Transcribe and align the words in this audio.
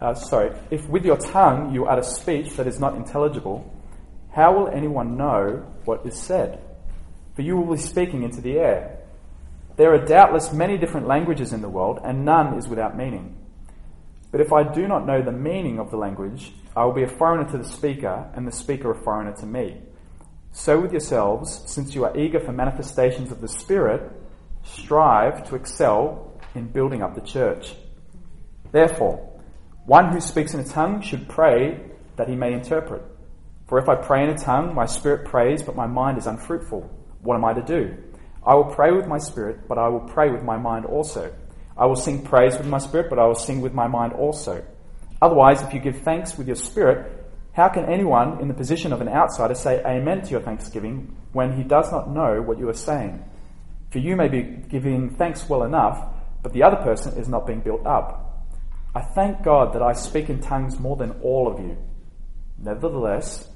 uh, 0.00 0.14
sorry, 0.14 0.58
if 0.70 0.86
with 0.88 1.04
your 1.04 1.16
tongue 1.16 1.74
you 1.74 1.86
utter 1.86 2.02
speech 2.02 2.56
that 2.56 2.66
is 2.66 2.78
not 2.78 2.94
intelligible, 2.94 3.72
how 4.32 4.56
will 4.56 4.68
anyone 4.68 5.16
know 5.16 5.66
what 5.84 6.04
is 6.04 6.18
said? 6.18 6.62
For 7.34 7.42
you 7.42 7.56
will 7.56 7.74
be 7.74 7.80
speaking 7.80 8.22
into 8.22 8.40
the 8.40 8.58
air. 8.58 8.98
There 9.76 9.92
are 9.94 10.04
doubtless 10.04 10.52
many 10.52 10.78
different 10.78 11.06
languages 11.06 11.52
in 11.52 11.62
the 11.62 11.68
world, 11.68 12.00
and 12.02 12.24
none 12.24 12.58
is 12.58 12.68
without 12.68 12.96
meaning. 12.96 13.36
But 14.30 14.40
if 14.40 14.52
I 14.52 14.62
do 14.62 14.86
not 14.86 15.06
know 15.06 15.22
the 15.22 15.32
meaning 15.32 15.78
of 15.78 15.90
the 15.90 15.96
language, 15.96 16.52
I 16.74 16.84
will 16.84 16.92
be 16.92 17.02
a 17.02 17.08
foreigner 17.08 17.50
to 17.50 17.58
the 17.58 17.64
speaker, 17.64 18.30
and 18.34 18.46
the 18.46 18.52
speaker 18.52 18.90
a 18.90 19.02
foreigner 19.02 19.34
to 19.36 19.46
me. 19.46 19.80
So 20.52 20.80
with 20.80 20.92
yourselves, 20.92 21.62
since 21.66 21.94
you 21.94 22.04
are 22.04 22.16
eager 22.16 22.40
for 22.40 22.52
manifestations 22.52 23.30
of 23.30 23.40
the 23.40 23.48
Spirit, 23.48 24.10
strive 24.64 25.46
to 25.48 25.54
excel 25.54 26.40
in 26.54 26.68
building 26.68 27.02
up 27.02 27.14
the 27.14 27.20
church. 27.20 27.74
Therefore, 28.72 29.35
one 29.86 30.12
who 30.12 30.20
speaks 30.20 30.52
in 30.52 30.60
a 30.60 30.64
tongue 30.64 31.00
should 31.00 31.28
pray 31.28 31.80
that 32.16 32.28
he 32.28 32.34
may 32.34 32.52
interpret. 32.52 33.02
For 33.68 33.78
if 33.78 33.88
I 33.88 33.94
pray 33.94 34.24
in 34.24 34.30
a 34.30 34.38
tongue, 34.38 34.74
my 34.74 34.86
spirit 34.86 35.26
prays, 35.26 35.62
but 35.62 35.76
my 35.76 35.86
mind 35.86 36.18
is 36.18 36.26
unfruitful. 36.26 36.90
What 37.22 37.36
am 37.36 37.44
I 37.44 37.52
to 37.52 37.62
do? 37.62 37.96
I 38.44 38.54
will 38.54 38.64
pray 38.64 38.92
with 38.92 39.06
my 39.06 39.18
spirit, 39.18 39.68
but 39.68 39.78
I 39.78 39.88
will 39.88 40.00
pray 40.00 40.30
with 40.30 40.42
my 40.42 40.56
mind 40.56 40.86
also. 40.86 41.32
I 41.76 41.86
will 41.86 41.96
sing 41.96 42.22
praise 42.22 42.58
with 42.58 42.66
my 42.66 42.78
spirit, 42.78 43.10
but 43.10 43.18
I 43.18 43.26
will 43.26 43.34
sing 43.34 43.60
with 43.60 43.74
my 43.74 43.86
mind 43.86 44.12
also. 44.12 44.64
Otherwise, 45.22 45.62
if 45.62 45.72
you 45.72 45.80
give 45.80 46.02
thanks 46.02 46.36
with 46.36 46.46
your 46.46 46.56
spirit, 46.56 47.12
how 47.52 47.68
can 47.68 47.84
anyone 47.86 48.40
in 48.40 48.48
the 48.48 48.54
position 48.54 48.92
of 48.92 49.00
an 49.00 49.08
outsider 49.08 49.54
say 49.54 49.82
amen 49.84 50.22
to 50.22 50.30
your 50.30 50.40
thanksgiving 50.40 51.16
when 51.32 51.56
he 51.56 51.62
does 51.62 51.90
not 51.90 52.10
know 52.10 52.42
what 52.42 52.58
you 52.58 52.68
are 52.68 52.74
saying? 52.74 53.24
For 53.90 53.98
you 53.98 54.16
may 54.16 54.28
be 54.28 54.42
giving 54.42 55.10
thanks 55.10 55.48
well 55.48 55.62
enough, 55.62 56.06
but 56.42 56.52
the 56.52 56.62
other 56.62 56.76
person 56.76 57.18
is 57.18 57.28
not 57.28 57.46
being 57.46 57.60
built 57.60 57.86
up. 57.86 58.25
I 58.96 59.02
thank 59.02 59.42
God 59.42 59.74
that 59.74 59.82
I 59.82 59.92
speak 59.92 60.30
in 60.30 60.40
tongues 60.40 60.78
more 60.78 60.96
than 60.96 61.10
all 61.20 61.52
of 61.52 61.60
you. 61.60 61.76
Nevertheless, 62.56 63.46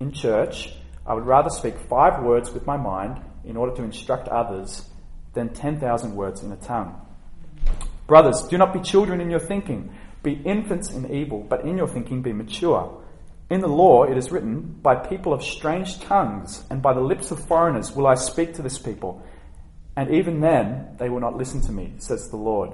in 0.00 0.10
church, 0.10 0.72
I 1.06 1.12
would 1.12 1.26
rather 1.26 1.50
speak 1.50 1.74
five 1.78 2.22
words 2.22 2.50
with 2.50 2.64
my 2.64 2.78
mind 2.78 3.20
in 3.44 3.58
order 3.58 3.76
to 3.76 3.82
instruct 3.82 4.26
others 4.28 4.88
than 5.34 5.50
10,000 5.50 6.16
words 6.16 6.42
in 6.42 6.50
a 6.50 6.56
tongue. 6.56 6.98
Brothers, 8.06 8.46
do 8.48 8.56
not 8.56 8.72
be 8.72 8.80
children 8.80 9.20
in 9.20 9.28
your 9.28 9.38
thinking. 9.38 9.94
Be 10.22 10.32
infants 10.32 10.90
in 10.90 11.12
evil, 11.12 11.40
but 11.46 11.66
in 11.66 11.76
your 11.76 11.88
thinking 11.88 12.22
be 12.22 12.32
mature. 12.32 12.98
In 13.50 13.60
the 13.60 13.68
law 13.68 14.04
it 14.04 14.16
is 14.16 14.32
written, 14.32 14.78
By 14.80 14.94
people 14.94 15.34
of 15.34 15.44
strange 15.44 16.00
tongues 16.00 16.64
and 16.70 16.80
by 16.80 16.94
the 16.94 17.02
lips 17.02 17.30
of 17.30 17.46
foreigners 17.46 17.92
will 17.92 18.06
I 18.06 18.14
speak 18.14 18.54
to 18.54 18.62
this 18.62 18.78
people, 18.78 19.22
and 19.94 20.10
even 20.10 20.40
then 20.40 20.96
they 20.98 21.10
will 21.10 21.20
not 21.20 21.36
listen 21.36 21.60
to 21.66 21.72
me, 21.72 21.92
says 21.98 22.30
the 22.30 22.38
Lord. 22.38 22.72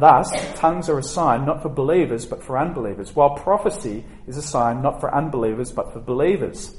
Thus, 0.00 0.32
tongues 0.58 0.88
are 0.88 0.98
a 0.98 1.02
sign 1.02 1.44
not 1.44 1.60
for 1.60 1.68
believers 1.68 2.24
but 2.24 2.42
for 2.42 2.56
unbelievers, 2.56 3.14
while 3.14 3.36
prophecy 3.36 4.02
is 4.26 4.38
a 4.38 4.42
sign 4.42 4.80
not 4.80 4.98
for 4.98 5.14
unbelievers 5.14 5.72
but 5.72 5.92
for 5.92 6.00
believers. 6.00 6.74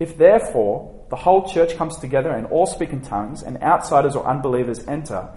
If 0.00 0.16
therefore 0.16 1.04
the 1.10 1.16
whole 1.16 1.46
church 1.46 1.76
comes 1.76 1.98
together 1.98 2.30
and 2.30 2.46
all 2.46 2.64
speak 2.64 2.94
in 2.94 3.02
tongues, 3.02 3.42
and 3.42 3.62
outsiders 3.62 4.16
or 4.16 4.26
unbelievers 4.26 4.88
enter, 4.88 5.28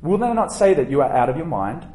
will 0.00 0.18
they 0.18 0.32
not 0.32 0.52
say 0.52 0.72
that 0.74 0.88
you 0.88 1.02
are 1.02 1.12
out 1.12 1.28
of 1.28 1.36
your 1.36 1.46
mind? 1.46 1.88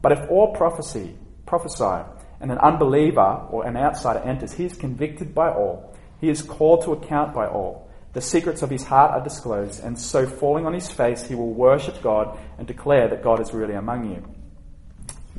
But 0.00 0.12
if 0.12 0.30
all 0.30 0.54
prophecy, 0.54 1.18
prophesy, 1.44 2.08
and 2.40 2.52
an 2.52 2.58
unbeliever 2.58 3.48
or 3.50 3.66
an 3.66 3.76
outsider 3.76 4.20
enters, 4.20 4.52
he 4.52 4.64
is 4.64 4.76
convicted 4.76 5.34
by 5.34 5.48
all. 5.50 5.92
He 6.20 6.28
is 6.28 6.40
called 6.40 6.84
to 6.84 6.92
account 6.92 7.34
by 7.34 7.48
all. 7.48 7.83
The 8.14 8.20
secrets 8.20 8.62
of 8.62 8.70
his 8.70 8.84
heart 8.84 9.10
are 9.10 9.24
disclosed, 9.24 9.82
and 9.82 9.98
so 9.98 10.24
falling 10.24 10.66
on 10.66 10.72
his 10.72 10.88
face, 10.88 11.24
he 11.24 11.34
will 11.34 11.52
worship 11.52 12.00
God 12.00 12.38
and 12.58 12.66
declare 12.66 13.08
that 13.08 13.24
God 13.24 13.40
is 13.40 13.52
really 13.52 13.74
among 13.74 14.10
you. 14.10 14.22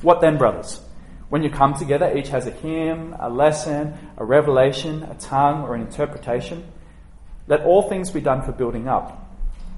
What 0.01 0.19
then, 0.19 0.37
brothers? 0.37 0.81
When 1.29 1.41
you 1.41 1.49
come 1.49 1.73
together, 1.73 2.15
each 2.15 2.27
has 2.29 2.47
a 2.47 2.51
hymn, 2.51 3.15
a 3.17 3.29
lesson, 3.29 3.93
a 4.17 4.25
revelation, 4.25 5.03
a 5.03 5.15
tongue, 5.15 5.63
or 5.63 5.73
an 5.73 5.81
interpretation. 5.81 6.69
Let 7.47 7.61
all 7.61 7.83
things 7.83 8.11
be 8.11 8.19
done 8.19 8.41
for 8.41 8.51
building 8.51 8.89
up. 8.89 9.25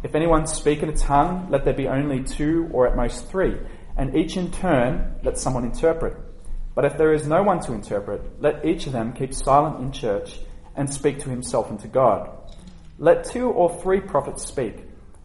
If 0.02 0.16
anyone 0.16 0.48
speak 0.48 0.82
in 0.82 0.90
a 0.90 0.98
tongue, 0.98 1.48
let 1.52 1.66
there 1.66 1.74
be 1.74 1.88
only 1.88 2.24
two 2.24 2.68
or 2.72 2.88
at 2.88 2.96
most 2.96 3.28
three, 3.30 3.58
and 3.96 4.16
each 4.16 4.38
in 4.38 4.52
turn 4.52 5.16
let 5.22 5.38
someone 5.38 5.66
interpret. 5.66 6.18
But 6.74 6.86
if 6.86 6.98
there 6.98 7.14
is 7.14 7.28
no 7.28 7.44
one 7.44 7.60
to 7.62 7.74
interpret, 7.74 8.42
let 8.42 8.66
each 8.66 8.88
of 8.88 8.94
them 8.94 9.14
keep 9.14 9.34
silent 9.34 9.80
in 9.82 9.92
church 9.92 10.40
and 10.76 10.92
speak 10.92 11.20
to 11.20 11.30
himself 11.30 11.70
and 11.70 11.80
to 11.80 11.88
God. 11.88 12.37
Let 13.00 13.26
two 13.26 13.50
or 13.50 13.80
three 13.82 14.00
prophets 14.00 14.46
speak, 14.46 14.84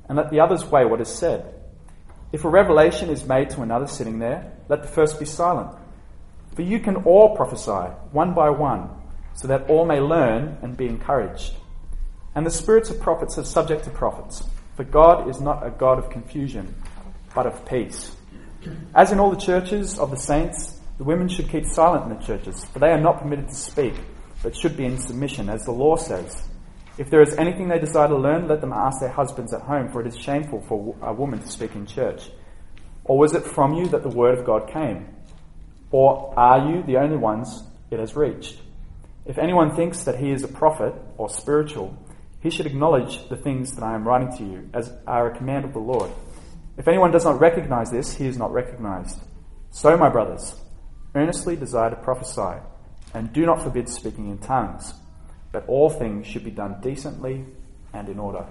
and 0.09 0.17
let 0.17 0.31
the 0.31 0.41
others 0.41 0.65
weigh 0.65 0.85
what 0.85 1.01
is 1.01 1.09
said. 1.09 1.55
If 2.33 2.45
a 2.45 2.49
revelation 2.49 3.09
is 3.09 3.25
made 3.25 3.51
to 3.51 3.63
another 3.63 3.87
sitting 3.87 4.19
there, 4.19 4.53
let 4.69 4.83
the 4.83 4.89
first 4.89 5.19
be 5.19 5.25
silent. 5.25 5.77
For 6.55 6.63
you 6.63 6.81
can 6.81 6.97
all 6.97 7.35
prophesy, 7.37 7.95
one 8.13 8.35
by 8.35 8.51
one, 8.51 8.91
so 9.35 9.49
that 9.49 9.71
all 9.71 9.87
may 9.87 10.01
learn 10.01 10.59
and 10.63 10.77
be 10.77 10.87
encouraged. 10.87 11.55
And 12.35 12.45
the 12.45 12.51
spirits 12.51 12.91
of 12.91 13.01
prophets 13.01 13.39
are 13.39 13.45
subject 13.45 13.85
to 13.85 13.91
prophets, 13.91 14.43
for 14.77 14.85
God 14.85 15.29
is 15.29 15.41
not 15.41 15.67
a 15.67 15.71
God 15.71 15.99
of 15.99 16.11
confusion, 16.11 16.75
but 17.35 17.47
of 17.47 17.65
peace. 17.67 18.15
As 18.95 19.13
in 19.13 19.21
all 19.21 19.31
the 19.31 19.41
churches 19.41 19.99
of 19.99 20.11
the 20.11 20.17
saints, 20.17 20.79
the 20.99 21.05
women 21.05 21.29
should 21.29 21.49
keep 21.49 21.65
silent 21.65 22.11
in 22.11 22.19
the 22.19 22.25
churches, 22.25 22.65
for 22.67 22.79
they 22.79 22.91
are 22.91 23.01
not 23.01 23.21
permitted 23.21 23.49
to 23.49 23.55
speak, 23.55 23.95
but 24.43 24.57
should 24.57 24.77
be 24.77 24.85
in 24.85 24.99
submission, 24.99 25.49
as 25.49 25.65
the 25.65 25.73
law 25.73 25.97
says. 25.97 26.49
If 26.99 27.09
there 27.09 27.23
is 27.23 27.35
anything 27.37 27.69
they 27.69 27.79
desire 27.79 28.09
to 28.09 28.17
learn, 28.17 28.49
let 28.49 28.61
them 28.61 28.73
ask 28.73 29.01
their 29.01 29.09
husbands 29.09 29.55
at 29.55 29.63
home, 29.63 29.91
for 29.91 30.03
it 30.03 30.07
is 30.07 30.19
shameful 30.19 30.61
for 30.69 30.95
a 31.01 31.13
woman 31.13 31.39
to 31.39 31.49
speak 31.49 31.75
in 31.75 31.87
church. 31.87 32.31
Or 33.05 33.19
was 33.19 33.35
it 33.35 33.45
from 33.45 33.75
you 33.75 33.87
that 33.89 34.03
the 34.03 34.11
word 34.11 34.39
of 34.39 34.45
God 34.45 34.71
came? 34.71 35.09
Or 35.91 36.39
are 36.39 36.71
you 36.71 36.83
the 36.83 36.99
only 36.99 37.17
ones 37.17 37.63
it 37.91 37.99
has 37.99 38.15
reached? 38.15 38.61
If 39.25 39.39
anyone 39.39 39.75
thinks 39.75 40.05
that 40.05 40.19
he 40.19 40.31
is 40.31 40.43
a 40.43 40.49
prophet 40.49 40.95
or 41.17 41.31
spiritual, 41.31 41.97
he 42.41 42.51
should 42.51 42.67
acknowledge 42.67 43.29
the 43.29 43.37
things 43.37 43.75
that 43.75 43.85
I 43.85 43.95
am 43.95 44.07
writing 44.07 44.37
to 44.37 44.45
you 44.45 44.71
as 44.75 44.93
are 45.07 45.31
a 45.31 45.37
command 45.37 45.65
of 45.65 45.73
the 45.73 45.79
Lord. 45.79 46.11
If 46.77 46.89
anyone 46.89 47.11
does 47.11 47.25
not 47.25 47.41
recognize 47.41 47.91
this, 47.91 48.15
he 48.15 48.27
is 48.27 48.37
not 48.37 48.53
recognized. 48.53 49.21
So, 49.71 49.97
my 49.97 50.09
brothers, 50.09 50.57
earnestly 51.15 51.57
desire 51.57 51.91
to 51.91 51.97
prophesy, 51.97 52.61
and 53.15 53.33
do 53.33 53.47
not 53.47 53.63
forbid 53.63 53.89
speaking 53.89 54.29
in 54.31 54.39
tongues, 54.39 54.95
but 55.53 55.65
all 55.69 55.91
things 55.91 56.27
should 56.27 56.45
be 56.45 56.51
done 56.51 56.81
decently 56.81 57.45
and 57.93 58.09
in 58.09 58.19
order. 58.19 58.45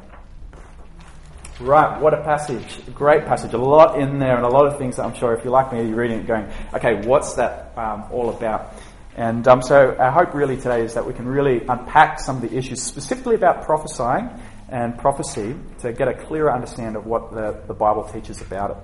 Right, 1.59 1.99
what 2.01 2.13
a 2.13 2.23
passage. 2.23 2.79
A 2.87 2.91
great 2.91 3.25
passage. 3.25 3.53
A 3.53 3.57
lot 3.57 3.99
in 3.99 4.17
there, 4.17 4.35
and 4.35 4.45
a 4.45 4.49
lot 4.49 4.65
of 4.65 4.79
things 4.79 4.95
that 4.95 5.05
I'm 5.05 5.13
sure 5.13 5.33
if 5.33 5.43
you're 5.43 5.53
like 5.53 5.71
me, 5.71 5.87
you're 5.87 5.95
reading 5.95 6.21
it 6.21 6.27
going, 6.27 6.49
okay, 6.73 7.05
what's 7.05 7.33
that 7.33 7.77
um, 7.77 8.05
all 8.11 8.29
about? 8.29 8.73
And 9.15 9.47
um, 9.47 9.61
so 9.61 9.95
our 9.95 10.11
hope 10.11 10.33
really 10.33 10.55
today 10.55 10.83
is 10.83 10.93
that 10.93 11.05
we 11.05 11.13
can 11.13 11.27
really 11.27 11.61
unpack 11.67 12.19
some 12.19 12.37
of 12.37 12.41
the 12.41 12.57
issues 12.57 12.81
specifically 12.81 13.35
about 13.35 13.65
prophesying 13.65 14.29
and 14.69 14.97
prophecy 14.97 15.55
to 15.79 15.91
get 15.91 16.07
a 16.07 16.13
clearer 16.13 16.51
understanding 16.51 16.95
of 16.95 17.05
what 17.05 17.31
the, 17.31 17.61
the 17.67 17.73
Bible 17.73 18.05
teaches 18.05 18.41
about 18.41 18.71
it. 18.71 18.77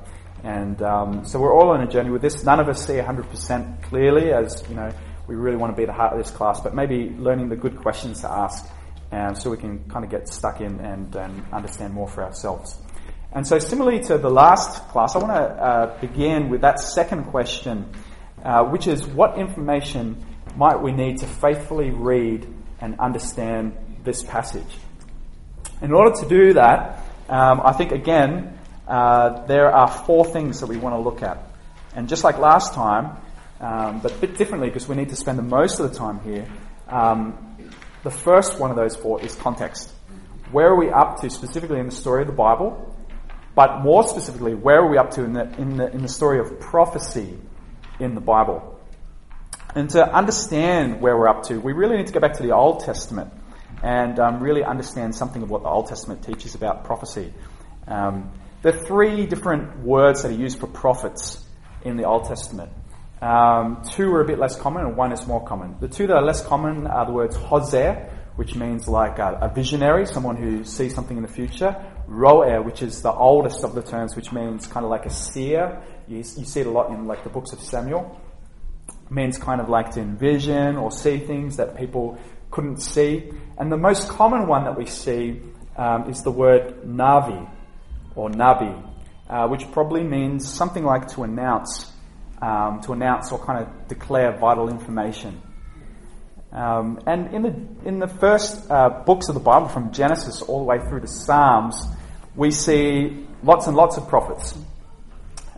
And 0.43 0.81
um, 0.83 1.25
so 1.25 1.39
we're 1.39 1.53
all 1.53 1.69
on 1.69 1.81
a 1.81 1.87
journey 1.87 2.11
with 2.11 2.21
this. 2.21 2.43
None 2.43 2.59
of 2.59 2.67
us 2.67 2.85
see 2.85 2.93
100% 2.93 3.83
clearly, 3.83 4.31
as 4.31 4.63
you 4.69 4.75
know, 4.75 4.91
we 5.27 5.35
really 5.35 5.57
want 5.57 5.73
to 5.73 5.77
be 5.77 5.85
the 5.85 5.93
heart 5.93 6.13
of 6.13 6.19
this 6.19 6.31
class, 6.31 6.61
but 6.61 6.73
maybe 6.73 7.09
learning 7.09 7.49
the 7.49 7.55
good 7.55 7.77
questions 7.77 8.21
to 8.21 8.31
ask 8.31 8.69
um, 9.11 9.35
so 9.35 9.49
we 9.49 9.57
can 9.57 9.79
kind 9.89 10.03
of 10.03 10.11
get 10.11 10.27
stuck 10.27 10.61
in 10.61 10.79
and, 10.79 11.15
and 11.15 11.45
understand 11.53 11.93
more 11.93 12.07
for 12.07 12.23
ourselves. 12.23 12.77
And 13.33 13.45
so, 13.45 13.59
similarly 13.59 14.01
to 14.05 14.17
the 14.17 14.29
last 14.29 14.87
class, 14.89 15.15
I 15.15 15.19
want 15.19 15.33
to 15.33 15.41
uh, 15.41 15.99
begin 15.99 16.49
with 16.49 16.61
that 16.61 16.79
second 16.79 17.25
question, 17.25 17.93
uh, 18.43 18.63
which 18.63 18.87
is 18.87 19.05
what 19.05 19.37
information 19.37 20.25
might 20.55 20.81
we 20.81 20.91
need 20.91 21.19
to 21.19 21.27
faithfully 21.27 21.91
read 21.91 22.47
and 22.79 22.99
understand 22.99 23.75
this 24.03 24.23
passage? 24.23 24.77
In 25.81 25.91
order 25.91 26.15
to 26.21 26.27
do 26.27 26.53
that, 26.53 27.03
um, 27.29 27.61
I 27.63 27.73
think 27.73 27.91
again, 27.91 28.57
uh, 28.87 29.45
there 29.45 29.71
are 29.71 29.87
four 29.87 30.25
things 30.25 30.61
that 30.61 30.67
we 30.67 30.77
want 30.77 30.95
to 30.95 30.99
look 30.99 31.21
at. 31.21 31.37
And 31.95 32.07
just 32.07 32.23
like 32.23 32.37
last 32.37 32.73
time, 32.73 33.17
um, 33.59 33.99
but 33.99 34.11
a 34.11 34.15
bit 34.15 34.37
differently 34.37 34.69
because 34.69 34.87
we 34.87 34.95
need 34.95 35.09
to 35.09 35.15
spend 35.15 35.37
the 35.37 35.43
most 35.43 35.79
of 35.79 35.91
the 35.91 35.97
time 35.97 36.19
here, 36.21 36.47
um, 36.87 37.57
the 38.03 38.11
first 38.11 38.59
one 38.59 38.69
of 38.69 38.77
those 38.77 38.95
four 38.95 39.21
is 39.21 39.35
context. 39.35 39.91
Where 40.51 40.67
are 40.67 40.75
we 40.75 40.89
up 40.89 41.21
to 41.21 41.29
specifically 41.29 41.79
in 41.79 41.87
the 41.87 41.95
story 41.95 42.21
of 42.21 42.27
the 42.27 42.33
Bible? 42.33 42.95
But 43.55 43.81
more 43.81 44.03
specifically, 44.03 44.53
where 44.53 44.81
are 44.81 44.87
we 44.87 44.97
up 44.97 45.11
to 45.11 45.23
in 45.23 45.33
the, 45.33 45.51
in 45.57 45.77
the, 45.77 45.91
in 45.91 46.03
the 46.03 46.07
story 46.07 46.39
of 46.39 46.59
prophecy 46.59 47.37
in 47.99 48.13
the 48.13 48.21
Bible? 48.21 48.79
And 49.73 49.89
to 49.91 50.15
understand 50.15 51.01
where 51.01 51.17
we're 51.17 51.27
up 51.27 51.43
to, 51.47 51.59
we 51.59 51.73
really 51.73 51.97
need 51.97 52.07
to 52.07 52.13
go 52.13 52.19
back 52.19 52.33
to 52.33 52.43
the 52.43 52.51
Old 52.51 52.81
Testament 52.81 53.33
and 53.83 54.19
um, 54.19 54.39
really 54.41 54.63
understand 54.63 55.15
something 55.15 55.41
of 55.41 55.49
what 55.49 55.63
the 55.63 55.69
Old 55.69 55.87
Testament 55.87 56.23
teaches 56.23 56.55
about 56.55 56.85
prophecy. 56.85 57.33
Um, 57.87 58.31
there 58.61 58.73
are 58.73 58.85
three 58.85 59.25
different 59.25 59.79
words 59.79 60.23
that 60.23 60.31
are 60.31 60.35
used 60.35 60.59
for 60.59 60.67
prophets 60.67 61.43
in 61.83 61.97
the 61.97 62.05
Old 62.05 62.25
Testament. 62.25 62.71
Um, 63.21 63.81
two 63.91 64.13
are 64.13 64.21
a 64.21 64.25
bit 64.25 64.39
less 64.39 64.55
common, 64.55 64.85
and 64.85 64.95
one 64.95 65.11
is 65.11 65.25
more 65.25 65.43
common. 65.43 65.75
The 65.79 65.87
two 65.87 66.07
that 66.07 66.15
are 66.15 66.23
less 66.23 66.45
common 66.45 66.85
are 66.87 67.05
the 67.05 67.11
words 67.11 67.35
Hosea, 67.35 68.09
which 68.35 68.55
means 68.55 68.87
like 68.87 69.17
a, 69.17 69.39
a 69.41 69.53
visionary, 69.53 70.05
someone 70.05 70.35
who 70.35 70.63
sees 70.63 70.93
something 70.93 71.17
in 71.17 71.23
the 71.23 71.29
future. 71.29 71.75
Roer, 72.07 72.61
which 72.61 72.81
is 72.81 73.01
the 73.01 73.11
oldest 73.11 73.63
of 73.63 73.73
the 73.73 73.81
terms, 73.81 74.15
which 74.15 74.31
means 74.31 74.67
kind 74.67 74.85
of 74.85 74.91
like 74.91 75.05
a 75.05 75.09
seer. 75.09 75.81
You, 76.07 76.17
you 76.17 76.23
see 76.23 76.61
it 76.61 76.67
a 76.67 76.69
lot 76.69 76.91
in 76.91 77.07
like 77.07 77.23
the 77.23 77.29
books 77.29 77.51
of 77.51 77.59
Samuel. 77.59 78.21
It 78.87 79.11
means 79.11 79.37
kind 79.37 79.59
of 79.59 79.67
like 79.67 79.91
to 79.91 79.99
envision 79.99 80.77
or 80.77 80.91
see 80.91 81.17
things 81.17 81.57
that 81.57 81.75
people 81.75 82.17
couldn't 82.51 82.77
see. 82.81 83.31
And 83.57 83.71
the 83.71 83.77
most 83.77 84.07
common 84.07 84.47
one 84.47 84.63
that 84.65 84.77
we 84.77 84.85
see 84.85 85.41
um, 85.75 86.09
is 86.09 86.21
the 86.23 86.31
word 86.31 86.83
navi 86.83 87.49
or 88.15 88.29
nabi, 88.29 88.89
uh, 89.29 89.47
which 89.47 89.69
probably 89.71 90.03
means 90.03 90.47
something 90.47 90.83
like 90.83 91.07
to 91.09 91.23
announce, 91.23 91.91
um, 92.41 92.81
to 92.81 92.93
announce 92.93 93.31
or 93.31 93.43
kind 93.43 93.63
of 93.63 93.87
declare 93.87 94.37
vital 94.37 94.69
information. 94.69 95.41
Um, 96.51 96.99
and 97.05 97.33
in 97.33 97.41
the 97.41 97.87
in 97.87 97.99
the 97.99 98.07
first 98.07 98.69
uh, 98.71 98.89
books 99.05 99.27
of 99.27 99.35
the 99.35 99.41
Bible, 99.41 99.67
from 99.67 99.91
Genesis 99.91 100.41
all 100.41 100.59
the 100.59 100.65
way 100.65 100.79
through 100.79 101.01
to 101.01 101.07
Psalms, 101.07 101.75
we 102.35 102.51
see 102.51 103.27
lots 103.43 103.67
and 103.67 103.75
lots 103.75 103.97
of 103.97 104.07
prophets. 104.07 104.57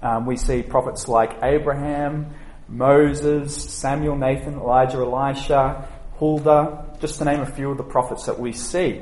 Um, 0.01 0.25
we 0.25 0.37
see 0.37 0.63
prophets 0.63 1.07
like 1.07 1.37
Abraham, 1.43 2.33
Moses, 2.67 3.55
Samuel, 3.55 4.15
Nathan, 4.15 4.55
Elijah, 4.55 4.97
Elisha, 4.97 5.87
Huldah, 6.17 6.97
just 6.99 7.19
to 7.19 7.25
name 7.25 7.41
a 7.41 7.45
few 7.45 7.71
of 7.71 7.77
the 7.77 7.83
prophets 7.83 8.25
that 8.25 8.39
we 8.39 8.51
see. 8.53 9.01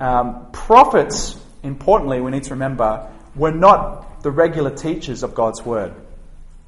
Um, 0.00 0.48
prophets, 0.52 1.40
importantly, 1.62 2.20
we 2.20 2.30
need 2.30 2.44
to 2.44 2.50
remember, 2.50 3.10
were 3.34 3.52
not 3.52 4.22
the 4.22 4.30
regular 4.30 4.74
teachers 4.74 5.22
of 5.22 5.34
God's 5.34 5.64
word. 5.64 5.94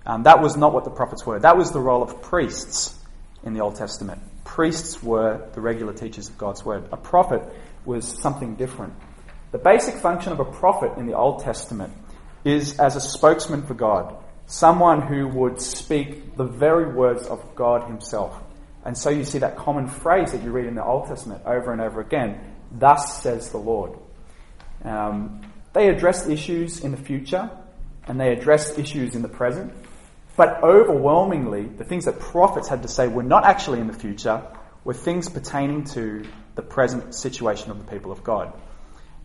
Um, 0.09 0.25
that 0.25 0.41
was 0.43 0.57
not 0.57 0.73
what 0.73 0.85
the 0.85 0.91
prophets 0.91 1.25
were. 1.25 1.39
That 1.39 1.57
was 1.57 1.71
the 1.71 1.81
role 1.81 2.03
of 2.03 2.23
priests 2.23 2.99
in 3.45 3.55
the 3.55 3.61
Old 3.61 3.77
Testament. 3.77 4.21
Priests 4.45 5.03
were 5.03 5.47
the 5.53 5.61
regular 5.61 5.93
teachers 5.93 6.29
of 6.29 6.39
God's 6.39 6.65
word. 6.65 6.89
A 6.91 6.97
prophet 6.97 7.43
was 7.85 8.07
something 8.21 8.57
different. 8.57 8.95
The 9.53 9.59
basic 9.59 9.97
function 9.97 10.33
of 10.33 10.41
a 10.41 10.45
prophet 10.45 10.99
in 10.99 11.07
the 11.07 11.17
Old 11.17 11.45
Testament 11.45 11.93
is 12.45 12.81
as 12.81 12.97
a 12.97 13.01
spokesman 13.01 13.67
for 13.67 13.75
God, 13.75 14.17
someone 14.47 15.03
who 15.03 15.29
would 15.29 15.61
speak 15.61 16.37
the 16.37 16.45
very 16.45 16.93
words 16.93 17.27
of 17.27 17.55
God 17.55 17.87
Himself. 17.87 18.35
And 18.85 18.97
so 18.97 19.11
you 19.11 19.25
see 19.25 19.39
that 19.39 19.57
common 19.57 19.87
phrase 19.87 20.33
that 20.33 20.43
you 20.43 20.51
read 20.51 20.67
in 20.67 20.75
the 20.75 20.85
Old 20.85 21.07
Testament 21.07 21.43
over 21.45 21.73
and 21.73 21.81
over 21.81 22.01
again 22.01 22.41
Thus 22.71 23.23
says 23.23 23.51
the 23.51 23.59
Lord. 23.59 23.99
Um, 24.85 25.41
they 25.73 25.89
addressed 25.89 26.29
issues 26.29 26.81
in 26.81 26.91
the 26.91 26.97
future 26.97 27.51
and 28.07 28.21
they 28.21 28.33
addressed 28.33 28.79
issues 28.79 29.15
in 29.15 29.23
the 29.23 29.29
present. 29.29 29.73
But 30.39 30.63
overwhelmingly, 30.63 31.65
the 31.65 31.83
things 31.83 32.05
that 32.05 32.21
prophets 32.21 32.69
had 32.69 32.83
to 32.83 32.89
say 32.89 33.09
were 33.09 33.25
not 33.25 33.45
actually 33.45 33.81
in 33.81 33.89
the 33.89 33.93
future, 33.93 34.41
were 34.85 34.95
things 34.95 35.29
pertaining 35.29 35.83
to 35.97 36.25
the 36.55 36.63
present 36.63 37.13
situation 37.13 37.73
of 37.73 37.85
the 37.85 37.93
people 37.93 38.13
of 38.13 38.23
God. 38.23 38.53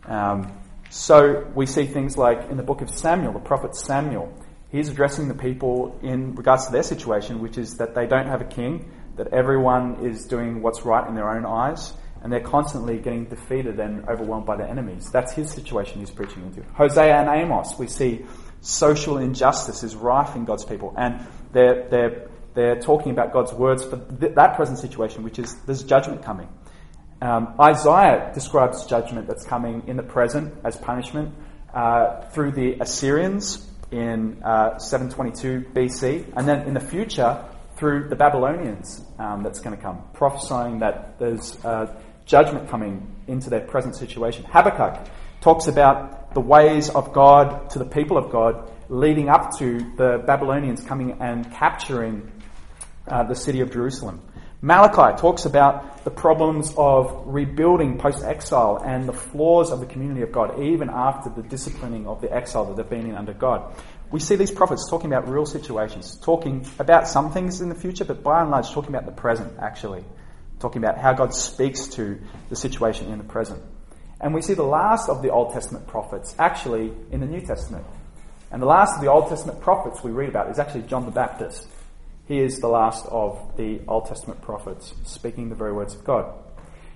Um, 0.06 0.52
so 0.90 1.46
we 1.54 1.66
see 1.66 1.86
things 1.86 2.18
like 2.18 2.50
in 2.50 2.56
the 2.56 2.64
book 2.64 2.80
of 2.80 2.90
Samuel, 2.90 3.32
the 3.32 3.38
prophet 3.38 3.76
Samuel, 3.76 4.36
he's 4.72 4.88
addressing 4.88 5.28
the 5.28 5.34
people 5.34 5.96
in 6.02 6.34
regards 6.34 6.66
to 6.66 6.72
their 6.72 6.82
situation, 6.82 7.38
which 7.38 7.58
is 7.58 7.76
that 7.76 7.94
they 7.94 8.08
don't 8.08 8.26
have 8.26 8.40
a 8.40 8.46
king, 8.46 8.90
that 9.16 9.28
everyone 9.28 10.04
is 10.04 10.26
doing 10.26 10.62
what's 10.62 10.84
right 10.84 11.06
in 11.06 11.14
their 11.14 11.30
own 11.30 11.46
eyes, 11.46 11.92
and 12.22 12.32
they're 12.32 12.40
constantly 12.40 12.98
getting 12.98 13.26
defeated 13.26 13.78
and 13.78 14.08
overwhelmed 14.08 14.46
by 14.46 14.56
their 14.56 14.66
enemies. 14.66 15.10
That's 15.12 15.32
his 15.32 15.48
situation 15.48 16.00
he's 16.00 16.10
preaching 16.10 16.42
into. 16.42 16.64
Hosea 16.72 17.20
and 17.20 17.28
Amos, 17.28 17.78
we 17.78 17.86
see 17.86 18.26
social 18.64 19.18
injustice 19.18 19.82
is 19.82 19.94
rife 19.94 20.34
in 20.34 20.44
God's 20.46 20.64
people, 20.64 20.94
and 20.96 21.20
they're, 21.52 21.86
they're, 21.88 22.28
they're 22.54 22.80
talking 22.80 23.12
about 23.12 23.32
God's 23.32 23.52
words 23.52 23.84
for 23.84 23.98
th- 23.98 24.34
that 24.34 24.56
present 24.56 24.78
situation, 24.78 25.22
which 25.22 25.38
is 25.38 25.54
there's 25.66 25.82
judgment 25.82 26.22
coming. 26.22 26.48
Um, 27.20 27.54
Isaiah 27.60 28.30
describes 28.34 28.84
judgment 28.86 29.28
that's 29.28 29.44
coming 29.44 29.84
in 29.86 29.96
the 29.96 30.02
present 30.02 30.54
as 30.64 30.76
punishment 30.76 31.34
uh, 31.74 32.22
through 32.30 32.52
the 32.52 32.80
Assyrians 32.80 33.70
in 33.90 34.42
uh, 34.42 34.78
722 34.78 35.66
BC, 35.74 36.32
and 36.36 36.48
then 36.48 36.66
in 36.66 36.74
the 36.74 36.80
future 36.80 37.44
through 37.76 38.08
the 38.08 38.16
Babylonians 38.16 39.04
um, 39.18 39.42
that's 39.42 39.60
going 39.60 39.76
to 39.76 39.82
come, 39.82 40.02
prophesying 40.14 40.78
that 40.78 41.18
there's 41.18 41.62
uh, 41.64 41.94
judgment 42.24 42.70
coming 42.70 43.14
into 43.26 43.50
their 43.50 43.60
present 43.60 43.94
situation. 43.94 44.44
Habakkuk 44.44 45.06
talks 45.44 45.66
about 45.66 46.32
the 46.32 46.40
ways 46.40 46.88
of 46.88 47.12
God 47.12 47.68
to 47.68 47.78
the 47.78 47.84
people 47.84 48.16
of 48.16 48.32
God 48.32 48.72
leading 48.88 49.28
up 49.28 49.58
to 49.58 49.78
the 49.94 50.22
Babylonians 50.26 50.82
coming 50.82 51.18
and 51.20 51.52
capturing 51.52 52.32
uh, 53.06 53.24
the 53.24 53.34
city 53.34 53.60
of 53.60 53.70
Jerusalem. 53.70 54.22
Malachi 54.62 55.20
talks 55.20 55.44
about 55.44 56.02
the 56.02 56.10
problems 56.10 56.72
of 56.78 57.24
rebuilding 57.26 57.98
post 57.98 58.24
exile 58.24 58.82
and 58.82 59.06
the 59.06 59.12
flaws 59.12 59.70
of 59.70 59.80
the 59.80 59.86
community 59.86 60.22
of 60.22 60.32
God, 60.32 60.62
even 60.62 60.88
after 60.88 61.28
the 61.28 61.46
disciplining 61.46 62.06
of 62.06 62.22
the 62.22 62.32
exile 62.32 62.64
that 62.64 62.76
they've 62.78 62.88
been 62.88 63.10
in 63.10 63.14
under 63.14 63.34
God. 63.34 63.74
We 64.10 64.20
see 64.20 64.36
these 64.36 64.50
prophets 64.50 64.88
talking 64.88 65.12
about 65.12 65.28
real 65.28 65.44
situations, 65.44 66.16
talking 66.22 66.66
about 66.78 67.06
some 67.06 67.32
things 67.32 67.60
in 67.60 67.68
the 67.68 67.74
future, 67.74 68.06
but 68.06 68.22
by 68.22 68.40
and 68.40 68.50
large, 68.50 68.70
talking 68.70 68.94
about 68.94 69.04
the 69.04 69.12
present, 69.12 69.58
actually. 69.60 70.06
Talking 70.58 70.82
about 70.82 70.96
how 70.96 71.12
God 71.12 71.34
speaks 71.34 71.88
to 71.88 72.18
the 72.48 72.56
situation 72.56 73.12
in 73.12 73.18
the 73.18 73.24
present. 73.24 73.62
And 74.24 74.32
we 74.32 74.40
see 74.40 74.54
the 74.54 74.62
last 74.62 75.10
of 75.10 75.20
the 75.20 75.28
Old 75.28 75.52
Testament 75.52 75.86
prophets 75.86 76.34
actually 76.38 76.90
in 77.12 77.20
the 77.20 77.26
New 77.26 77.42
Testament. 77.42 77.84
And 78.50 78.62
the 78.62 78.66
last 78.66 78.94
of 78.94 79.02
the 79.02 79.10
Old 79.10 79.28
Testament 79.28 79.60
prophets 79.60 80.02
we 80.02 80.12
read 80.12 80.30
about 80.30 80.50
is 80.50 80.58
actually 80.58 80.84
John 80.84 81.04
the 81.04 81.10
Baptist. 81.10 81.68
He 82.26 82.40
is 82.40 82.58
the 82.58 82.68
last 82.68 83.04
of 83.04 83.54
the 83.58 83.82
Old 83.86 84.06
Testament 84.06 84.40
prophets 84.40 84.94
speaking 85.04 85.50
the 85.50 85.54
very 85.54 85.74
words 85.74 85.94
of 85.94 86.04
God. 86.04 86.32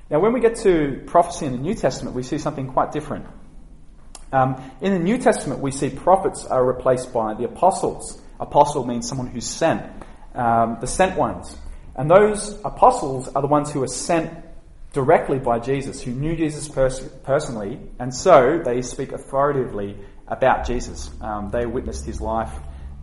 Now, 0.09 0.21
when 0.21 0.33
we 0.33 0.41
get 0.41 0.57
to 0.61 1.03
prophecy 1.05 1.45
in 1.45 1.53
the 1.53 1.59
New 1.59 1.75
Testament, 1.75 2.17
we 2.17 2.23
see 2.23 2.39
something 2.39 2.67
quite 2.73 2.93
different. 2.93 3.27
Um, 4.33 4.63
in 4.81 4.95
the 4.95 4.99
New 4.99 5.19
Testament, 5.19 5.61
we 5.61 5.71
see 5.71 5.91
prophets 5.91 6.47
are 6.47 6.65
replaced 6.65 7.13
by 7.13 7.35
the 7.35 7.45
apostles. 7.45 8.19
Apostle 8.41 8.87
means 8.87 9.07
someone 9.07 9.27
who's 9.27 9.47
sent, 9.47 9.85
um, 10.35 10.79
the 10.81 10.87
sent 10.87 11.19
ones. 11.19 11.55
And 11.95 12.11
those 12.11 12.59
apostles 12.65 13.29
are 13.29 13.43
the 13.43 13.49
ones 13.49 13.71
who 13.71 13.83
are 13.83 13.89
sent 13.89 14.33
directly 14.99 15.39
by 15.39 15.59
Jesus, 15.59 16.03
who 16.03 16.13
knew 16.13 16.35
Jesus 16.37 16.69
pers- 16.69 17.09
personally, 17.23 17.79
and 17.99 18.15
so 18.15 18.61
they 18.65 18.83
speak 18.83 19.13
authoritatively 19.13 19.97
about 20.27 20.67
Jesus. 20.67 21.11
Um, 21.21 21.51
they 21.51 21.67
witnessed 21.67 22.05
his 22.05 22.21
life 22.21 22.53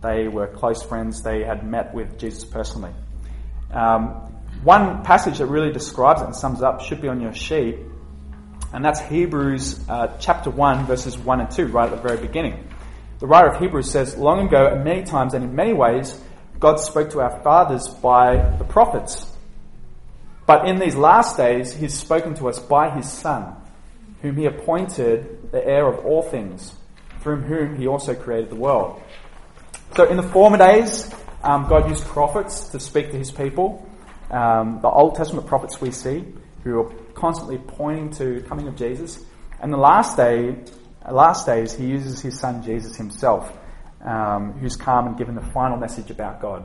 they 0.02 0.28
were 0.28 0.46
close 0.46 0.82
friends. 0.82 1.22
They 1.22 1.42
had 1.42 1.66
met 1.66 1.94
with 1.94 2.18
Jesus 2.18 2.44
personally. 2.44 2.92
Um, 3.72 4.08
one 4.62 5.02
passage 5.02 5.38
that 5.38 5.46
really 5.46 5.72
describes 5.72 6.22
it 6.22 6.26
and 6.26 6.36
sums 6.36 6.62
up 6.62 6.80
should 6.80 7.00
be 7.00 7.08
on 7.08 7.20
your 7.20 7.32
sheet, 7.32 7.76
and 8.72 8.84
that's 8.84 9.00
Hebrews 9.00 9.88
uh, 9.88 10.16
chapter 10.18 10.50
1, 10.50 10.86
verses 10.86 11.16
1 11.16 11.40
and 11.40 11.50
2, 11.50 11.66
right 11.68 11.90
at 11.90 11.96
the 11.96 12.08
very 12.08 12.18
beginning. 12.18 12.68
The 13.18 13.26
writer 13.26 13.48
of 13.48 13.60
Hebrews 13.60 13.90
says, 13.90 14.16
Long 14.16 14.46
ago, 14.46 14.66
and 14.66 14.84
many 14.84 15.04
times 15.04 15.34
and 15.34 15.44
in 15.44 15.54
many 15.54 15.72
ways, 15.72 16.20
God 16.58 16.76
spoke 16.76 17.10
to 17.10 17.20
our 17.20 17.42
fathers 17.42 17.88
by 17.88 18.36
the 18.58 18.64
prophets. 18.64 19.30
But 20.46 20.68
in 20.68 20.78
these 20.78 20.94
last 20.94 21.36
days, 21.36 21.72
He's 21.72 21.94
spoken 21.94 22.34
to 22.36 22.48
us 22.48 22.58
by 22.58 22.90
His 22.90 23.10
Son, 23.10 23.56
whom 24.22 24.36
He 24.36 24.46
appointed 24.46 25.50
the 25.52 25.66
heir 25.66 25.86
of 25.86 26.04
all 26.04 26.22
things, 26.22 26.74
through 27.20 27.42
whom 27.42 27.76
He 27.76 27.86
also 27.86 28.14
created 28.14 28.50
the 28.50 28.56
world. 28.56 29.02
So 29.96 30.04
in 30.04 30.16
the 30.16 30.22
former 30.22 30.58
days, 30.58 31.10
um, 31.42 31.68
God 31.68 31.88
used 31.88 32.04
prophets 32.04 32.68
to 32.70 32.80
speak 32.80 33.12
to 33.12 33.16
his 33.16 33.30
people. 33.30 33.88
Um, 34.30 34.80
the 34.82 34.88
Old 34.88 35.14
Testament 35.14 35.46
prophets 35.46 35.80
we 35.80 35.92
see, 35.92 36.24
who 36.64 36.80
are 36.80 36.92
constantly 37.14 37.58
pointing 37.58 38.10
to 38.14 38.40
the 38.40 38.48
coming 38.48 38.66
of 38.66 38.76
Jesus. 38.76 39.24
And 39.60 39.72
the 39.72 39.78
last 39.78 40.16
day, 40.16 40.56
last 41.10 41.46
days, 41.46 41.72
he 41.72 41.86
uses 41.86 42.20
his 42.20 42.38
son 42.38 42.62
Jesus 42.62 42.96
himself, 42.96 43.56
um, 44.02 44.52
who's 44.54 44.76
come 44.76 45.06
and 45.06 45.16
given 45.16 45.34
the 45.34 45.40
final 45.52 45.76
message 45.76 46.10
about 46.10 46.40
God. 46.40 46.64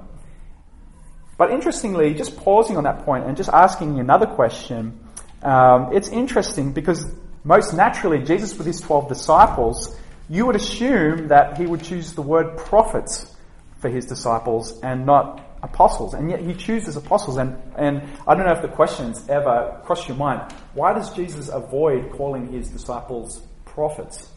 But 1.37 1.51
interestingly, 1.51 2.13
just 2.13 2.37
pausing 2.37 2.77
on 2.77 2.83
that 2.83 3.03
point 3.05 3.25
and 3.25 3.35
just 3.35 3.49
asking 3.49 3.99
another 3.99 4.27
question, 4.27 4.99
um, 5.41 5.93
it's 5.93 6.09
interesting 6.09 6.71
because 6.71 7.05
most 7.43 7.73
naturally, 7.73 8.19
Jesus 8.19 8.57
with 8.57 8.67
his 8.67 8.79
12 8.81 9.09
disciples 9.09 9.97
you 10.31 10.45
would 10.45 10.55
assume 10.55 11.27
that 11.27 11.57
he 11.57 11.65
would 11.65 11.83
choose 11.83 12.13
the 12.13 12.21
word 12.21 12.55
prophets 12.55 13.35
for 13.79 13.89
his 13.89 14.05
disciples 14.05 14.79
and 14.79 15.05
not 15.05 15.57
apostles. 15.61 16.13
And 16.13 16.29
yet 16.31 16.39
he 16.39 16.53
chooses 16.53 16.95
apostles. 16.95 17.35
And, 17.35 17.61
and 17.75 18.01
I 18.25 18.33
don't 18.33 18.45
know 18.45 18.53
if 18.53 18.61
the 18.61 18.69
question's 18.69 19.27
ever 19.27 19.81
crossed 19.83 20.07
your 20.07 20.15
mind. 20.15 20.53
Why 20.73 20.93
does 20.93 21.11
Jesus 21.13 21.49
avoid 21.49 22.13
calling 22.13 22.49
his 22.49 22.69
disciples 22.69 23.45
prophets? 23.65 24.29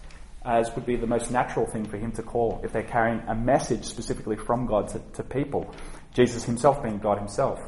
As 0.44 0.74
would 0.74 0.84
be 0.84 0.96
the 0.96 1.06
most 1.06 1.30
natural 1.30 1.64
thing 1.64 1.84
for 1.84 1.96
him 1.96 2.10
to 2.12 2.24
call 2.24 2.60
if 2.64 2.72
they're 2.72 2.82
carrying 2.82 3.22
a 3.28 3.34
message 3.34 3.84
specifically 3.84 4.36
from 4.36 4.66
God 4.66 4.88
to, 4.88 4.98
to 5.14 5.22
people. 5.22 5.72
Jesus 6.14 6.44
himself 6.44 6.82
being 6.82 6.98
God 6.98 7.18
himself. 7.18 7.60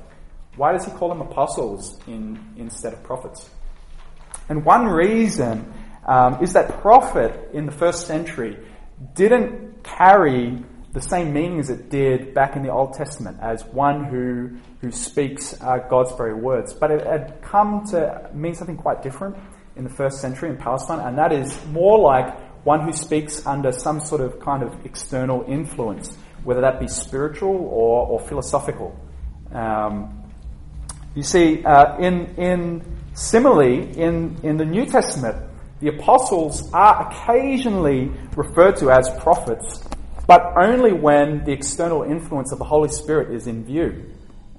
Why 0.57 0.73
does 0.73 0.87
he 0.87 0.91
call 0.93 1.11
them 1.11 1.21
apostles 1.21 2.00
in, 2.07 2.38
instead 2.57 2.95
of 2.95 3.03
prophets? 3.03 3.50
And 4.49 4.65
one 4.65 4.87
reason 4.87 5.73
um, 6.07 6.43
is 6.43 6.53
that 6.55 6.81
prophet 6.81 7.50
in 7.53 7.67
the 7.67 7.73
first 7.73 8.07
century 8.07 8.57
didn't 9.15 9.83
carry 9.83 10.65
the 10.93 11.03
same 11.03 11.33
meaning 11.35 11.61
as 11.61 11.69
it 11.69 11.91
did 11.91 12.33
back 12.33 12.57
in 12.57 12.62
the 12.62 12.71
Old 12.71 12.95
Testament 12.95 13.37
as 13.43 13.62
one 13.67 14.05
who, 14.05 14.57
who 14.81 14.91
speaks 14.91 15.61
uh, 15.61 15.76
God's 15.91 16.17
very 16.17 16.33
words. 16.33 16.73
But 16.73 16.91
it 16.91 17.07
had 17.07 17.43
come 17.43 17.85
to 17.91 18.31
mean 18.33 18.55
something 18.55 18.79
quite 18.79 19.03
different 19.03 19.37
in 19.76 19.85
the 19.85 19.91
first 19.91 20.23
century 20.23 20.49
in 20.49 20.57
Palestine, 20.57 21.00
and 21.00 21.19
that 21.19 21.33
is 21.33 21.59
more 21.67 21.99
like 21.99 22.41
one 22.65 22.81
who 22.81 22.93
speaks 22.93 23.47
under 23.47 23.73
some 23.73 24.00
sort 24.00 24.23
of 24.23 24.41
kind 24.41 24.62
of 24.62 24.87
external 24.87 25.45
influence, 25.47 26.17
whether 26.47 26.61
that 26.61 26.79
be 26.79 26.87
spiritual 26.87 27.55
or, 27.55 28.07
or 28.07 28.21
philosophical. 28.21 28.97
Um, 29.53 30.23
you 31.17 31.25
see, 31.25 31.65
uh, 31.65 31.99
in, 31.99 32.26
in 32.37 32.97
similarly, 33.15 33.99
in, 33.99 34.38
in 34.45 34.57
the 34.57 34.65
New 34.65 34.87
Testament, 34.87 35.37
the 35.81 35.88
apostles 35.88 36.73
are 36.73 37.11
occasionally 37.11 38.12
referred 38.37 38.76
to 38.76 38.91
as 38.91 39.11
prophets, 39.19 39.83
but 40.26 40.53
only 40.57 40.93
when 40.93 41.45
the 41.45 41.53
external 41.53 42.05
influence 42.05 42.53
of 42.53 42.59
the 42.59 42.65
Holy 42.65 42.91
Spirit 42.91 43.35
is 43.35 43.47
in 43.47 43.65
view. 43.65 44.12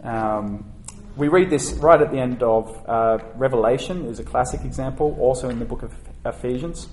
Um, 0.03 0.69
we 1.15 1.29
read 1.29 1.49
this 1.49 1.71
right 1.73 1.99
at 1.99 2.11
the 2.11 2.19
end 2.19 2.43
of 2.43 2.85
uh, 2.87 3.19
Revelation, 3.35 4.05
is 4.05 4.19
a 4.19 4.23
classic 4.23 4.61
example, 4.65 5.17
also 5.19 5.49
in 5.49 5.57
the 5.57 5.65
book 5.65 5.83
of 5.83 5.93
Ephesians. 6.25 6.87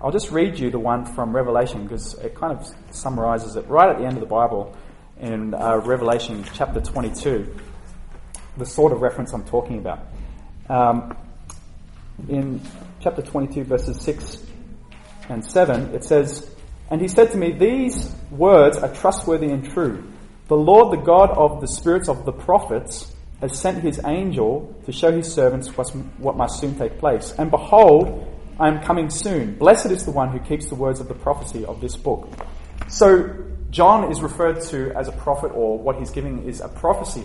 I'll 0.00 0.12
just 0.12 0.30
read 0.30 0.56
you 0.60 0.70
the 0.70 0.78
one 0.78 1.04
from 1.04 1.34
Revelation 1.34 1.82
because 1.82 2.14
it 2.14 2.36
kind 2.36 2.56
of 2.56 2.72
summarizes 2.94 3.56
it 3.56 3.66
right 3.66 3.90
at 3.90 3.98
the 3.98 4.04
end 4.04 4.14
of 4.14 4.20
the 4.20 4.26
Bible 4.26 4.76
in 5.18 5.54
uh, 5.54 5.78
Revelation 5.78 6.44
chapter 6.54 6.80
22, 6.80 7.52
the 8.58 8.64
sort 8.64 8.92
of 8.92 9.02
reference 9.02 9.32
I'm 9.32 9.42
talking 9.42 9.78
about. 9.78 10.06
Um, 10.68 11.16
in 12.28 12.60
chapter 13.00 13.22
22, 13.22 13.64
verses 13.64 14.00
6 14.02 14.46
and 15.30 15.44
7, 15.44 15.92
it 15.92 16.04
says, 16.04 16.48
And 16.90 17.00
he 17.00 17.08
said 17.08 17.32
to 17.32 17.36
me, 17.36 17.50
These 17.50 18.14
words 18.30 18.76
are 18.76 18.94
trustworthy 18.94 19.48
and 19.48 19.68
true. 19.68 20.04
The 20.46 20.56
Lord, 20.56 20.92
the 20.92 21.02
God 21.02 21.30
of 21.30 21.60
the 21.60 21.66
spirits 21.66 22.08
of 22.08 22.24
the 22.24 22.32
prophets, 22.32 23.12
has 23.40 23.58
sent 23.58 23.82
his 23.82 24.00
angel 24.04 24.76
to 24.86 24.92
show 24.92 25.10
his 25.10 25.32
servants 25.32 25.68
what 25.68 26.36
must 26.36 26.60
soon 26.60 26.78
take 26.78 27.00
place. 27.00 27.34
And 27.36 27.50
behold, 27.50 28.37
I 28.60 28.66
am 28.66 28.80
coming 28.80 29.08
soon. 29.08 29.54
Blessed 29.54 29.86
is 29.86 30.04
the 30.04 30.10
one 30.10 30.30
who 30.30 30.40
keeps 30.40 30.66
the 30.66 30.74
words 30.74 30.98
of 30.98 31.06
the 31.06 31.14
prophecy 31.14 31.64
of 31.64 31.80
this 31.80 31.96
book. 31.96 32.28
So, 32.88 33.36
John 33.70 34.10
is 34.10 34.20
referred 34.20 34.62
to 34.62 34.92
as 34.96 35.06
a 35.06 35.12
prophet, 35.12 35.52
or 35.54 35.78
what 35.78 35.96
he's 35.96 36.10
giving 36.10 36.44
is 36.44 36.60
a 36.60 36.68
prophecy 36.68 37.22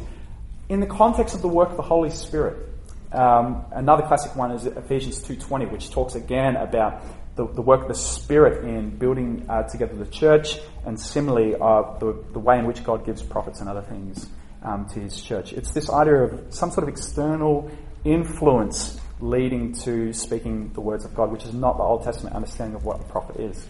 in 0.69 0.79
the 0.79 0.85
context 0.85 1.33
of 1.33 1.41
the 1.41 1.47
work 1.47 1.71
of 1.71 1.77
the 1.77 1.83
Holy 1.83 2.11
Spirit. 2.11 2.69
Um, 3.11 3.65
another 3.71 4.03
classic 4.03 4.35
one 4.35 4.51
is 4.51 4.65
Ephesians 4.65 5.23
2.20, 5.23 5.71
which 5.71 5.89
talks 5.89 6.13
again 6.13 6.55
about 6.55 7.01
the, 7.35 7.47
the 7.47 7.61
work 7.61 7.81
of 7.81 7.87
the 7.87 7.95
Spirit 7.95 8.63
in 8.65 8.91
building 8.91 9.45
uh, 9.49 9.63
together 9.63 9.95
the 9.95 10.05
church, 10.05 10.59
and 10.85 10.99
similarly, 10.99 11.55
uh, 11.55 11.97
the, 11.97 12.15
the 12.33 12.39
way 12.39 12.59
in 12.59 12.65
which 12.65 12.83
God 12.83 13.05
gives 13.05 13.23
prophets 13.23 13.59
and 13.59 13.69
other 13.69 13.81
things 13.81 14.27
um, 14.61 14.87
to 14.89 14.99
his 14.99 15.19
church. 15.19 15.53
It's 15.53 15.71
this 15.71 15.89
idea 15.89 16.23
of 16.23 16.53
some 16.53 16.69
sort 16.69 16.83
of 16.83 16.89
external 16.89 17.71
influence 18.03 18.99
leading 19.23 19.73
to 19.73 20.11
speaking 20.11 20.71
the 20.73 20.81
words 20.81 21.05
of 21.05 21.15
God, 21.15 21.31
which 21.31 21.45
is 21.45 21.53
not 21.53 21.77
the 21.77 21.83
Old 21.83 22.03
Testament 22.03 22.35
understanding 22.35 22.75
of 22.75 22.83
what 22.83 22.99
a 22.99 23.03
prophet 23.05 23.37
is. 23.37 23.65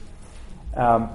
Um, 0.76 1.10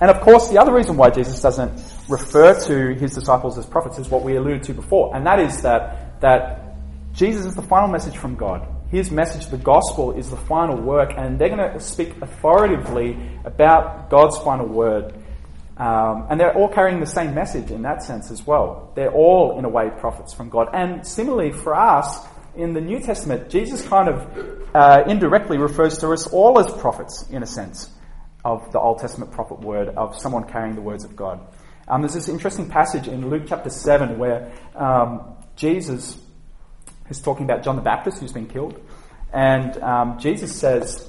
and 0.00 0.10
of 0.10 0.20
course, 0.22 0.48
the 0.48 0.58
other 0.58 0.72
reason 0.72 0.96
why 0.96 1.10
Jesus 1.10 1.42
doesn't 1.42 1.72
refer 2.08 2.58
to 2.62 2.94
his 2.94 3.14
disciples 3.14 3.58
as 3.58 3.66
prophets 3.66 3.98
is 3.98 4.08
what 4.08 4.22
we 4.22 4.36
alluded 4.36 4.62
to 4.64 4.74
before, 4.74 5.14
and 5.14 5.26
that 5.26 5.38
is 5.38 5.60
that, 5.62 6.20
that 6.22 6.74
Jesus 7.12 7.44
is 7.44 7.54
the 7.54 7.62
final 7.62 7.88
message 7.88 8.16
from 8.16 8.36
God. 8.36 8.66
His 8.90 9.10
message, 9.10 9.48
the 9.48 9.58
gospel, 9.58 10.12
is 10.12 10.30
the 10.30 10.36
final 10.36 10.76
work, 10.76 11.12
and 11.16 11.38
they're 11.38 11.54
going 11.54 11.72
to 11.72 11.78
speak 11.78 12.20
authoritatively 12.22 13.16
about 13.44 14.10
God's 14.10 14.38
final 14.38 14.66
word. 14.66 15.14
Um, 15.76 16.26
and 16.28 16.38
they're 16.38 16.54
all 16.54 16.68
carrying 16.68 17.00
the 17.00 17.06
same 17.06 17.34
message 17.34 17.70
in 17.70 17.82
that 17.82 18.02
sense 18.02 18.30
as 18.30 18.46
well. 18.46 18.92
They're 18.96 19.12
all, 19.12 19.58
in 19.58 19.64
a 19.64 19.68
way, 19.68 19.90
prophets 19.98 20.34
from 20.34 20.50
God. 20.50 20.68
And 20.74 21.06
similarly, 21.06 21.52
for 21.52 21.74
us, 21.74 22.18
in 22.56 22.74
the 22.74 22.80
New 22.80 23.00
Testament, 23.00 23.50
Jesus 23.50 23.86
kind 23.86 24.08
of 24.08 24.70
uh, 24.74 25.04
indirectly 25.06 25.58
refers 25.58 25.98
to 25.98 26.10
us 26.12 26.26
all 26.26 26.58
as 26.58 26.70
prophets, 26.80 27.28
in 27.30 27.42
a 27.42 27.46
sense, 27.46 27.90
of 28.44 28.70
the 28.72 28.80
Old 28.80 28.98
Testament 28.98 29.32
prophet 29.32 29.60
word, 29.60 29.88
of 29.90 30.16
someone 30.18 30.44
carrying 30.44 30.74
the 30.74 30.80
words 30.80 31.04
of 31.04 31.14
God. 31.16 31.40
Um, 31.88 32.02
there's 32.02 32.14
this 32.14 32.28
interesting 32.28 32.68
passage 32.68 33.08
in 33.08 33.28
Luke 33.30 33.44
chapter 33.46 33.70
7 33.70 34.18
where 34.18 34.52
um, 34.76 35.36
Jesus 35.56 36.18
is 37.08 37.20
talking 37.20 37.44
about 37.44 37.62
John 37.62 37.76
the 37.76 37.82
Baptist 37.82 38.20
who's 38.20 38.32
been 38.32 38.46
killed. 38.46 38.80
And 39.32 39.76
um, 39.82 40.18
Jesus 40.18 40.54
says, 40.54 41.08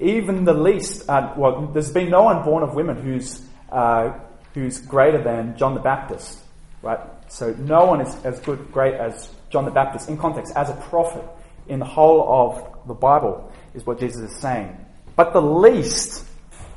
even 0.00 0.44
the 0.44 0.54
least, 0.54 1.08
uh, 1.08 1.34
well, 1.36 1.66
there's 1.72 1.92
been 1.92 2.10
no 2.10 2.24
one 2.24 2.42
born 2.42 2.62
of 2.62 2.74
women 2.74 2.96
who's 2.96 3.42
uh, 3.70 4.18
who's 4.54 4.80
greater 4.80 5.22
than 5.22 5.56
John 5.56 5.74
the 5.74 5.80
Baptist, 5.80 6.38
right? 6.80 7.00
So 7.28 7.52
no 7.58 7.86
one 7.86 8.00
is 8.00 8.24
as 8.24 8.38
good, 8.40 8.70
great 8.70 8.94
as 8.94 9.28
John 9.54 9.64
the 9.64 9.70
Baptist 9.70 10.08
in 10.08 10.18
context 10.18 10.52
as 10.56 10.68
a 10.68 10.74
prophet 10.74 11.24
in 11.68 11.78
the 11.78 11.84
whole 11.84 12.50
of 12.50 12.88
the 12.88 12.92
Bible 12.92 13.52
is 13.72 13.86
what 13.86 14.00
Jesus 14.00 14.32
is 14.32 14.36
saying. 14.36 14.76
But 15.14 15.32
the 15.32 15.40
least 15.40 16.26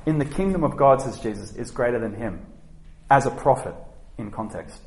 in 0.06 0.20
the 0.20 0.26
kingdom 0.26 0.64
of 0.64 0.78
God, 0.78 1.02
says 1.02 1.20
Jesus, 1.20 1.56
is 1.56 1.72
greater 1.72 2.00
than 2.00 2.14
him 2.14 2.46
as 3.10 3.26
a 3.26 3.32
prophet 3.32 3.74
in 4.20 4.30
context. 4.30 4.80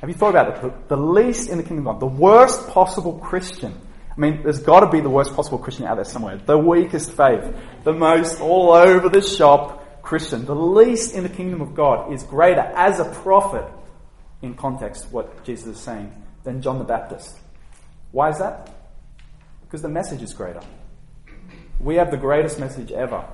Have 0.00 0.08
you 0.08 0.14
thought 0.14 0.36
about 0.36 0.64
it? 0.64 0.88
The 0.88 0.96
least 0.96 1.50
in 1.50 1.58
the 1.58 1.64
kingdom 1.64 1.88
of 1.88 1.98
God, 1.98 2.00
the 2.00 2.14
worst 2.14 2.68
possible 2.68 3.14
Christian. 3.18 3.74
I 4.16 4.20
mean, 4.20 4.44
there's 4.44 4.60
got 4.60 4.80
to 4.80 4.88
be 4.88 5.00
the 5.00 5.10
worst 5.10 5.34
possible 5.34 5.58
Christian 5.58 5.86
out 5.86 5.96
there 5.96 6.04
somewhere. 6.04 6.36
The 6.36 6.56
weakest 6.56 7.10
faith, 7.10 7.42
the 7.82 7.92
most 7.92 8.40
all 8.40 8.70
over 8.70 9.08
the 9.08 9.20
shop 9.20 10.02
Christian, 10.04 10.44
the 10.44 10.54
least 10.54 11.12
in 11.12 11.24
the 11.24 11.28
kingdom 11.28 11.60
of 11.60 11.74
God, 11.74 12.12
is 12.12 12.22
greater 12.22 12.60
as 12.60 13.00
a 13.00 13.04
prophet, 13.04 13.64
in 14.42 14.54
context, 14.54 15.10
what 15.10 15.42
Jesus 15.44 15.76
is 15.76 15.80
saying, 15.80 16.12
than 16.44 16.62
John 16.62 16.78
the 16.78 16.84
Baptist. 16.84 17.38
Why 18.12 18.30
is 18.30 18.38
that? 18.38 18.70
Because 19.62 19.82
the 19.82 19.88
message 19.88 20.22
is 20.22 20.32
greater. 20.32 20.60
We 21.78 21.96
have 21.96 22.10
the 22.10 22.16
greatest 22.16 22.58
message 22.58 22.92
ever. 22.92 23.24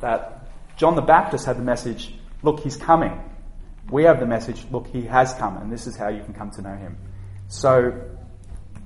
That 0.00 0.48
John 0.76 0.94
the 0.94 1.02
Baptist 1.02 1.46
had 1.46 1.56
the 1.56 1.62
message, 1.62 2.14
look, 2.42 2.60
he's 2.60 2.76
coming. 2.76 3.20
We 3.90 4.04
have 4.04 4.20
the 4.20 4.26
message, 4.26 4.66
look, 4.70 4.86
he 4.88 5.02
has 5.02 5.34
come, 5.34 5.56
and 5.56 5.72
this 5.72 5.86
is 5.86 5.96
how 5.96 6.08
you 6.08 6.22
can 6.22 6.34
come 6.34 6.50
to 6.52 6.62
know 6.62 6.74
him. 6.74 6.98
So 7.48 8.00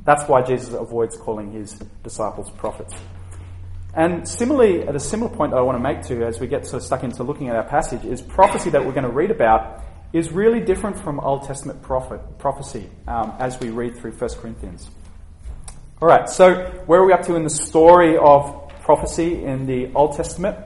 that's 0.05 0.29
why 0.29 0.43
Jesus 0.43 0.75
avoids 0.75 1.17
calling 1.17 1.53
his 1.53 1.75
disciples 2.03 2.51
prophets. 2.51 2.95
And 3.95 4.27
similarly, 4.27 4.87
at 4.87 4.97
a 4.97 5.01
similar 5.01 5.35
point 5.35 5.53
that 5.53 5.59
I 5.59 5.61
want 5.63 5.77
to 5.77 5.83
make 5.83 6.03
to 6.07 6.25
as 6.25 6.41
we 6.41 6.47
get 6.47 6.67
sort 6.67 6.83
of 6.83 6.87
stuck 6.87 7.05
into 7.05 7.23
looking 7.25 7.49
at 7.49 7.57
our 7.57 7.65
passage 7.65 8.05
is 8.05 8.23
prophecy 8.23 8.71
that 8.71 8.85
we're 8.85 8.93
going 8.93 9.05
to 9.05 9.13
read 9.13 9.31
about 9.31 9.85
is 10.13 10.31
really 10.31 10.61
different 10.61 10.99
from 10.99 11.19
Old 11.21 11.45
Testament 11.45 11.83
prophet, 11.83 12.21
prophecy 12.39 12.89
um, 13.07 13.33
as 13.39 13.59
we 13.61 13.71
read 13.71 13.97
through 13.97 14.13
1 14.13 14.31
Corinthians. 14.41 14.89
All 16.01 16.09
right, 16.09 16.29
so 16.29 16.65
where 16.87 17.01
are 17.01 17.07
we 17.07 17.13
up 17.13 17.23
to 17.23 17.37
in 17.37 17.45
the 17.45 17.51
story 17.51 18.17
of 18.19 18.71
prophecy 18.83 19.45
in 19.45 19.67
the 19.67 19.93
Old 19.95 20.17
Testament? 20.17 20.59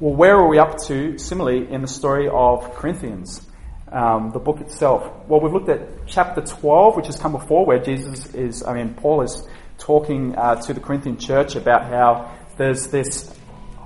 Well, 0.00 0.14
where 0.14 0.36
are 0.36 0.48
we 0.48 0.58
up 0.58 0.78
to 0.86 1.16
similarly 1.18 1.70
in 1.70 1.80
the 1.80 1.88
story 1.88 2.28
of 2.28 2.74
Corinthians, 2.74 3.46
um, 3.90 4.32
the 4.32 4.40
book 4.40 4.60
itself? 4.60 5.28
Well, 5.28 5.40
we've 5.40 5.52
looked 5.52 5.68
at 5.68 6.06
chapter 6.06 6.42
12, 6.42 6.96
which 6.96 7.06
has 7.06 7.16
come 7.16 7.32
before, 7.32 7.64
where 7.64 7.78
Jesus 7.78 8.34
is, 8.34 8.64
I 8.64 8.74
mean, 8.74 8.94
Paul 8.94 9.22
is 9.22 9.46
talking 9.78 10.34
uh, 10.36 10.60
to 10.62 10.74
the 10.74 10.80
Corinthian 10.80 11.16
church 11.16 11.54
about 11.54 11.84
how 11.84 12.34
there's 12.56 12.88
this 12.88 13.34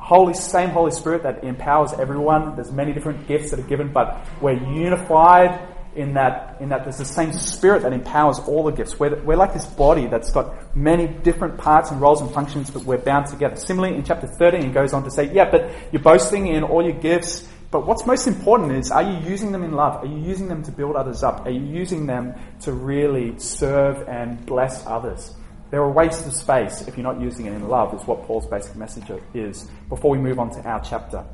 Holy, 0.09 0.33
same 0.33 0.71
Holy 0.71 0.91
Spirit 0.91 1.25
that 1.25 1.45
empowers 1.45 1.93
everyone. 1.93 2.55
There's 2.55 2.73
many 2.73 2.95
different 2.95 3.29
gifts 3.29 3.51
that 3.51 3.61
are 3.61 3.69
given, 3.69 3.93
but 3.93 4.27
we're 4.41 4.53
unified 4.53 5.69
in 5.95 6.15
that, 6.15 6.57
in 6.61 6.71
that 6.71 6.85
there's 6.85 6.97
the 6.97 7.05
same 7.05 7.31
Spirit 7.35 7.83
that 7.83 7.93
empowers 7.93 8.39
all 8.39 8.65
the 8.65 8.71
gifts. 8.71 8.99
We're, 8.99 9.23
we're 9.23 9.37
like 9.37 9.53
this 9.53 9.67
body 9.67 10.07
that's 10.07 10.31
got 10.31 10.75
many 10.75 11.09
different 11.09 11.59
parts 11.59 11.91
and 11.91 12.01
roles 12.01 12.23
and 12.23 12.31
functions, 12.31 12.71
but 12.71 12.85
we're 12.85 12.97
bound 12.97 13.27
together. 13.27 13.57
Similarly, 13.57 13.97
in 13.97 14.03
chapter 14.03 14.27
13, 14.27 14.63
he 14.63 14.69
goes 14.71 14.95
on 14.95 15.05
to 15.05 15.11
say, 15.11 15.31
yeah, 15.31 15.51
but 15.51 15.71
you're 15.93 16.01
boasting 16.01 16.47
in 16.47 16.63
all 16.63 16.83
your 16.83 16.99
gifts, 16.99 17.47
but 17.71 17.87
what's 17.87 18.07
most 18.07 18.27
important 18.27 18.73
is, 18.73 18.91
are 18.91 19.03
you 19.03 19.29
using 19.29 19.53
them 19.53 19.63
in 19.63 19.73
love? 19.73 20.03
Are 20.03 20.07
you 20.07 20.17
using 20.17 20.49
them 20.49 20.63
to 20.63 20.73
build 20.73 20.97
others 20.97 21.23
up? 21.23 21.45
Are 21.45 21.51
you 21.51 21.61
using 21.61 22.07
them 22.07 22.33
to 22.63 22.73
really 22.73 23.39
serve 23.39 24.09
and 24.09 24.47
bless 24.47 24.87
others? 24.87 25.35
They're 25.71 25.83
a 25.83 25.91
waste 25.91 26.27
of 26.27 26.33
space 26.33 26.87
if 26.89 26.97
you're 26.97 27.05
not 27.05 27.21
using 27.21 27.47
it 27.47 27.53
in 27.53 27.69
love, 27.69 27.95
is 27.95 28.07
what 28.07 28.25
Paul's 28.25 28.47
basic 28.47 28.75
message 28.77 29.11
is 29.35 29.69
before 29.89 30.11
we 30.11 30.19
move 30.19 30.39
on 30.39 30.51
to 30.51 30.63
our 30.67 30.81
chapter. 30.81 31.25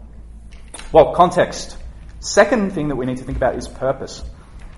Well, 0.93 1.14
context. 1.14 1.76
Second 2.21 2.73
thing 2.73 2.88
that 2.88 2.97
we 2.97 3.07
need 3.07 3.19
to 3.19 3.25
think 3.25 3.37
about 3.37 3.55
is 3.55 3.69
purpose. 3.69 4.25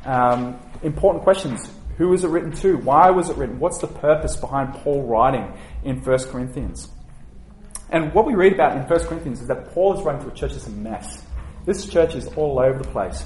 Um, 0.05 0.59
important 0.83 1.25
questions. 1.25 1.71
Who 1.97 2.09
was 2.09 2.25
it 2.25 2.29
written 2.29 2.53
to? 2.57 2.77
Why 2.77 3.11
was 3.11 3.31
it 3.31 3.37
written? 3.37 3.59
What's 3.59 3.79
the 3.79 3.87
purpose 3.87 4.37
behind 4.37 4.75
Paul 4.75 5.05
writing 5.05 5.53
in 5.85 6.03
1 6.03 6.19
Corinthians? 6.25 6.89
And 7.89 8.13
what 8.13 8.27
we 8.27 8.35
read 8.35 8.53
about 8.53 8.77
in 8.77 8.83
1 8.83 9.07
Corinthians 9.07 9.41
is 9.41 9.49
that 9.49 9.73
Paul 9.73 9.99
is 9.99 10.05
writing 10.05 10.23
to 10.23 10.29
a 10.29 10.35
church 10.35 10.53
that's 10.53 10.67
a 10.67 10.71
mess. 10.71 11.23
This 11.65 11.87
church 11.87 12.15
is 12.15 12.27
all 12.35 12.59
over 12.59 12.79
the 12.79 12.89
place. 12.89 13.25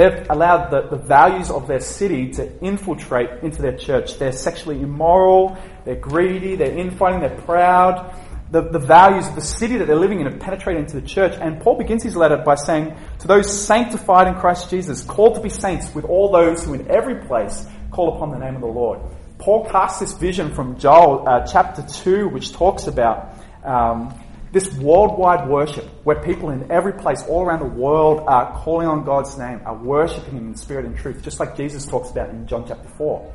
They've 0.00 0.26
allowed 0.30 0.70
the, 0.70 0.96
the 0.96 0.96
values 0.96 1.50
of 1.50 1.68
their 1.68 1.80
city 1.80 2.30
to 2.30 2.58
infiltrate 2.64 3.42
into 3.42 3.60
their 3.60 3.76
church. 3.76 4.18
They're 4.18 4.32
sexually 4.32 4.80
immoral, 4.80 5.58
they're 5.84 5.94
greedy, 5.94 6.56
they're 6.56 6.74
infighting, 6.74 7.20
they're 7.20 7.38
proud. 7.42 8.14
The, 8.50 8.62
the 8.62 8.78
values 8.78 9.28
of 9.28 9.34
the 9.34 9.42
city 9.42 9.76
that 9.76 9.86
they're 9.86 9.98
living 9.98 10.20
in 10.20 10.26
have 10.26 10.40
penetrated 10.40 10.84
into 10.84 10.98
the 10.98 11.06
church. 11.06 11.34
And 11.38 11.60
Paul 11.60 11.76
begins 11.76 12.02
his 12.02 12.16
letter 12.16 12.38
by 12.38 12.54
saying, 12.54 12.96
To 13.18 13.28
those 13.28 13.52
sanctified 13.66 14.26
in 14.26 14.36
Christ 14.36 14.70
Jesus, 14.70 15.02
called 15.02 15.34
to 15.34 15.42
be 15.42 15.50
saints 15.50 15.94
with 15.94 16.06
all 16.06 16.32
those 16.32 16.64
who 16.64 16.72
in 16.72 16.90
every 16.90 17.16
place 17.26 17.66
call 17.90 18.16
upon 18.16 18.30
the 18.30 18.38
name 18.38 18.54
of 18.54 18.62
the 18.62 18.68
Lord. 18.68 19.00
Paul 19.36 19.66
casts 19.66 20.00
this 20.00 20.14
vision 20.14 20.54
from 20.54 20.78
Joel 20.78 21.28
uh, 21.28 21.46
chapter 21.46 21.82
2, 21.82 22.26
which 22.28 22.52
talks 22.54 22.86
about 22.86 23.36
um, 23.62 24.18
This 24.52 24.72
worldwide 24.78 25.48
worship, 25.48 25.84
where 26.02 26.20
people 26.22 26.50
in 26.50 26.72
every 26.72 26.92
place 26.92 27.22
all 27.28 27.42
around 27.42 27.60
the 27.60 27.66
world 27.66 28.24
are 28.26 28.52
calling 28.58 28.88
on 28.88 29.04
God's 29.04 29.38
name, 29.38 29.60
are 29.64 29.76
worshipping 29.76 30.34
Him 30.34 30.48
in 30.48 30.56
spirit 30.56 30.84
and 30.86 30.96
truth, 30.96 31.22
just 31.22 31.38
like 31.38 31.56
Jesus 31.56 31.86
talks 31.86 32.10
about 32.10 32.30
in 32.30 32.48
John 32.48 32.66
chapter 32.66 32.88
4. 32.96 33.32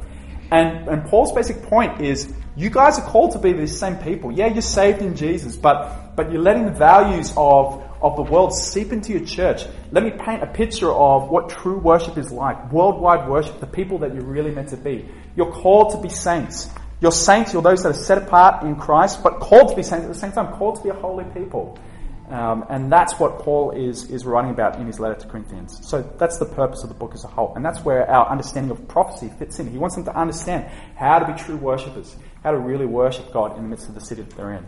And, 0.52 0.88
and 0.88 1.06
Paul's 1.06 1.32
basic 1.32 1.64
point 1.64 2.02
is 2.02 2.34
you 2.56 2.70
guys 2.70 3.00
are 3.00 3.06
called 3.06 3.32
to 3.32 3.40
be 3.40 3.54
these 3.54 3.78
same 3.78 3.96
people. 3.98 4.32
Yeah, 4.32 4.48
you're 4.48 4.62
saved 4.62 5.02
in 5.02 5.16
Jesus, 5.16 5.56
but, 5.56 6.16
but 6.16 6.32
you're 6.32 6.42
letting 6.42 6.66
the 6.66 6.72
values 6.72 7.34
of, 7.36 7.84
of 8.02 8.16
the 8.16 8.22
world 8.22 8.54
seep 8.54 8.92
into 8.92 9.12
your 9.14 9.26
church. 9.26 9.66
Let 9.92 10.04
me 10.04 10.12
paint 10.12 10.44
a 10.44 10.48
picture 10.48 10.92
of 10.92 11.30
what 11.30 11.50
true 11.50 11.78
worship 11.80 12.18
is 12.18 12.32
like. 12.32 12.72
Worldwide 12.72 13.28
worship, 13.28 13.60
the 13.60 13.68
people 13.68 14.00
that 14.00 14.14
you're 14.14 14.24
really 14.24 14.52
meant 14.52 14.70
to 14.70 14.78
be. 14.78 15.10
You're 15.36 15.52
called 15.52 15.92
to 15.94 16.02
be 16.02 16.10
saints. 16.10 16.70
You're 17.06 17.12
saints, 17.12 17.54
you're 17.54 17.62
those 17.62 17.84
that 17.84 17.90
are 17.90 17.94
set 17.94 18.18
apart 18.18 18.64
in 18.64 18.78
Christ, 18.78 19.22
but 19.22 19.40
called 19.40 19.70
to 19.70 19.76
be 19.76 19.84
saints 19.84 20.06
at 20.06 20.12
the 20.12 20.18
same 20.18 20.32
time, 20.32 20.52
called 20.54 20.78
to 20.78 20.82
be 20.82 20.90
a 20.90 20.94
holy 20.96 21.24
people. 21.36 21.78
Um, 22.30 22.66
and 22.68 22.92
that's 22.92 23.20
what 23.20 23.38
Paul 23.38 23.70
is, 23.70 24.10
is 24.10 24.26
writing 24.26 24.50
about 24.50 24.80
in 24.80 24.88
his 24.88 25.00
letter 25.00 25.14
to 25.14 25.28
Corinthians. 25.28 25.88
So 25.88 26.02
that's 26.18 26.40
the 26.40 26.48
purpose 26.48 26.82
of 26.82 26.90
the 26.90 26.96
book 26.96 27.12
as 27.14 27.24
a 27.24 27.28
whole. 27.28 27.54
And 27.56 27.64
that's 27.64 27.86
where 27.86 28.10
our 28.10 28.28
understanding 28.28 28.72
of 28.72 28.88
prophecy 28.88 29.32
fits 29.38 29.60
in. 29.60 29.70
He 29.70 29.78
wants 29.78 29.94
them 29.94 30.06
to 30.06 30.18
understand 30.18 30.66
how 30.96 31.20
to 31.20 31.32
be 31.32 31.40
true 31.40 31.58
worshippers, 31.58 32.16
how 32.42 32.50
to 32.50 32.58
really 32.58 32.88
worship 32.88 33.32
God 33.32 33.56
in 33.56 33.62
the 33.62 33.70
midst 33.70 33.88
of 33.88 33.94
the 33.94 34.02
city 34.02 34.24
that 34.24 34.36
they're 34.36 34.54
in. 34.54 34.66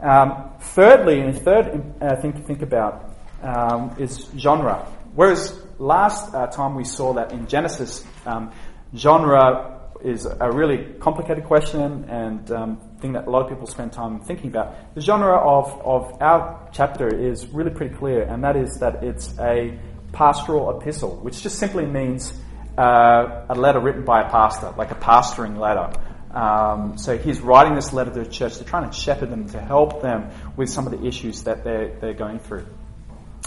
Um, 0.00 0.50
thirdly, 0.58 1.20
and 1.20 1.38
third 1.38 1.94
uh, 2.00 2.16
thing 2.16 2.32
to 2.32 2.40
think 2.40 2.62
about 2.62 3.08
um, 3.40 3.94
is 4.00 4.26
genre. 4.36 4.84
Whereas 5.14 5.62
last 5.78 6.34
uh, 6.34 6.48
time 6.48 6.74
we 6.74 6.82
saw 6.82 7.12
that 7.12 7.30
in 7.30 7.46
Genesis, 7.46 8.04
um, 8.26 8.50
genre 8.96 9.78
is 10.04 10.26
a 10.26 10.50
really 10.50 10.94
complicated 11.00 11.44
question 11.44 12.04
and 12.08 12.50
um, 12.50 12.80
thing 13.00 13.12
that 13.12 13.26
a 13.26 13.30
lot 13.30 13.42
of 13.42 13.48
people 13.48 13.66
spend 13.66 13.92
time 13.92 14.20
thinking 14.20 14.50
about. 14.50 14.94
The 14.94 15.00
genre 15.00 15.36
of, 15.36 15.80
of 15.84 16.22
our 16.22 16.68
chapter 16.72 17.08
is 17.08 17.46
really 17.48 17.70
pretty 17.70 17.94
clear, 17.94 18.22
and 18.22 18.44
that 18.44 18.56
is 18.56 18.78
that 18.80 19.04
it's 19.04 19.38
a 19.38 19.78
pastoral 20.12 20.78
epistle, 20.78 21.16
which 21.16 21.42
just 21.42 21.58
simply 21.58 21.86
means 21.86 22.32
uh, 22.76 23.46
a 23.48 23.54
letter 23.54 23.80
written 23.80 24.04
by 24.04 24.22
a 24.22 24.30
pastor, 24.30 24.72
like 24.76 24.90
a 24.90 24.96
pastoring 24.96 25.58
letter. 25.58 25.92
Um, 26.32 26.96
so 26.96 27.18
he's 27.18 27.40
writing 27.40 27.74
this 27.74 27.92
letter 27.92 28.10
to 28.10 28.24
the 28.24 28.30
church 28.30 28.56
to 28.58 28.64
try 28.64 28.82
and 28.82 28.94
shepherd 28.94 29.30
them, 29.30 29.48
to 29.50 29.60
help 29.60 30.00
them 30.00 30.30
with 30.56 30.70
some 30.70 30.86
of 30.86 30.92
the 30.98 31.06
issues 31.06 31.42
that 31.44 31.64
they're, 31.64 31.98
they're 32.00 32.14
going 32.14 32.38
through. 32.38 32.66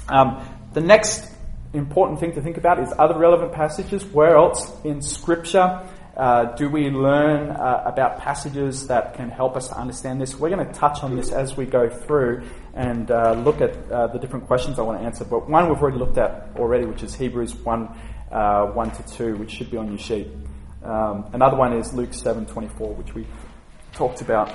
Um, 0.07 0.47
the 0.73 0.81
next 0.81 1.31
important 1.73 2.19
thing 2.19 2.33
to 2.33 2.41
think 2.41 2.57
about 2.57 2.79
is 2.79 2.93
other 2.97 3.17
relevant 3.17 3.53
passages. 3.53 4.05
Where 4.05 4.37
else 4.37 4.71
in 4.83 5.01
Scripture 5.01 5.81
uh, 6.17 6.55
do 6.55 6.69
we 6.69 6.89
learn 6.89 7.49
uh, 7.49 7.83
about 7.85 8.19
passages 8.19 8.87
that 8.87 9.15
can 9.15 9.29
help 9.29 9.57
us 9.57 9.67
to 9.67 9.77
understand 9.77 10.21
this? 10.21 10.39
We're 10.39 10.49
going 10.49 10.65
to 10.65 10.73
touch 10.73 11.03
on 11.03 11.15
this 11.15 11.31
as 11.31 11.57
we 11.57 11.65
go 11.65 11.89
through 11.89 12.43
and 12.73 13.11
uh, 13.11 13.33
look 13.33 13.59
at 13.59 13.91
uh, 13.91 14.07
the 14.07 14.19
different 14.19 14.47
questions 14.47 14.79
I 14.79 14.83
want 14.83 14.99
to 14.99 15.05
answer. 15.05 15.25
But 15.25 15.49
one 15.49 15.67
we've 15.67 15.81
already 15.81 15.97
looked 15.97 16.17
at 16.17 16.49
already, 16.55 16.85
which 16.85 17.03
is 17.03 17.13
Hebrews 17.15 17.55
1, 17.55 17.99
uh, 18.31 18.65
1 18.67 18.91
to 18.91 19.03
2, 19.03 19.35
which 19.35 19.51
should 19.51 19.69
be 19.69 19.77
on 19.77 19.89
your 19.89 19.97
sheet. 19.97 20.27
Um, 20.83 21.25
another 21.33 21.57
one 21.57 21.73
is 21.73 21.93
Luke 21.93 22.13
7, 22.13 22.45
24, 22.45 22.93
which 22.93 23.13
we 23.13 23.27
talked 23.91 24.21
about. 24.21 24.53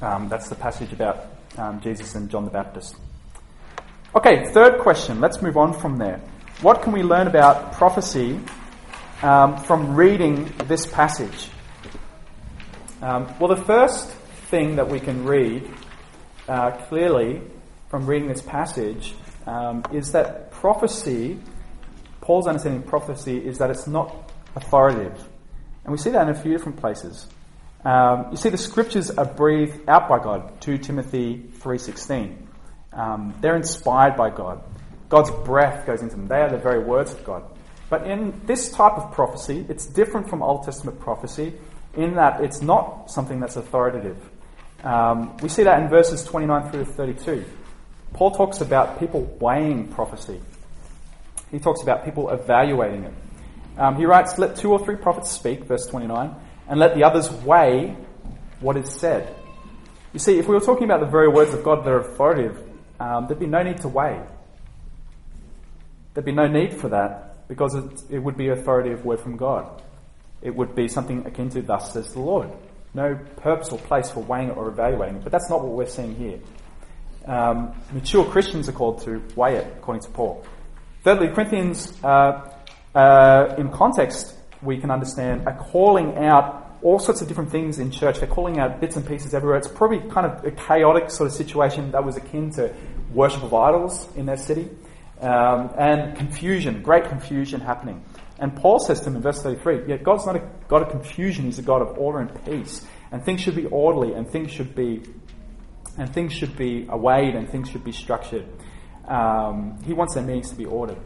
Um, 0.00 0.28
that's 0.30 0.48
the 0.48 0.54
passage 0.54 0.92
about 0.92 1.26
um, 1.58 1.80
Jesus 1.80 2.14
and 2.14 2.30
John 2.30 2.44
the 2.44 2.50
Baptist. 2.50 2.96
Okay, 4.14 4.50
third 4.52 4.80
question. 4.80 5.20
Let's 5.20 5.42
move 5.42 5.58
on 5.58 5.78
from 5.78 5.98
there. 5.98 6.22
What 6.62 6.80
can 6.82 6.92
we 6.92 7.02
learn 7.02 7.26
about 7.26 7.72
prophecy 7.72 8.40
um, 9.22 9.56
from 9.56 9.94
reading 9.94 10.52
this 10.66 10.86
passage? 10.86 11.50
Um, 13.02 13.32
well, 13.38 13.54
the 13.54 13.62
first 13.64 14.08
thing 14.50 14.76
that 14.76 14.88
we 14.88 15.00
can 15.00 15.24
read 15.24 15.68
uh, 16.48 16.72
clearly 16.88 17.42
from 17.88 18.06
reading 18.06 18.28
this 18.28 18.42
passage 18.42 19.14
um, 19.46 19.82
is 19.92 20.12
that 20.12 20.50
prophecy, 20.50 21.38
Paul's 22.20 22.46
understanding 22.46 22.82
of 22.82 22.88
prophecy, 22.88 23.38
is 23.38 23.58
that 23.58 23.70
it's 23.70 23.86
not 23.86 24.32
authoritative. 24.54 25.26
And 25.84 25.92
we 25.92 25.98
see 25.98 26.10
that 26.10 26.28
in 26.28 26.34
a 26.34 26.40
few 26.40 26.52
different 26.52 26.78
places. 26.78 27.26
Um, 27.84 28.28
you 28.30 28.36
see, 28.36 28.50
the 28.50 28.58
scriptures 28.58 29.10
are 29.10 29.24
breathed 29.24 29.88
out 29.88 30.08
by 30.08 30.18
God. 30.18 30.60
2 30.60 30.78
Timothy 30.78 31.44
3.16. 31.58 32.36
Um, 32.92 33.34
they're 33.40 33.56
inspired 33.56 34.16
by 34.16 34.30
God. 34.30 34.62
God's 35.08 35.30
breath 35.30 35.86
goes 35.86 36.02
into 36.02 36.16
them. 36.16 36.26
They 36.26 36.40
are 36.40 36.50
the 36.50 36.58
very 36.58 36.82
words 36.82 37.12
of 37.12 37.24
God. 37.24 37.44
But 37.90 38.06
in 38.06 38.40
this 38.44 38.70
type 38.70 38.92
of 38.92 39.12
prophecy, 39.12 39.64
it's 39.68 39.86
different 39.86 40.28
from 40.28 40.42
Old 40.42 40.64
Testament 40.64 41.00
prophecy 41.00 41.54
in 41.94 42.14
that 42.14 42.42
it's 42.42 42.60
not 42.60 43.10
something 43.10 43.40
that's 43.40 43.56
authoritative. 43.56 44.18
Um, 44.84 45.36
we 45.38 45.48
see 45.48 45.62
that 45.64 45.82
in 45.82 45.88
verses 45.88 46.22
29 46.24 46.70
through 46.70 46.84
32. 46.84 47.44
Paul 48.12 48.30
talks 48.30 48.60
about 48.60 48.98
people 48.98 49.24
weighing 49.40 49.88
prophecy. 49.88 50.40
He 51.50 51.58
talks 51.58 51.82
about 51.82 52.04
people 52.04 52.30
evaluating 52.30 53.04
it. 53.04 53.14
Um, 53.78 53.96
he 53.96 54.04
writes, 54.04 54.38
Let 54.38 54.56
two 54.56 54.72
or 54.72 54.84
three 54.84 54.96
prophets 54.96 55.30
speak, 55.30 55.64
verse 55.64 55.86
29, 55.86 56.34
and 56.68 56.80
let 56.80 56.94
the 56.94 57.04
others 57.04 57.30
weigh 57.30 57.96
what 58.60 58.76
is 58.76 58.90
said. 58.92 59.34
You 60.12 60.18
see, 60.18 60.38
if 60.38 60.46
we 60.46 60.54
were 60.54 60.60
talking 60.60 60.84
about 60.84 61.00
the 61.00 61.06
very 61.06 61.28
words 61.28 61.54
of 61.54 61.64
God 61.64 61.84
that 61.84 61.90
are 61.90 62.00
authoritative, 62.00 62.62
um, 63.00 63.26
there'd 63.26 63.38
be 63.38 63.46
no 63.46 63.62
need 63.62 63.78
to 63.78 63.88
weigh. 63.88 64.20
There'd 66.14 66.24
be 66.24 66.32
no 66.32 66.48
need 66.48 66.74
for 66.74 66.88
that 66.88 67.27
because 67.48 67.74
it, 67.74 68.02
it 68.10 68.18
would 68.18 68.36
be 68.36 68.48
authority 68.48 68.92
of 68.92 69.04
word 69.04 69.20
from 69.20 69.36
God. 69.36 69.82
It 70.42 70.54
would 70.54 70.74
be 70.74 70.86
something 70.86 71.26
akin 71.26 71.50
to 71.50 71.62
thus 71.62 71.92
says 71.92 72.12
the 72.12 72.20
Lord. 72.20 72.50
No 72.94 73.18
purpose 73.38 73.70
or 73.70 73.78
place 73.78 74.10
for 74.10 74.20
weighing 74.20 74.50
it 74.50 74.56
or 74.56 74.68
evaluating 74.68 75.16
it, 75.16 75.22
but 75.24 75.32
that's 75.32 75.50
not 75.50 75.62
what 75.62 75.72
we're 75.72 75.86
seeing 75.86 76.14
here. 76.14 76.38
Um, 77.26 77.74
mature 77.92 78.24
Christians 78.24 78.68
are 78.68 78.72
called 78.72 79.02
to 79.02 79.22
weigh 79.34 79.56
it, 79.56 79.66
according 79.78 80.02
to 80.04 80.10
Paul. 80.10 80.44
Thirdly, 81.02 81.28
Corinthians, 81.28 81.92
uh, 82.02 82.50
uh, 82.94 83.54
in 83.58 83.70
context, 83.70 84.34
we 84.62 84.78
can 84.78 84.90
understand, 84.90 85.46
are 85.46 85.56
calling 85.56 86.16
out 86.16 86.78
all 86.82 86.98
sorts 86.98 87.20
of 87.20 87.28
different 87.28 87.50
things 87.50 87.78
in 87.78 87.90
church. 87.90 88.18
They're 88.18 88.28
calling 88.28 88.58
out 88.58 88.80
bits 88.80 88.96
and 88.96 89.06
pieces 89.06 89.34
everywhere. 89.34 89.58
It's 89.58 89.68
probably 89.68 90.00
kind 90.10 90.26
of 90.26 90.44
a 90.44 90.50
chaotic 90.52 91.10
sort 91.10 91.28
of 91.28 91.36
situation 91.36 91.90
that 91.90 92.04
was 92.04 92.16
akin 92.16 92.50
to 92.52 92.72
worship 93.12 93.42
of 93.42 93.52
idols 93.52 94.08
in 94.16 94.26
their 94.26 94.36
city 94.36 94.68
um, 95.20 95.70
and 95.78 96.16
confusion, 96.16 96.82
great 96.82 97.04
confusion 97.04 97.60
happening. 97.60 98.04
And 98.38 98.54
Paul 98.54 98.78
says 98.78 99.00
to 99.00 99.06
him 99.06 99.16
in 99.16 99.22
verse 99.22 99.42
33, 99.42 99.88
yet 99.88 100.04
God's 100.04 100.26
not 100.26 100.36
a 100.36 100.48
God 100.68 100.82
of 100.82 100.90
confusion, 100.90 101.44
He's 101.44 101.58
a 101.58 101.62
God 101.62 101.82
of 101.82 101.98
order 101.98 102.20
and 102.20 102.44
peace. 102.44 102.86
And 103.10 103.24
things 103.24 103.40
should 103.40 103.56
be 103.56 103.66
orderly 103.66 104.12
and 104.14 104.28
things 104.28 104.52
should 104.52 104.74
be 104.74 105.02
and 105.96 106.12
things 106.14 106.32
should 106.32 106.56
be 106.56 106.84
weighed 106.84 107.34
and 107.34 107.48
things 107.50 107.68
should 107.68 107.82
be 107.82 107.90
structured. 107.90 108.46
Um, 109.08 109.82
he 109.84 109.92
wants 109.92 110.14
their 110.14 110.22
meetings 110.22 110.50
to 110.50 110.56
be 110.56 110.64
ordered. 110.64 110.98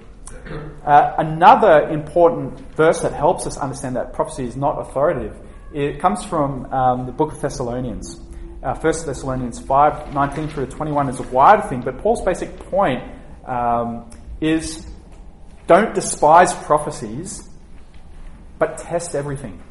Uh, 0.84 1.14
another 1.18 1.88
important 1.88 2.58
verse 2.74 3.00
that 3.00 3.12
helps 3.12 3.46
us 3.46 3.56
understand 3.56 3.96
that 3.96 4.12
prophecy 4.12 4.44
is 4.44 4.56
not 4.56 4.80
authoritative. 4.80 5.38
It 5.72 6.00
comes 6.00 6.24
from 6.24 6.66
um, 6.72 7.06
the 7.06 7.12
book 7.12 7.32
of 7.32 7.40
Thessalonians. 7.40 8.20
Uh, 8.62 8.74
1 8.74 8.82
Thessalonians 9.06 9.58
5, 9.60 10.12
19 10.12 10.48
through 10.48 10.66
21 10.66 11.08
is 11.08 11.20
a 11.20 11.22
wider 11.24 11.62
thing, 11.62 11.80
but 11.80 11.98
Paul's 11.98 12.22
basic 12.22 12.56
point 12.70 13.02
um, 13.44 14.10
is 14.40 14.86
don't 15.66 15.94
despise 15.94 16.52
prophecies, 16.54 17.48
but 18.58 18.78
test 18.78 19.14
everything. 19.14 19.62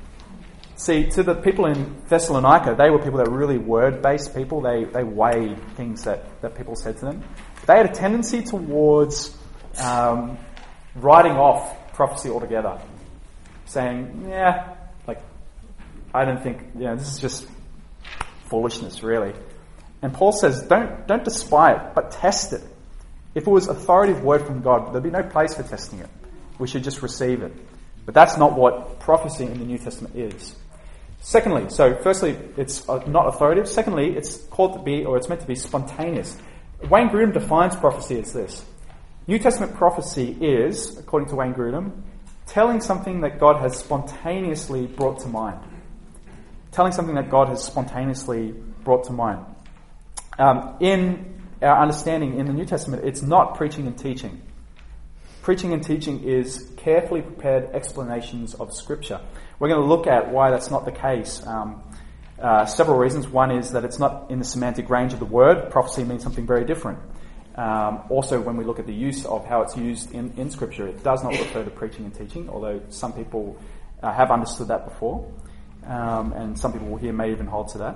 See, 0.76 1.10
to 1.12 1.22
the 1.22 1.36
people 1.36 1.68
in 1.68 2.02
Thessalonica, 2.10 2.76
they 2.76 2.90
were 2.90 2.98
people 2.98 3.20
that 3.20 3.30
were 3.30 3.38
really 3.38 3.60
word 3.60 4.02
based 4.02 4.34
people. 4.34 4.62
They, 4.62 4.86
they 4.86 5.04
weighed 5.04 5.60
things 5.76 6.06
that, 6.06 6.42
that 6.42 6.56
people 6.56 6.76
said 6.76 6.98
to 6.98 7.06
them. 7.06 7.24
They 7.68 7.78
had 7.78 7.86
a 7.86 7.94
tendency 7.94 8.42
towards 8.42 9.38
um, 9.78 10.40
writing 10.96 11.34
off 11.34 11.94
prophecy 11.94 12.30
altogether, 12.30 12.82
saying, 13.66 14.26
yeah, 14.28 14.76
like, 15.06 15.22
I 16.16 16.26
don't 16.26 16.42
think, 16.42 16.62
you 16.74 16.86
know, 16.86 16.96
this 16.96 17.14
is 17.14 17.20
just 17.20 17.48
foolishness, 18.50 19.04
really. 19.04 19.34
And 20.02 20.12
Paul 20.12 20.32
says, 20.32 20.64
don't, 20.64 21.06
don't 21.08 21.24
despise 21.24 21.80
it, 21.80 21.94
but 21.94 22.10
test 22.10 22.54
it. 22.54 22.64
If 23.34 23.48
it 23.48 23.50
was 23.50 23.68
authoritative 23.68 24.24
word 24.24 24.46
from 24.46 24.62
God, 24.62 24.94
there'd 24.94 25.04
be 25.04 25.10
no 25.10 25.24
place 25.24 25.56
for 25.56 25.64
testing 25.64 26.00
it. 26.00 26.10
We 26.60 26.68
should 26.68 26.84
just 26.84 27.02
receive 27.02 27.42
it. 27.42 27.54
But 28.06 28.14
that's 28.14 28.38
not 28.38 28.54
what 28.54 29.00
prophecy 29.00 29.46
in 29.46 29.60
the 29.60 29.66
New 29.66 29.78
Testament 29.78 30.16
is. 30.16 30.56
Secondly, 31.22 31.70
so 31.70 31.96
firstly, 32.02 32.38
it's 32.58 32.88
uh, 32.90 33.04
not 33.08 33.28
authoritative. 33.28 33.70
Secondly, 33.70 34.18
it's 34.18 34.38
called 34.38 34.74
to 34.74 34.80
be, 34.80 35.06
or 35.06 35.18
it's 35.18 35.30
meant 35.30 35.42
to 35.42 35.48
be 35.48 35.56
spontaneous. 35.56 36.36
Wayne 36.90 37.10
Grudem 37.10 37.32
defines 37.32 37.76
prophecy 37.76 38.20
as 38.20 38.34
this. 38.34 38.66
New 39.28 39.38
Testament 39.38 39.76
prophecy 39.76 40.36
is, 40.42 40.98
according 40.98 41.30
to 41.30 41.36
Wayne 41.36 41.54
Grudem, 41.54 41.92
telling 42.48 42.82
something 42.82 43.22
that 43.22 43.40
God 43.40 43.62
has 43.62 43.78
spontaneously 43.78 44.88
brought 44.88 45.20
to 45.20 45.28
mind. 45.28 45.60
Telling 46.72 46.92
something 46.92 47.16
that 47.16 47.30
God 47.30 47.50
has 47.50 47.64
spontaneously 47.64 48.54
brought 48.84 49.04
to 49.06 49.14
mind. 49.14 49.46
Um, 50.40 50.76
in 50.80 51.41
our 51.62 51.82
understanding 51.82 52.40
in 52.40 52.46
the 52.46 52.54
New 52.54 52.66
Testament, 52.66 53.04
it's 53.04 53.22
not 53.22 53.56
preaching 53.56 53.88
and 53.88 53.98
teaching. 53.98 54.42
Preaching 55.42 55.74
and 55.74 55.84
teaching 55.84 56.24
is 56.24 56.70
carefully 56.78 57.22
prepared 57.22 57.74
explanations 57.74 58.54
of 58.56 58.74
Scripture. 58.74 59.20
We're 59.60 59.70
going 59.70 59.82
to 59.82 59.88
look 59.88 60.08
at 60.08 60.32
why 60.32 60.52
that's 60.52 60.72
not 60.72 60.86
the 60.86 60.92
case 60.92 61.46
um, 61.46 61.82
Uh, 62.42 62.66
several 62.66 62.98
reasons. 62.98 63.28
One 63.28 63.52
is 63.52 63.70
that 63.72 63.86
it's 63.86 64.00
not 64.00 64.32
in 64.32 64.40
the 64.40 64.46
semantic 64.46 64.90
range 64.90 65.14
of 65.14 65.20
the 65.20 65.30
word. 65.30 65.70
Prophecy 65.70 66.04
means 66.04 66.24
something 66.24 66.48
very 66.48 66.66
different. 66.66 66.98
Um, 67.54 68.02
also, 68.10 68.42
when 68.42 68.58
we 68.58 68.66
look 68.66 68.80
at 68.80 68.88
the 68.88 68.98
use 69.10 69.30
of 69.30 69.46
how 69.46 69.62
it's 69.62 69.78
used 69.78 70.12
in, 70.12 70.34
in 70.38 70.50
Scripture, 70.50 70.88
it 70.88 71.04
does 71.04 71.22
not 71.22 71.34
refer 71.34 71.64
to 71.64 71.70
preaching 71.70 72.06
and 72.06 72.14
teaching, 72.16 72.50
although 72.50 72.82
some 72.90 73.14
people 73.14 73.62
uh, 74.02 74.12
have 74.12 74.32
understood 74.34 74.70
that 74.70 74.86
before, 74.90 75.30
um, 75.86 76.34
and 76.34 76.58
some 76.58 76.74
people 76.74 76.98
here 76.98 77.14
may 77.14 77.30
even 77.30 77.46
hold 77.46 77.70
to 77.74 77.78
that. 77.78 77.96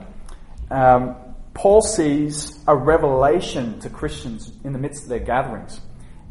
Um, 0.69 1.15
Paul 1.55 1.81
sees 1.81 2.59
a 2.67 2.75
revelation 2.75 3.79
to 3.79 3.89
Christians 3.89 4.51
in 4.65 4.73
the 4.73 4.77
midst 4.77 5.03
of 5.03 5.09
their 5.09 5.19
gatherings. 5.19 5.79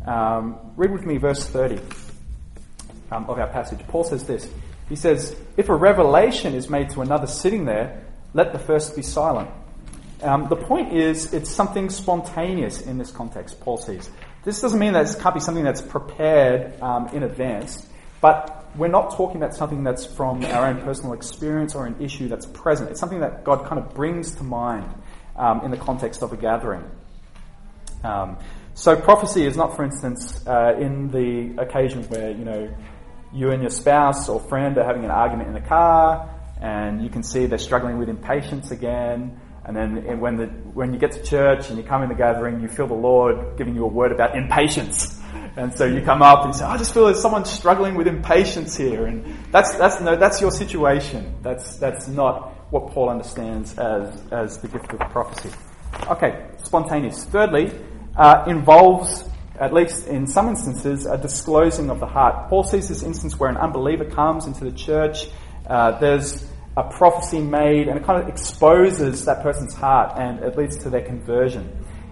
Um, 0.07 0.59
read 0.77 0.93
with 0.93 1.07
me 1.07 1.17
verse 1.17 1.47
30 1.47 1.81
um, 3.11 3.25
of 3.25 3.39
our 3.39 3.47
passage. 3.47 3.81
Paul 3.89 4.05
says 4.05 4.25
this 4.25 4.49
He 4.89 4.97
says, 4.97 5.35
If 5.57 5.71
a 5.71 5.75
revelation 5.75 6.55
is 6.55 6.69
made 6.69 6.91
to 6.91 7.01
another 7.01 7.27
sitting 7.27 7.65
there, 7.65 8.05
let 8.35 8.53
the 8.53 8.59
first 8.59 8.95
be 8.95 9.03
silent. 9.03 9.51
Um, 10.23 10.49
the 10.49 10.57
point 10.57 10.93
is, 10.93 11.33
it's 11.33 11.51
something 11.51 11.89
spontaneous 11.89 12.83
in 12.83 12.99
this 12.99 13.11
context, 13.11 13.61
Paul 13.61 13.79
sees. 13.79 14.11
This 14.45 14.61
doesn't 14.61 14.79
mean 14.79 14.93
that 14.93 15.09
it 15.09 15.19
can't 15.21 15.35
be 15.35 15.41
something 15.41 15.65
that's 15.65 15.81
prepared 15.81 16.79
um, 16.83 17.09
in 17.09 17.23
advance, 17.23 17.87
but 18.21 18.67
we're 18.77 18.89
not 18.89 19.15
talking 19.17 19.39
about 19.39 19.55
something 19.55 19.85
that's 19.85 20.05
from 20.05 20.45
our 20.45 20.67
own 20.67 20.83
personal 20.83 21.15
experience 21.15 21.75
or 21.75 21.87
an 21.87 21.97
issue 22.01 22.29
that's 22.29 22.47
present. 22.47 22.91
It's 22.91 23.01
something 23.01 23.21
that 23.21 23.45
God 23.45 23.65
kind 23.67 23.79
of 23.79 23.95
brings 23.95 24.35
to 24.37 24.45
mind 24.45 24.93
um, 25.37 25.63
in 25.65 25.71
the 25.71 25.77
context 25.77 26.23
of 26.23 26.33
a 26.33 26.37
gathering. 26.37 26.85
Um, 28.03 28.39
so 28.75 28.97
prophecy 28.97 29.47
is 29.47 29.57
not, 29.57 29.77
for 29.77 29.85
instance, 29.85 30.47
uh, 30.47 30.77
in 30.79 31.11
the 31.11 31.63
occasion 31.63 32.03
where 32.05 32.31
you 32.31 32.45
know 32.45 32.75
you 33.33 33.51
and 33.51 33.63
your 33.63 33.71
spouse 33.71 34.29
or 34.29 34.41
friend 34.41 34.77
are 34.79 34.85
having 34.85 35.05
an 35.05 35.11
argument 35.11 35.49
in 35.49 35.55
the 35.55 35.69
car, 35.69 36.29
and 36.61 37.03
you 37.03 37.11
can 37.11 37.23
see 37.23 37.47
they're 37.47 37.59
struggling 37.59 37.99
with 37.99 38.09
impatience 38.09 38.71
again. 38.71 39.41
And 39.67 39.75
then 39.75 40.21
when, 40.21 40.37
the, 40.37 40.47
when 40.75 40.93
you 40.93 40.99
get 40.99 41.13
to 41.13 41.23
church 41.23 41.71
and 41.71 41.79
you 41.79 41.85
come 41.85 42.03
in 42.03 42.11
the 42.11 42.15
gathering, 42.15 42.61
you 42.61 42.69
feel 42.69 42.87
the 42.87 42.93
Lord 42.93 43.57
giving 43.57 43.75
you 43.75 43.85
a 43.85 43.89
word 43.89 44.13
about 44.13 44.37
impatience. 44.37 45.19
And 45.57 45.73
so 45.75 45.87
you 45.87 46.03
come 46.03 46.21
up 46.21 46.45
and 46.45 46.53
you 46.53 46.59
say, 46.59 46.67
I 46.67 46.77
just 46.77 46.93
feel 46.93 47.07
there's 47.07 47.23
someone 47.23 47.47
struggling 47.47 47.95
with 47.95 48.07
impatience 48.07 48.77
here. 48.77 49.07
And 49.07 49.25
that's, 49.51 49.75
that's, 49.77 50.03
no, 50.03 50.17
that's 50.17 50.41
your 50.41 50.51
situation. 50.51 51.35
That's, 51.43 51.77
that's 51.77 52.09
not 52.09 52.54
what 52.75 52.89
Paul 52.89 53.09
understands 53.09 53.79
as, 53.79 54.21
as 54.33 54.59
the 54.59 54.67
gift 54.67 54.93
of 54.93 54.99
prophecy. 55.11 55.49
Okay, 56.09 56.45
spontaneous. 56.65 57.25
Thirdly, 57.25 57.71
uh, 58.17 58.45
involves, 58.49 59.29
at 59.61 59.73
least 59.73 60.09
in 60.09 60.27
some 60.27 60.49
instances, 60.49 61.07
a 61.07 61.17
disclosing 61.17 61.89
of 61.89 62.01
the 62.01 62.07
heart. 62.07 62.49
Paul 62.49 62.65
sees 62.65 62.89
this 62.89 63.05
instance 63.05 63.39
where 63.39 63.49
an 63.49 63.57
unbeliever 63.57 64.05
comes 64.05 64.47
into 64.47 64.65
the 64.65 64.73
church. 64.73 65.29
Uh, 65.65 65.97
there's 66.01 66.51
a 66.77 66.83
prophecy 66.83 67.41
made 67.41 67.87
and 67.87 67.97
it 67.97 68.05
kind 68.05 68.21
of 68.21 68.29
exposes 68.29 69.25
that 69.27 69.45
person's 69.45 69.75
heart 69.75 70.19
and 70.19 70.41
it 70.41 70.59
leads 70.59 70.77
to 70.79 70.91
their 70.91 71.03
conversion. 71.03 71.63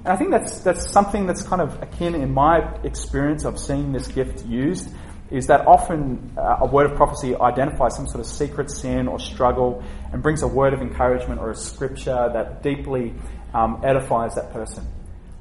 And 0.05 0.09
I 0.09 0.17
think 0.17 0.31
that's, 0.31 0.61
that's 0.61 0.89
something 0.89 1.27
that's 1.27 1.43
kind 1.43 1.61
of 1.61 1.83
akin 1.83 2.15
in 2.15 2.33
my 2.33 2.59
experience 2.85 3.45
of 3.45 3.59
seeing 3.59 3.91
this 3.91 4.07
gift 4.07 4.47
used 4.47 4.95
is 5.33 5.47
that 5.47 5.67
often 5.67 6.35
uh, 6.37 6.59
a 6.61 6.67
word 6.67 6.91
of 6.91 6.97
prophecy 6.97 7.35
identifies 7.37 7.97
some 7.97 8.07
sort 8.07 8.21
of 8.21 8.27
secret 8.27 8.71
sin 8.71 9.09
or 9.09 9.19
struggle 9.19 9.83
and 10.13 10.23
brings 10.23 10.43
a 10.43 10.47
word 10.47 10.75
of 10.75 10.81
encouragement 10.81 11.41
or 11.41 11.51
a 11.51 11.55
scripture 11.55 12.31
that 12.33 12.63
deeply 12.63 13.15
um, 13.55 13.81
edifies 13.85 14.35
that 14.35 14.53
person. 14.53 14.87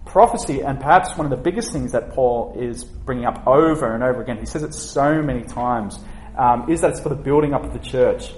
Prophecy, 0.05 0.61
and 0.61 0.79
perhaps 0.79 1.15
one 1.17 1.25
of 1.25 1.29
the 1.29 1.43
biggest 1.43 1.71
things 1.71 1.91
that 1.91 2.13
Paul 2.13 2.55
is 2.59 2.83
bringing 2.83 3.25
up 3.25 3.45
over 3.47 3.93
and 3.93 4.03
over 4.03 4.21
again, 4.21 4.37
he 4.39 4.45
says 4.45 4.63
it 4.63 4.73
so 4.73 5.21
many 5.21 5.43
times, 5.43 5.99
um, 6.37 6.69
is 6.69 6.81
that 6.81 6.91
it's 6.91 7.01
for 7.01 7.09
the 7.09 7.15
building 7.15 7.53
up 7.53 7.63
of 7.63 7.73
the 7.73 7.79
church 7.79 8.31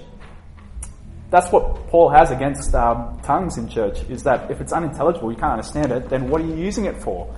that's 1.34 1.50
what 1.50 1.88
Paul 1.88 2.10
has 2.10 2.30
against 2.30 2.72
um, 2.76 3.18
tongues 3.24 3.58
in 3.58 3.68
church, 3.68 4.08
is 4.08 4.22
that 4.22 4.52
if 4.52 4.60
it's 4.60 4.72
unintelligible, 4.72 5.32
you 5.32 5.36
can't 5.36 5.52
understand 5.52 5.90
it, 5.90 6.08
then 6.08 6.28
what 6.28 6.40
are 6.40 6.46
you 6.46 6.54
using 6.54 6.84
it 6.84 7.02
for? 7.02 7.34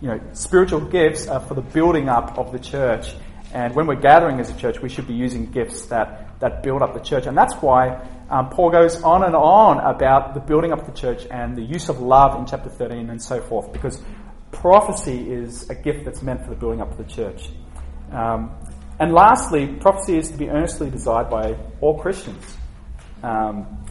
You 0.00 0.08
know, 0.08 0.20
spiritual 0.34 0.80
gifts 0.80 1.26
are 1.26 1.40
for 1.40 1.54
the 1.54 1.60
building 1.60 2.08
up 2.08 2.38
of 2.38 2.52
the 2.52 2.60
church. 2.60 3.12
And 3.54 3.72
when 3.76 3.86
we're 3.86 3.94
gathering 3.94 4.40
as 4.40 4.50
a 4.50 4.58
church, 4.58 4.82
we 4.82 4.88
should 4.88 5.06
be 5.06 5.14
using 5.14 5.46
gifts 5.46 5.86
that, 5.86 6.40
that 6.40 6.64
build 6.64 6.82
up 6.82 6.92
the 6.92 7.00
church. 7.00 7.26
And 7.26 7.38
that's 7.38 7.54
why 7.62 8.04
um, 8.28 8.50
Paul 8.50 8.70
goes 8.70 9.00
on 9.02 9.22
and 9.22 9.36
on 9.36 9.78
about 9.78 10.34
the 10.34 10.40
building 10.40 10.72
up 10.72 10.80
of 10.80 10.86
the 10.86 11.00
church 11.00 11.24
and 11.30 11.56
the 11.56 11.62
use 11.62 11.88
of 11.88 12.00
love 12.00 12.36
in 12.36 12.46
chapter 12.46 12.68
13 12.68 13.10
and 13.10 13.22
so 13.22 13.40
forth, 13.40 13.72
because 13.72 14.02
prophecy 14.50 15.32
is 15.32 15.70
a 15.70 15.74
gift 15.76 16.04
that's 16.04 16.20
meant 16.20 16.42
for 16.42 16.50
the 16.50 16.56
building 16.56 16.80
up 16.80 16.90
of 16.90 16.98
the 16.98 17.04
church. 17.04 17.50
Um, 18.10 18.50
and 18.98 19.12
lastly, 19.12 19.68
prophecy 19.68 20.18
is 20.18 20.32
to 20.32 20.36
be 20.36 20.48
earnestly 20.48 20.90
desired 20.90 21.30
by 21.30 21.56
all 21.80 22.00
Christians. 22.00 22.56
Um, 23.22 23.86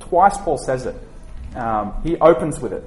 twice 0.00 0.38
Paul 0.38 0.56
says 0.56 0.86
it. 0.86 0.96
Um, 1.54 2.00
he 2.02 2.16
opens 2.16 2.60
with 2.60 2.72
it. 2.72 2.84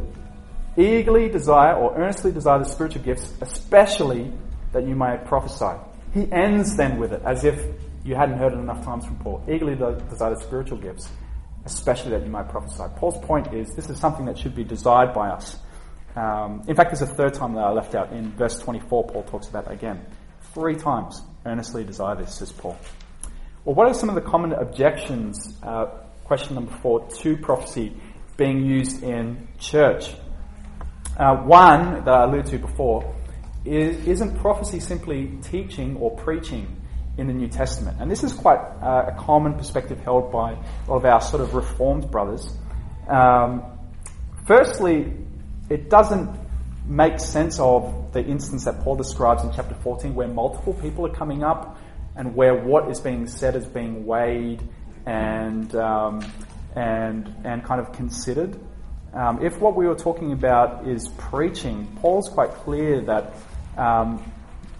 Eagerly 0.75 1.29
desire 1.29 1.75
or 1.75 1.95
earnestly 1.95 2.31
desire 2.31 2.57
the 2.57 2.65
spiritual 2.65 3.03
gifts, 3.03 3.31
especially 3.41 4.31
that 4.71 4.87
you 4.87 4.95
may 4.95 5.17
prophesy. 5.25 5.77
He 6.13 6.31
ends 6.31 6.75
then 6.75 6.97
with 6.99 7.13
it 7.13 7.21
as 7.25 7.43
if 7.43 7.63
you 8.03 8.15
hadn't 8.15 8.37
heard 8.37 8.53
it 8.53 8.57
enough 8.57 8.83
times 8.83 9.05
from 9.05 9.17
Paul. 9.17 9.43
Eagerly 9.47 9.75
desire 9.75 10.33
the 10.33 10.41
spiritual 10.41 10.77
gifts, 10.77 11.09
especially 11.65 12.11
that 12.11 12.23
you 12.23 12.29
might 12.29 12.49
prophesy. 12.49 12.83
Paul's 12.95 13.23
point 13.25 13.53
is 13.53 13.73
this 13.75 13.89
is 13.89 13.99
something 13.99 14.25
that 14.25 14.37
should 14.37 14.55
be 14.55 14.63
desired 14.63 15.13
by 15.13 15.29
us. 15.29 15.57
Um, 16.15 16.63
in 16.67 16.75
fact, 16.75 16.91
there's 16.91 17.07
a 17.07 17.13
third 17.13 17.33
time 17.33 17.53
that 17.53 17.61
I 17.61 17.71
left 17.71 17.93
out. 17.95 18.11
In 18.11 18.31
verse 18.31 18.57
24, 18.59 19.07
Paul 19.07 19.23
talks 19.23 19.47
about 19.47 19.71
again. 19.71 20.03
Three 20.53 20.75
times, 20.75 21.21
earnestly 21.45 21.83
desire 21.83 22.15
this, 22.15 22.35
says 22.35 22.51
Paul. 22.51 22.77
Well, 23.63 23.75
what 23.75 23.87
are 23.87 23.93
some 23.93 24.09
of 24.09 24.15
the 24.15 24.21
common 24.21 24.53
objections, 24.53 25.55
uh, 25.61 25.85
question 26.23 26.55
number 26.55 26.71
four, 26.81 27.07
to 27.07 27.37
prophecy 27.37 27.93
being 28.37 28.65
used 28.65 29.03
in 29.03 29.47
church? 29.59 30.15
Uh, 31.17 31.35
one 31.35 32.03
that 32.05 32.07
I 32.07 32.23
alluded 32.23 32.47
to 32.47 32.57
before 32.57 33.15
isn't 33.69 34.37
prophecy 34.39 34.79
simply 34.79 35.37
teaching 35.43 35.95
or 35.97 36.15
preaching 36.15 36.81
in 37.17 37.27
the 37.27 37.33
New 37.33 37.47
Testament? 37.47 37.97
And 37.99 38.09
this 38.09 38.23
is 38.23 38.33
quite 38.33 38.59
uh, 38.59 39.11
a 39.13 39.15
common 39.19 39.55
perspective 39.55 39.99
held 39.99 40.31
by 40.31 40.53
a 40.53 40.89
lot 40.89 40.97
of 40.97 41.05
our 41.05 41.21
sort 41.21 41.41
of 41.41 41.53
reformed 41.53 42.09
brothers. 42.09 42.51
Um, 43.07 43.63
firstly, 44.45 45.13
it 45.69 45.89
doesn't 45.89 46.29
make 46.85 47.19
sense 47.19 47.59
of 47.59 48.13
the 48.13 48.23
instance 48.23 48.65
that 48.65 48.81
Paul 48.81 48.95
describes 48.95 49.43
in 49.43 49.51
chapter 49.53 49.75
14 49.75 50.15
where 50.15 50.27
multiple 50.27 50.73
people 50.73 51.05
are 51.05 51.13
coming 51.13 51.43
up 51.43 51.77
and 52.15 52.35
where 52.35 52.55
what 52.55 52.89
is 52.89 52.99
being 52.99 53.27
said 53.27 53.55
is 53.55 53.65
being 53.65 54.05
weighed 54.05 54.61
and 55.05 55.73
um, 55.75 56.25
and 56.75 57.33
and 57.43 57.63
kind 57.63 57.79
of 57.79 57.93
considered. 57.93 58.59
Um, 59.13 59.43
if 59.43 59.59
what 59.59 59.75
we 59.75 59.87
were 59.87 59.95
talking 59.95 60.33
about 60.33 60.87
is 60.87 61.07
preaching, 61.17 61.87
Paul's 61.99 62.29
quite 62.29 62.51
clear 62.51 63.01
that 63.01 63.33
um, 63.79 64.31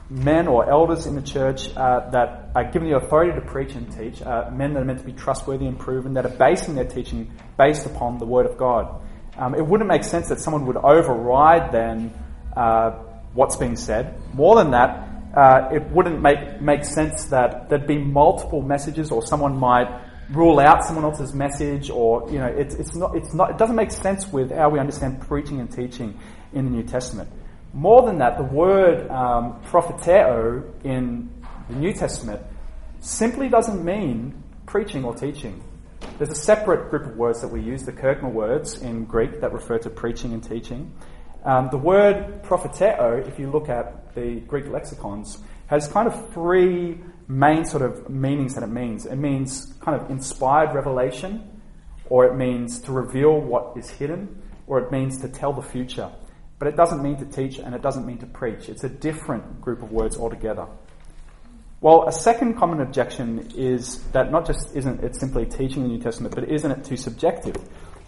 men 0.10 0.48
or 0.48 0.70
elders 0.70 1.06
in 1.06 1.16
the 1.16 1.22
church 1.22 1.70
uh, 1.76 2.10
that 2.10 2.50
are 2.56 2.72
given 2.72 2.90
the 2.90 2.98
authority 2.98 3.32
to 3.40 3.46
preach 3.46 3.74
and 3.74 3.92
teach, 3.96 4.22
uh, 4.22 4.50
men 4.52 4.74
that 4.74 4.82
are 4.82 4.86
meant 4.86 5.00
to 5.00 5.06
be 5.06 5.14
trustworthy 5.14 5.68
and 5.68 5.78
proven, 5.78 6.16
that 6.16 6.26
are 6.26 6.38
basing 6.38 6.76
their 6.76 6.86
teaching 6.86 7.32
based 7.58 7.86
upon 7.86 8.18
the 8.18 8.26
Word 8.26 8.46
of 8.46 8.58
God. 8.58 9.02
Um, 9.38 9.56
it 9.56 9.66
wouldn't 9.66 9.88
make 9.88 10.04
sense 10.04 10.30
that 10.30 10.40
someone 10.40 10.66
would 10.66 10.78
override 10.78 11.72
then 11.72 12.14
uh, 12.56 12.92
what's 13.34 13.56
being 13.56 13.76
said. 13.76 14.20
More 14.34 14.56
than 14.56 14.72
that, 14.72 15.08
uh, 15.36 15.70
it 15.72 15.84
wouldn't 15.92 16.22
make, 16.22 16.60
make 16.60 16.84
sense 16.84 17.26
that 17.26 17.70
there'd 17.70 17.88
be 17.88 18.00
multiple 18.00 18.64
messages 18.64 19.12
or 19.12 19.26
someone 19.26 19.58
might 19.58 19.88
rule 20.32 20.60
out 20.60 20.84
someone 20.84 21.06
else's 21.06 21.34
message 21.34 21.90
or, 21.90 22.30
you 22.32 22.40
know, 22.40 22.48
it's, 22.48 22.76
it's 22.76 22.96
not, 22.96 23.16
it's 23.16 23.34
not, 23.34 23.52
it 23.52 23.58
doesn't 23.58 23.76
make 23.76 23.92
sense 23.92 24.28
with 24.32 24.52
how 24.52 24.70
we 24.70 24.80
understand 24.80 25.22
preaching 25.22 25.60
and 25.60 25.72
teaching 25.72 26.20
in 26.52 26.66
the 26.66 26.72
New 26.72 26.84
Testament. 26.84 27.30
More 27.74 28.02
than 28.02 28.18
that, 28.18 28.38
the 28.38 28.44
word 28.44 29.10
um, 29.10 29.62
propheteo 29.64 30.64
in 30.84 31.30
the 31.70 31.76
New 31.76 31.94
Testament 31.94 32.42
simply 33.00 33.48
doesn't 33.48 33.84
mean 33.84 34.44
preaching 34.66 35.04
or 35.06 35.14
teaching. 35.14 35.64
There's 36.18 36.32
a 36.32 36.36
separate 36.36 36.90
group 36.90 37.06
of 37.06 37.16
words 37.16 37.42
that 37.42 37.50
we 37.50 37.62
use, 37.62 37.84
the 37.84 37.92
kerygma 37.92 38.32
words 38.32 38.82
in 38.82 39.06
Greek 39.06 39.42
that 39.42 39.54
refer 39.54 39.78
to 39.80 39.90
preaching 39.90 40.34
and 40.34 40.44
teaching. 40.44 40.94
Um, 41.46 41.70
the 41.72 41.78
word 41.78 42.44
propheteo, 42.44 43.26
if 43.28 43.40
you 43.40 43.50
look 43.50 43.70
at 43.70 44.14
the 44.16 44.40
Greek 44.42 44.68
lexicons, 44.68 45.38
has 45.68 45.88
kind 45.88 46.08
of 46.08 46.34
three 46.34 47.00
main 47.28 47.64
sort 47.64 47.84
of 47.84 48.10
meanings 48.10 48.56
that 48.56 48.64
it 48.64 48.72
means. 48.72 49.06
It 49.06 49.16
means 49.16 49.74
kind 49.80 50.02
of 50.02 50.10
inspired 50.10 50.74
revelation, 50.74 51.62
or 52.10 52.26
it 52.26 52.36
means 52.36 52.80
to 52.82 52.92
reveal 52.92 53.40
what 53.40 53.78
is 53.78 53.90
hidden, 53.90 54.42
or 54.68 54.80
it 54.80 54.92
means 54.92 55.22
to 55.22 55.30
tell 55.30 55.54
the 55.54 55.62
future. 55.62 56.12
But 56.60 56.68
it 56.68 56.76
doesn't 56.76 57.02
mean 57.02 57.18
to 57.18 57.26
teach 57.26 57.58
and 57.58 57.74
it 57.74 57.82
doesn't 57.82 58.06
mean 58.06 58.18
to 58.20 58.26
preach. 58.26 58.70
It's 58.70 58.84
a 58.84 58.90
different 58.90 59.62
group 59.62 59.82
of 59.82 59.92
words 59.92 60.18
altogether. 60.18 60.68
Well, 61.82 62.08
a 62.08 62.12
second 62.12 62.58
common 62.58 62.82
objection 62.82 63.52
is 63.56 64.04
that 64.12 64.32
not 64.32 64.46
just 64.46 64.76
isn't 64.76 65.02
it 65.02 65.16
simply 65.16 65.46
teaching 65.46 65.84
the 65.84 65.90
New 65.90 66.00
Testament, 66.00 66.36
but 66.36 66.50
isn't 66.50 66.70
it 66.70 66.84
too 66.84 66.98
subjective? 66.98 67.56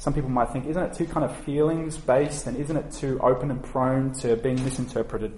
some 0.01 0.15
people 0.15 0.31
might 0.31 0.49
think, 0.49 0.65
isn't 0.65 0.81
it 0.81 0.93
too 0.93 1.05
kind 1.05 1.23
of 1.23 1.45
feelings 1.45 1.95
based 1.95 2.47
and 2.47 2.57
isn't 2.57 2.75
it 2.75 2.91
too 2.91 3.19
open 3.21 3.51
and 3.51 3.61
prone 3.61 4.11
to 4.11 4.35
being 4.35 4.55
misinterpreted 4.63 5.31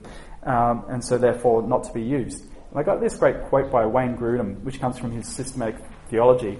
um, 0.44 0.86
and 0.88 1.04
so 1.04 1.18
therefore 1.18 1.68
not 1.68 1.84
to 1.84 1.92
be 1.92 2.02
used? 2.02 2.46
And 2.70 2.80
I 2.80 2.84
got 2.84 3.02
this 3.02 3.14
great 3.14 3.44
quote 3.50 3.70
by 3.70 3.86
Wayne 3.86 4.16
Grudem, 4.16 4.64
which 4.64 4.80
comes 4.80 4.98
from 4.98 5.12
his 5.12 5.28
systematic 5.28 5.76
theology. 6.10 6.58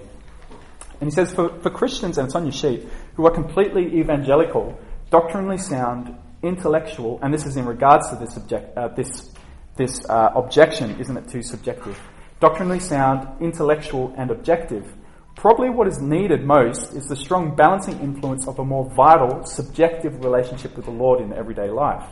And 1.00 1.08
he 1.08 1.10
says, 1.10 1.32
for, 1.32 1.58
for 1.60 1.70
Christians, 1.70 2.18
and 2.18 2.26
it's 2.26 2.34
on 2.34 2.44
your 2.44 2.52
sheet, 2.52 2.86
who 3.14 3.26
are 3.26 3.30
completely 3.30 3.98
evangelical, 3.98 4.78
doctrinally 5.08 5.56
sound, 5.56 6.14
intellectual, 6.44 7.18
and 7.22 7.32
this 7.32 7.46
is 7.46 7.56
in 7.56 7.66
regards 7.66 8.08
to 8.10 8.16
this, 8.16 8.36
object, 8.36 8.76
uh, 8.76 8.88
this, 8.88 9.32
this 9.76 10.08
uh, 10.08 10.30
objection, 10.34 10.98
isn't 11.00 11.16
it 11.16 11.28
too 11.28 11.42
subjective? 11.42 11.98
Doctrinally 12.40 12.80
sound, 12.80 13.26
intellectual, 13.40 14.14
and 14.16 14.30
objective. 14.30 14.92
Probably 15.34 15.70
what 15.70 15.88
is 15.88 16.00
needed 16.00 16.44
most 16.44 16.92
is 16.94 17.06
the 17.06 17.16
strong 17.16 17.56
balancing 17.56 17.98
influence 18.00 18.46
of 18.46 18.58
a 18.58 18.64
more 18.64 18.88
vital, 18.94 19.44
subjective 19.44 20.24
relationship 20.24 20.76
with 20.76 20.84
the 20.84 20.92
Lord 20.92 21.20
in 21.20 21.32
everyday 21.32 21.70
life. 21.70 22.04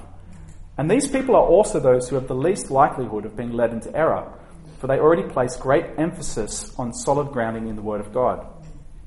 And 0.79 0.91
these 0.91 1.07
people 1.07 1.37
are 1.37 1.47
also 1.47 1.79
those 1.79 2.09
who 2.09 2.17
have 2.17 2.29
the 2.29 2.35
least 2.35 2.71
likelihood 2.71 3.27
of 3.27 3.37
being 3.37 3.53
led 3.53 3.73
into 3.73 3.95
error, 3.95 4.33
for 4.79 4.87
they 4.87 4.99
already 4.99 5.23
place 5.23 5.55
great 5.57 5.85
emphasis 5.99 6.75
on 6.79 6.93
solid 6.93 7.31
grounding 7.31 7.69
in 7.69 7.77
the 7.77 7.83
Word 7.83 8.01
of 8.01 8.13
God. 8.13 8.47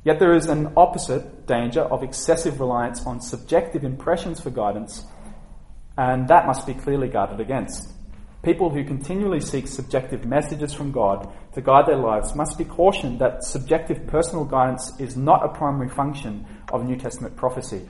Yet 0.06 0.20
there 0.20 0.36
is 0.36 0.46
an 0.46 0.72
opposite 0.78 1.48
danger 1.48 1.82
of 1.82 2.04
excessive 2.04 2.60
reliance 2.60 3.06
on 3.08 3.20
subjective 3.20 3.84
impressions 3.84 4.40
for 4.40 4.52
guidance, 4.52 5.04
and 5.98 6.28
that 6.28 6.46
must 6.46 6.68
be 6.68 6.74
clearly 6.74 7.08
guarded 7.08 7.40
against. 7.40 7.92
People 8.44 8.70
who 8.70 8.84
continually 8.84 9.40
seek 9.40 9.68
subjective 9.68 10.26
messages 10.26 10.74
from 10.74 10.92
God 10.92 11.34
to 11.54 11.62
guide 11.62 11.88
their 11.88 11.98
lives 11.98 12.36
must 12.36 12.58
be 12.58 12.64
cautioned 12.64 13.20
that 13.20 13.44
subjective 13.44 14.06
personal 14.06 14.46
guidance 14.46 14.92
is 15.00 15.18
not 15.18 15.44
a 15.44 15.50
primary 15.50 15.90
function 15.90 16.46
of 16.72 16.86
New 16.86 16.96
Testament 16.96 17.36
prophecy. 17.36 17.90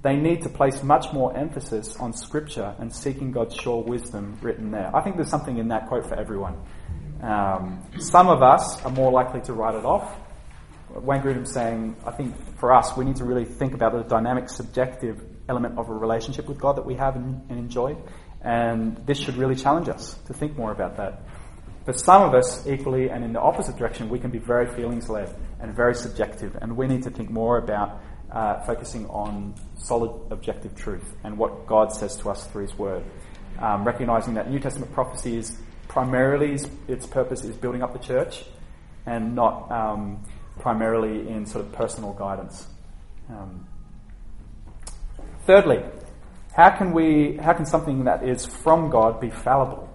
They 0.00 0.16
need 0.16 0.42
to 0.42 0.48
place 0.48 0.82
much 0.82 1.12
more 1.12 1.36
emphasis 1.36 1.96
on 1.96 2.12
Scripture 2.14 2.74
and 2.78 2.94
seeking 2.94 3.32
God's 3.32 3.56
sure 3.56 3.82
wisdom 3.82 4.38
written 4.40 4.70
there. 4.70 4.94
I 4.96 5.02
think 5.02 5.16
there's 5.16 5.28
something 5.28 5.58
in 5.58 5.68
that 5.68 5.88
quote 5.88 6.06
for 6.06 6.14
everyone. 6.14 6.56
Um, 7.20 7.82
some 7.98 8.28
of 8.28 8.42
us 8.42 8.82
are 8.84 8.92
more 8.92 9.10
likely 9.10 9.40
to 9.42 9.52
write 9.52 9.74
it 9.74 9.84
off, 9.84 10.16
Wayne 10.90 11.20
Grudem's 11.20 11.52
saying, 11.52 11.96
I 12.06 12.12
think 12.12 12.34
for 12.58 12.72
us, 12.72 12.96
we 12.96 13.04
need 13.04 13.16
to 13.16 13.24
really 13.24 13.44
think 13.44 13.74
about 13.74 13.92
the 13.92 14.02
dynamic, 14.02 14.48
subjective 14.48 15.27
element 15.48 15.78
of 15.78 15.88
a 15.88 15.92
relationship 15.92 16.48
with 16.48 16.58
God 16.58 16.76
that 16.76 16.86
we 16.86 16.94
have 16.94 17.16
and, 17.16 17.42
and 17.48 17.58
enjoy. 17.58 17.96
And 18.42 18.96
this 19.06 19.18
should 19.18 19.36
really 19.36 19.56
challenge 19.56 19.88
us 19.88 20.14
to 20.26 20.34
think 20.34 20.56
more 20.56 20.72
about 20.72 20.96
that. 20.96 21.22
For 21.84 21.92
some 21.92 22.22
of 22.22 22.34
us, 22.34 22.66
equally 22.66 23.10
and 23.10 23.24
in 23.24 23.32
the 23.32 23.40
opposite 23.40 23.76
direction, 23.76 24.08
we 24.08 24.18
can 24.18 24.30
be 24.30 24.38
very 24.38 24.66
feelings 24.74 25.08
led 25.08 25.34
and 25.60 25.74
very 25.74 25.94
subjective. 25.94 26.56
And 26.60 26.76
we 26.76 26.86
need 26.86 27.02
to 27.04 27.10
think 27.10 27.30
more 27.30 27.58
about 27.58 28.02
uh, 28.30 28.60
focusing 28.60 29.06
on 29.06 29.54
solid 29.78 30.12
objective 30.30 30.76
truth 30.76 31.16
and 31.24 31.38
what 31.38 31.66
God 31.66 31.92
says 31.92 32.16
to 32.18 32.30
us 32.30 32.46
through 32.48 32.62
His 32.62 32.78
Word. 32.78 33.04
Um, 33.58 33.84
recognizing 33.84 34.34
that 34.34 34.50
New 34.50 34.60
Testament 34.60 34.92
prophecy 34.92 35.36
is 35.36 35.56
primarily, 35.88 36.58
its 36.86 37.06
purpose 37.06 37.42
is 37.42 37.56
building 37.56 37.82
up 37.82 37.92
the 37.92 37.98
church 37.98 38.44
and 39.06 39.34
not. 39.34 39.70
Um, 39.72 40.24
primarily 40.58 41.28
in 41.28 41.46
sort 41.46 41.64
of 41.64 41.72
personal 41.72 42.12
guidance. 42.12 42.66
Um, 43.30 43.66
thirdly, 45.48 45.82
how 46.54 46.68
can 46.68 46.92
we, 46.92 47.38
how 47.42 47.54
can 47.54 47.64
something 47.64 48.04
that 48.04 48.22
is 48.22 48.44
from 48.44 48.90
God 48.90 49.18
be 49.18 49.30
fallible? 49.30 49.88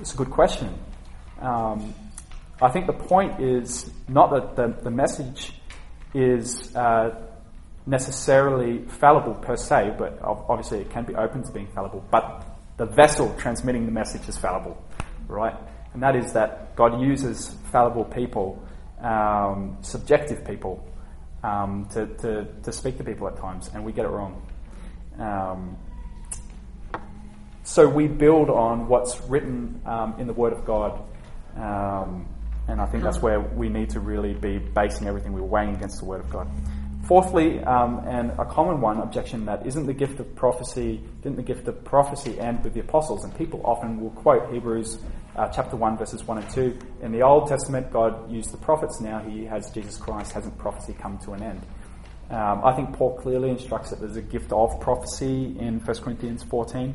It's 0.00 0.12
a 0.12 0.16
good 0.16 0.30
question. 0.30 0.74
Um, 1.40 1.94
I 2.60 2.68
think 2.68 2.88
the 2.88 2.92
point 2.92 3.40
is 3.40 3.88
not 4.08 4.32
that 4.32 4.56
the, 4.56 4.82
the 4.82 4.90
message 4.90 5.52
is 6.14 6.74
uh, 6.74 7.14
necessarily 7.86 8.84
fallible 8.88 9.34
per 9.34 9.54
se, 9.54 9.94
but 9.96 10.18
obviously 10.20 10.80
it 10.80 10.90
can 10.90 11.04
be 11.04 11.14
open 11.14 11.44
to 11.44 11.52
being 11.52 11.68
fallible, 11.68 12.04
but 12.10 12.44
the 12.76 12.86
vessel 12.86 13.32
transmitting 13.38 13.86
the 13.86 13.92
message 13.92 14.28
is 14.28 14.36
fallible, 14.36 14.82
right? 15.28 15.54
And 15.94 16.02
that 16.02 16.16
is 16.16 16.32
that 16.32 16.74
God 16.74 17.00
uses 17.00 17.54
fallible 17.70 18.04
people 18.04 18.60
um, 19.00 19.78
subjective 19.82 20.44
people 20.44 20.84
um, 21.42 21.88
to, 21.92 22.06
to, 22.06 22.46
to, 22.62 22.72
speak 22.72 22.98
to 22.98 23.04
people 23.04 23.28
at 23.28 23.36
times, 23.36 23.70
and 23.74 23.84
we 23.84 23.92
get 23.92 24.04
it 24.04 24.08
wrong. 24.08 24.42
Um, 25.18 25.76
so 27.62 27.88
we 27.88 28.08
build 28.08 28.50
on 28.50 28.88
what's 28.88 29.20
written 29.22 29.80
um, 29.86 30.14
in 30.18 30.26
the 30.26 30.32
Word 30.32 30.52
of 30.52 30.64
God, 30.64 31.00
um, 31.56 32.26
and 32.68 32.80
I 32.80 32.86
think 32.86 33.02
that's 33.02 33.22
where 33.22 33.40
we 33.40 33.68
need 33.68 33.90
to 33.90 34.00
really 34.00 34.34
be 34.34 34.58
basing 34.58 35.06
everything 35.06 35.32
we're 35.32 35.42
weighing 35.42 35.74
against 35.74 36.00
the 36.00 36.04
Word 36.04 36.20
of 36.20 36.30
God. 36.30 36.48
Fourthly, 37.10 37.58
um, 37.64 38.04
and 38.06 38.30
a 38.38 38.44
common 38.44 38.80
one, 38.80 38.98
objection 38.98 39.44
that 39.46 39.66
isn't 39.66 39.84
the 39.84 39.92
gift 39.92 40.20
of 40.20 40.36
prophecy, 40.36 41.02
didn't 41.22 41.38
the 41.38 41.42
gift 41.42 41.66
of 41.66 41.84
prophecy 41.84 42.38
end 42.38 42.62
with 42.62 42.72
the 42.72 42.78
apostles? 42.78 43.24
And 43.24 43.36
people 43.36 43.60
often 43.64 44.00
will 44.00 44.10
quote 44.10 44.52
Hebrews 44.52 45.00
uh, 45.34 45.48
chapter 45.48 45.74
1, 45.74 45.98
verses 45.98 46.22
1 46.22 46.38
and 46.38 46.48
2. 46.50 46.78
In 47.02 47.10
the 47.10 47.22
Old 47.22 47.48
Testament, 47.48 47.90
God 47.90 48.30
used 48.30 48.52
the 48.52 48.58
prophets. 48.58 49.00
Now 49.00 49.18
he 49.18 49.44
has 49.44 49.72
Jesus 49.72 49.96
Christ. 49.96 50.30
Hasn't 50.30 50.56
prophecy 50.56 50.94
come 51.00 51.18
to 51.24 51.32
an 51.32 51.42
end? 51.42 51.60
Um, 52.30 52.60
I 52.64 52.76
think 52.76 52.96
Paul 52.96 53.18
clearly 53.18 53.50
instructs 53.50 53.90
that 53.90 53.98
there's 53.98 54.16
a 54.16 54.22
gift 54.22 54.52
of 54.52 54.78
prophecy 54.78 55.56
in 55.58 55.80
1 55.80 55.96
Corinthians 55.96 56.44
14. 56.44 56.94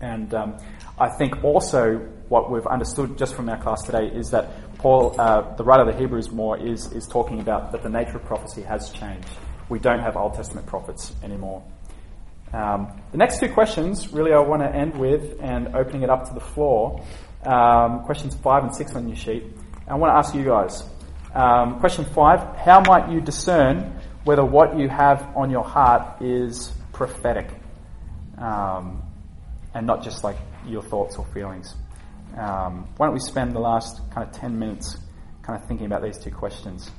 And 0.00 0.34
um, 0.34 0.58
I 0.98 1.08
think 1.08 1.44
also 1.44 2.04
what 2.28 2.50
we've 2.50 2.66
understood 2.66 3.18
just 3.18 3.34
from 3.34 3.48
our 3.48 3.60
class 3.60 3.82
today 3.82 4.06
is 4.06 4.30
that 4.30 4.78
Paul, 4.78 5.14
uh, 5.18 5.54
the 5.56 5.64
writer 5.64 5.88
of 5.88 5.94
the 5.94 5.98
Hebrews, 6.00 6.30
more 6.30 6.58
is, 6.58 6.90
is 6.92 7.06
talking 7.06 7.40
about 7.40 7.72
that 7.72 7.82
the 7.82 7.88
nature 7.88 8.16
of 8.16 8.24
prophecy 8.24 8.62
has 8.62 8.90
changed. 8.90 9.28
We 9.68 9.78
don't 9.78 10.00
have 10.00 10.16
Old 10.16 10.34
Testament 10.34 10.66
prophets 10.66 11.14
anymore. 11.22 11.62
Um, 12.52 13.02
the 13.10 13.18
next 13.18 13.40
two 13.40 13.48
questions, 13.48 14.12
really, 14.12 14.32
I 14.32 14.38
want 14.38 14.62
to 14.62 14.68
end 14.68 14.96
with 14.96 15.40
and 15.40 15.74
opening 15.74 16.02
it 16.02 16.10
up 16.10 16.28
to 16.28 16.34
the 16.34 16.40
floor. 16.40 17.02
Um, 17.44 18.04
questions 18.04 18.34
five 18.36 18.62
and 18.62 18.74
six 18.74 18.94
on 18.94 19.08
your 19.08 19.16
sheet. 19.16 19.44
I 19.88 19.96
want 19.96 20.12
to 20.12 20.16
ask 20.16 20.34
you 20.34 20.44
guys. 20.44 20.84
Um, 21.34 21.80
question 21.80 22.04
five 22.04 22.56
How 22.56 22.80
might 22.80 23.10
you 23.10 23.20
discern 23.20 24.00
whether 24.24 24.44
what 24.44 24.78
you 24.78 24.88
have 24.88 25.36
on 25.36 25.50
your 25.50 25.64
heart 25.64 26.22
is 26.22 26.72
prophetic 26.92 27.48
um, 28.38 29.02
and 29.74 29.86
not 29.86 30.02
just 30.02 30.22
like 30.24 30.36
your 30.66 30.82
thoughts 30.82 31.16
or 31.16 31.26
feelings? 31.26 31.74
Um, 32.36 32.88
why 32.96 33.06
don't 33.06 33.14
we 33.14 33.20
spend 33.20 33.52
the 33.52 33.60
last 33.60 34.00
kind 34.10 34.26
of 34.26 34.34
10 34.34 34.58
minutes 34.58 34.96
kind 35.42 35.60
of 35.60 35.66
thinking 35.68 35.86
about 35.86 36.02
these 36.02 36.18
two 36.18 36.30
questions? 36.30 36.90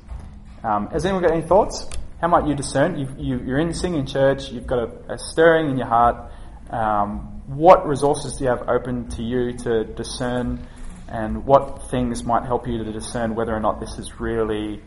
Um, 0.64 0.88
has 0.88 1.04
anyone 1.04 1.22
got 1.22 1.32
any 1.32 1.46
thoughts? 1.46 1.86
How 2.20 2.28
might 2.28 2.46
you 2.46 2.54
discern? 2.54 3.16
you 3.18 3.36
are 3.54 3.58
in 3.58 3.74
singing 3.74 4.06
church, 4.06 4.50
you've 4.50 4.66
got 4.66 4.78
a, 4.78 5.14
a 5.14 5.18
stirring 5.18 5.70
in 5.70 5.76
your 5.76 5.86
heart. 5.86 6.32
Um, 6.70 7.42
what 7.46 7.86
resources 7.86 8.36
do 8.36 8.44
you 8.44 8.50
have 8.50 8.68
open 8.68 9.08
to 9.10 9.22
you 9.22 9.52
to 9.58 9.84
discern, 9.84 10.66
and 11.08 11.44
what 11.44 11.90
things 11.90 12.24
might 12.24 12.44
help 12.44 12.66
you 12.66 12.82
to 12.82 12.92
discern 12.92 13.34
whether 13.34 13.54
or 13.54 13.60
not 13.60 13.78
this 13.80 13.98
is 13.98 14.18
really 14.18 14.82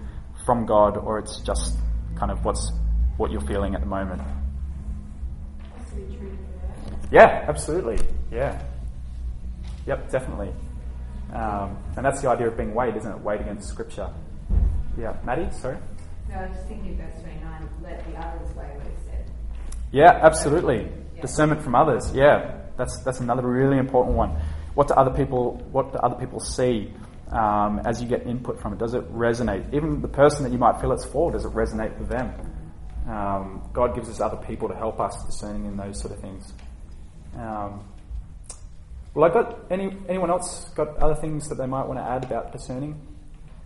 from 0.46 0.66
God 0.66 0.98
or 0.98 1.20
it's 1.20 1.40
just 1.40 1.78
kind 2.16 2.32
of 2.32 2.44
what's 2.44 2.72
what 3.18 3.32
you're 3.32 3.42
feeling 3.42 3.76
at 3.76 3.82
the 3.82 3.88
moment? 3.88 4.22
Yeah, 7.12 7.46
absolutely. 7.48 8.00
Yeah. 8.32 8.62
Yep, 9.90 10.12
definitely. 10.12 10.54
Um, 11.34 11.76
and 11.98 12.06
that's 12.06 12.22
the 12.22 12.30
idea 12.30 12.48
of 12.48 12.56
being 12.56 12.76
weighed, 12.76 12.96
isn't 12.96 13.12
it? 13.12 13.20
Weighed 13.22 13.42
against 13.42 13.70
Scripture. 13.70 14.14
Yeah, 14.96 15.18
Maddie, 15.26 15.52
sorry. 15.52 15.78
No, 16.30 16.36
I 16.36 16.46
was 16.46 16.58
just 16.58 16.68
thinking 16.68 16.96
verse 16.96 17.20
29, 17.24 17.70
let 17.82 18.06
the 18.06 18.20
others 18.20 18.56
weigh 18.56 18.70
what 18.78 18.86
is 18.86 19.06
said. 19.08 19.32
Yeah, 19.92 20.20
absolutely. 20.22 20.88
Yeah. 21.16 21.22
Discernment 21.22 21.64
from 21.64 21.74
others. 21.74 22.14
Yeah, 22.14 22.60
that's 22.78 23.00
that's 23.00 23.20
another 23.20 23.42
really 23.42 23.80
important 23.80 24.16
one. 24.16 24.40
What 24.76 24.90
do 24.90 24.94
other 24.94 25.10
people 25.10 25.56
What 25.72 25.92
do 25.92 25.98
other 25.98 26.18
people 26.18 26.40
see 26.40 26.94
um, 27.32 27.82
as 27.84 28.00
you 28.00 28.08
get 28.08 28.28
input 28.28 28.62
from 28.62 28.74
it? 28.74 28.80
Does 28.80 28.94
it 28.94 29.12
resonate? 29.12 29.74
Even 29.74 30.04
the 30.04 30.08
person 30.08 30.44
that 30.44 30.52
you 30.52 30.60
might 30.60 30.80
feel 30.80 30.92
it's 30.92 31.06
for, 31.06 31.32
does 31.32 31.46
it 31.46 31.54
resonate 31.54 31.98
with 31.98 32.10
them? 32.10 32.32
Um, 33.08 33.68
God 33.74 33.96
gives 33.96 34.08
us 34.08 34.22
other 34.22 34.38
people 34.38 34.68
to 34.70 34.76
help 34.76 35.00
us 35.00 35.16
discerning 35.26 35.66
in 35.66 35.78
those 35.78 36.00
sort 36.00 36.14
of 36.14 36.20
things. 36.20 36.54
Um, 37.36 37.84
well, 39.14 39.26
I've 39.26 39.34
got 39.34 39.72
any 39.72 39.96
anyone 40.08 40.30
else 40.30 40.66
got 40.76 40.98
other 40.98 41.16
things 41.16 41.50
that 41.50 41.56
they 41.56 41.66
might 41.66 41.86
want 41.88 42.00
to 42.00 42.04
add 42.04 42.24
about 42.24 42.52
discerning? 42.52 43.00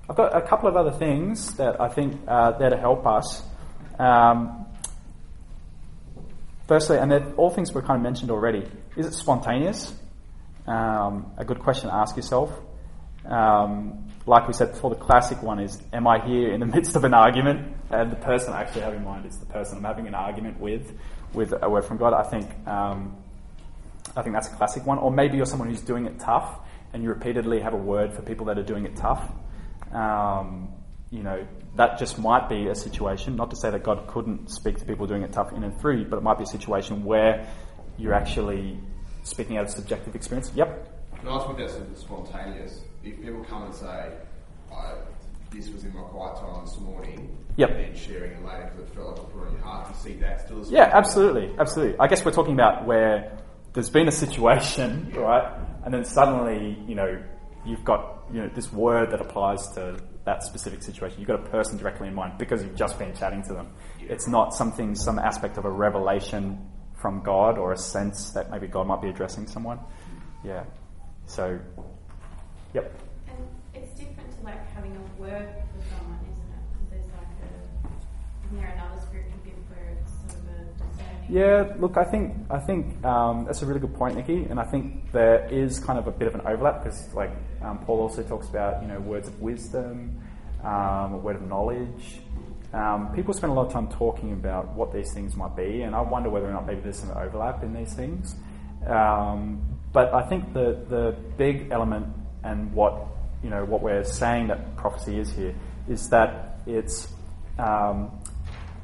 I've 0.09 0.15
got 0.15 0.35
a 0.35 0.41
couple 0.41 0.67
of 0.67 0.75
other 0.75 0.91
things 0.91 1.53
that 1.55 1.79
I 1.79 1.87
think 1.87 2.19
uh, 2.27 2.51
there 2.57 2.69
to 2.69 2.77
help 2.77 3.05
us. 3.05 3.41
Um, 3.99 4.65
firstly, 6.67 6.97
and 6.97 7.11
all 7.35 7.49
things 7.49 7.73
were 7.73 7.81
kind 7.81 7.97
of 7.97 8.03
mentioned 8.03 8.31
already. 8.31 8.65
Is 8.97 9.05
it 9.05 9.13
spontaneous? 9.13 9.93
Um, 10.67 11.31
a 11.37 11.45
good 11.45 11.59
question 11.59 11.89
to 11.89 11.95
ask 11.95 12.15
yourself. 12.15 12.51
Um, 13.25 14.09
like 14.25 14.47
we 14.47 14.53
said 14.53 14.71
before, 14.71 14.89
the 14.89 14.97
classic 14.97 15.41
one 15.41 15.59
is: 15.59 15.81
Am 15.91 16.07
I 16.07 16.25
here 16.25 16.51
in 16.51 16.59
the 16.59 16.65
midst 16.75 16.95
of 16.95 17.03
an 17.03 17.13
argument? 17.13 17.75
And 17.89 18.11
the 18.11 18.15
person 18.17 18.53
I 18.53 18.61
actually 18.61 18.81
have 18.81 18.93
in 18.93 19.03
mind 19.03 19.25
is 19.25 19.37
the 19.37 19.45
person 19.45 19.77
I'm 19.77 19.83
having 19.83 20.07
an 20.07 20.15
argument 20.15 20.59
with, 20.59 20.97
with 21.33 21.53
a 21.61 21.69
word 21.69 21.85
from 21.85 21.97
God. 21.97 22.13
I 22.13 22.23
think, 22.23 22.67
um, 22.67 23.15
I 24.15 24.21
think 24.21 24.33
that's 24.33 24.47
a 24.47 24.55
classic 24.55 24.85
one. 24.85 24.97
Or 24.97 25.11
maybe 25.11 25.37
you're 25.37 25.45
someone 25.45 25.69
who's 25.69 25.81
doing 25.81 26.05
it 26.05 26.19
tough, 26.19 26.59
and 26.93 27.03
you 27.03 27.09
repeatedly 27.09 27.59
have 27.61 27.73
a 27.73 27.77
word 27.77 28.13
for 28.13 28.21
people 28.21 28.45
that 28.47 28.57
are 28.57 28.63
doing 28.63 28.85
it 28.85 28.95
tough. 28.95 29.31
Um, 29.91 30.69
you 31.09 31.21
know, 31.21 31.45
that 31.75 31.99
just 31.99 32.17
might 32.17 32.49
be 32.49 32.67
a 32.67 32.75
situation, 32.75 33.35
not 33.35 33.51
to 33.51 33.55
say 33.55 33.69
that 33.69 33.83
God 33.83 34.07
couldn't 34.07 34.49
speak 34.49 34.79
to 34.79 34.85
people 34.85 35.05
doing 35.05 35.23
it 35.23 35.31
tough 35.31 35.51
in 35.53 35.63
and 35.63 35.79
through, 35.79 36.05
but 36.05 36.17
it 36.17 36.23
might 36.23 36.37
be 36.37 36.43
a 36.43 36.47
situation 36.47 37.03
where 37.03 37.47
you're 37.97 38.13
actually 38.13 38.79
speaking 39.23 39.57
out 39.57 39.65
of 39.65 39.69
subjective 39.69 40.15
experience. 40.15 40.51
Yep. 40.55 41.19
Can 41.19 41.27
I 41.27 41.35
ask 41.35 41.47
what 41.47 41.57
that's 41.57 41.77
spontaneous? 41.99 42.81
If 43.03 43.21
people 43.21 43.43
come 43.43 43.63
and 43.63 43.75
say, 43.75 44.11
I 44.71 44.95
this 45.53 45.69
was 45.69 45.83
in 45.83 45.93
my 45.93 46.01
quiet 46.01 46.37
time 46.37 46.65
this 46.65 46.79
morning. 46.79 47.37
Yep. 47.57 47.69
And 47.69 47.79
then 47.79 47.95
sharing 47.95 48.31
it 48.31 48.43
later 48.43 48.71
because 48.75 48.89
it 48.89 48.95
felt 48.95 49.09
like 49.09 49.19
it 49.19 49.33
put 49.33 49.47
on 49.47 49.53
your 49.53 49.61
heart 49.61 49.93
to 49.93 49.99
see 49.99 50.13
that 50.13 50.41
still 50.41 50.61
as 50.61 50.71
Yeah, 50.71 50.89
absolutely, 50.91 51.53
absolutely. 51.59 51.99
I 51.99 52.07
guess 52.07 52.25
we're 52.25 52.31
talking 52.31 52.53
about 52.53 52.85
where 52.85 53.37
there's 53.73 53.89
been 53.89 54.07
a 54.07 54.11
situation, 54.11 55.11
right, 55.15 55.57
and 55.83 55.93
then 55.93 56.05
suddenly, 56.05 56.77
you 56.87 56.95
know, 56.95 57.21
you've 57.65 57.83
got 57.83 58.25
you 58.31 58.41
know 58.41 58.49
this 58.53 58.71
word 58.71 59.11
that 59.11 59.21
applies 59.21 59.67
to 59.73 59.99
that 60.25 60.43
specific 60.43 60.81
situation. 60.81 61.19
You've 61.19 61.27
got 61.27 61.45
a 61.45 61.49
person 61.49 61.77
directly 61.77 62.07
in 62.07 62.13
mind 62.13 62.37
because 62.37 62.63
you've 62.63 62.75
just 62.75 62.97
been 62.97 63.13
chatting 63.13 63.43
to 63.43 63.53
them. 63.53 63.73
It's 63.99 64.27
not 64.27 64.53
something, 64.53 64.95
some 64.95 65.19
aspect 65.19 65.57
of 65.57 65.65
a 65.65 65.69
revelation 65.69 66.69
from 67.01 67.21
God 67.21 67.57
or 67.57 67.73
a 67.73 67.77
sense 67.77 68.31
that 68.31 68.49
maybe 68.49 68.67
God 68.67 68.87
might 68.87 69.01
be 69.01 69.09
addressing 69.09 69.47
someone. 69.47 69.79
Yeah. 70.43 70.63
So, 71.25 71.59
yep. 72.73 72.97
And 73.27 73.37
it's 73.73 73.99
different 73.99 74.31
to 74.37 74.45
like 74.45 74.65
having 74.73 74.95
a 74.95 75.21
word 75.21 75.49
for 75.49 75.95
someone, 75.95 76.19
isn't 76.31 76.43
it? 76.43 76.63
Because 76.71 76.89
there's 76.89 77.11
like 77.17 77.27
a, 77.43 78.45
isn't 78.45 78.57
there 78.57 78.73
another 78.75 79.01
Yeah, 81.29 81.73
look, 81.79 81.97
I 81.97 82.03
think 82.03 82.35
I 82.49 82.59
think 82.59 83.03
um, 83.05 83.45
that's 83.45 83.61
a 83.61 83.65
really 83.65 83.79
good 83.79 83.95
point, 83.95 84.15
Nikki, 84.15 84.45
and 84.49 84.59
I 84.59 84.63
think 84.65 85.11
there 85.11 85.47
is 85.49 85.79
kind 85.79 85.97
of 85.97 86.07
a 86.07 86.11
bit 86.11 86.27
of 86.27 86.35
an 86.35 86.41
overlap 86.41 86.83
because, 86.83 87.13
like 87.13 87.31
um, 87.61 87.79
Paul 87.79 88.01
also 88.01 88.23
talks 88.23 88.49
about, 88.49 88.81
you 88.81 88.89
know, 88.89 88.99
words 88.99 89.27
of 89.29 89.39
wisdom, 89.41 90.19
um, 90.63 91.13
a 91.13 91.17
word 91.17 91.37
of 91.37 91.43
knowledge. 91.43 92.19
Um, 92.73 93.13
people 93.15 93.33
spend 93.33 93.51
a 93.51 93.55
lot 93.55 93.67
of 93.67 93.73
time 93.73 93.87
talking 93.87 94.33
about 94.33 94.73
what 94.73 94.91
these 94.91 95.13
things 95.13 95.35
might 95.35 95.55
be, 95.55 95.83
and 95.83 95.95
I 95.95 96.01
wonder 96.01 96.29
whether 96.29 96.49
or 96.49 96.51
not 96.51 96.65
maybe 96.65 96.81
there's 96.81 96.99
some 96.99 97.11
overlap 97.11 97.63
in 97.63 97.73
these 97.73 97.93
things. 97.93 98.35
Um, 98.85 99.61
but 99.93 100.13
I 100.13 100.23
think 100.23 100.53
the 100.53 100.83
the 100.89 101.15
big 101.37 101.71
element 101.71 102.07
and 102.43 102.73
what 102.73 103.07
you 103.43 103.49
know 103.49 103.63
what 103.63 103.81
we're 103.81 104.03
saying 104.03 104.47
that 104.47 104.75
prophecy 104.75 105.19
is 105.19 105.31
here 105.31 105.55
is 105.87 106.09
that 106.09 106.59
it's 106.65 107.07
um, 107.59 108.11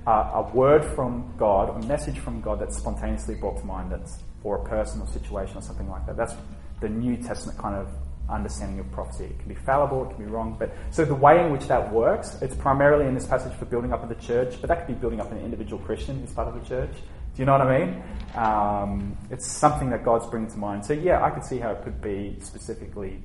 a, 0.09 0.31
a 0.39 0.51
word 0.55 0.83
from 0.83 1.31
God, 1.37 1.83
a 1.83 1.87
message 1.87 2.17
from 2.17 2.41
God 2.41 2.59
that's 2.59 2.77
spontaneously 2.77 3.35
brought 3.35 3.59
to 3.59 3.65
mind 3.65 3.91
that's 3.91 4.17
for 4.41 4.57
a 4.57 4.63
person 4.67 5.01
or 5.01 5.07
situation 5.07 5.57
or 5.57 5.61
something 5.61 5.87
like 5.87 6.05
that. 6.07 6.17
That's 6.17 6.33
the 6.81 6.89
New 6.89 7.15
Testament 7.17 7.59
kind 7.59 7.75
of 7.75 7.87
understanding 8.27 8.79
of 8.79 8.91
prophecy. 8.91 9.25
It 9.25 9.37
can 9.39 9.49
be 9.49 9.55
fallible, 9.55 10.09
it 10.09 10.15
can 10.15 10.25
be 10.25 10.31
wrong, 10.31 10.55
but 10.57 10.71
so 10.89 11.05
the 11.05 11.13
way 11.13 11.43
in 11.43 11.51
which 11.51 11.67
that 11.67 11.93
works, 11.93 12.37
it's 12.41 12.55
primarily 12.55 13.05
in 13.05 13.13
this 13.13 13.27
passage 13.27 13.53
for 13.53 13.65
building 13.65 13.93
up 13.93 14.01
of 14.01 14.09
the 14.09 14.15
church, 14.15 14.55
but 14.59 14.67
that 14.67 14.79
could 14.79 14.95
be 14.95 14.99
building 14.99 15.19
up 15.19 15.31
an 15.31 15.39
individual 15.39 15.79
Christian 15.83 16.19
who's 16.19 16.31
part 16.31 16.47
of 16.47 16.59
the 16.59 16.67
church. 16.67 16.91
Do 17.35 17.41
you 17.41 17.45
know 17.45 17.51
what 17.51 17.61
I 17.61 17.79
mean? 17.79 18.03
Um, 18.35 19.17
it's 19.29 19.45
something 19.45 19.91
that 19.91 20.03
God's 20.03 20.25
bringing 20.27 20.49
to 20.51 20.57
mind. 20.57 20.85
So 20.85 20.93
yeah, 20.93 21.23
I 21.23 21.29
could 21.29 21.43
see 21.43 21.59
how 21.59 21.71
it 21.71 21.83
could 21.83 22.01
be 22.01 22.35
specifically 22.39 23.21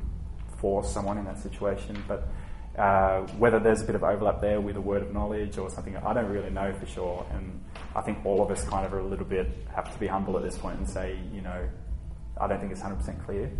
for 0.58 0.84
someone 0.84 1.16
in 1.16 1.24
that 1.24 1.38
situation, 1.38 2.02
but 2.06 2.28
uh, 2.78 3.20
whether 3.38 3.60
there's 3.60 3.82
a 3.82 3.84
bit 3.84 3.94
of 3.94 4.02
overlap 4.02 4.40
there 4.40 4.60
with 4.60 4.76
a 4.76 4.80
word 4.80 5.02
of 5.02 5.12
knowledge 5.12 5.58
or 5.58 5.70
something, 5.70 5.96
I 5.96 6.12
don't 6.12 6.28
really 6.28 6.50
know 6.50 6.72
for 6.74 6.86
sure. 6.86 7.26
And 7.32 7.62
I 7.94 8.00
think 8.00 8.24
all 8.24 8.42
of 8.42 8.50
us 8.50 8.64
kind 8.64 8.84
of 8.84 8.92
are 8.92 8.98
a 8.98 9.06
little 9.06 9.24
bit 9.24 9.48
have 9.74 9.92
to 9.92 9.98
be 9.98 10.06
humble 10.06 10.36
at 10.36 10.42
this 10.42 10.58
point 10.58 10.78
and 10.78 10.88
say, 10.88 11.18
you 11.32 11.40
know, 11.40 11.68
I 12.40 12.48
don't 12.48 12.58
think 12.58 12.72
it's 12.72 12.80
100% 12.80 13.24
clear. 13.24 13.50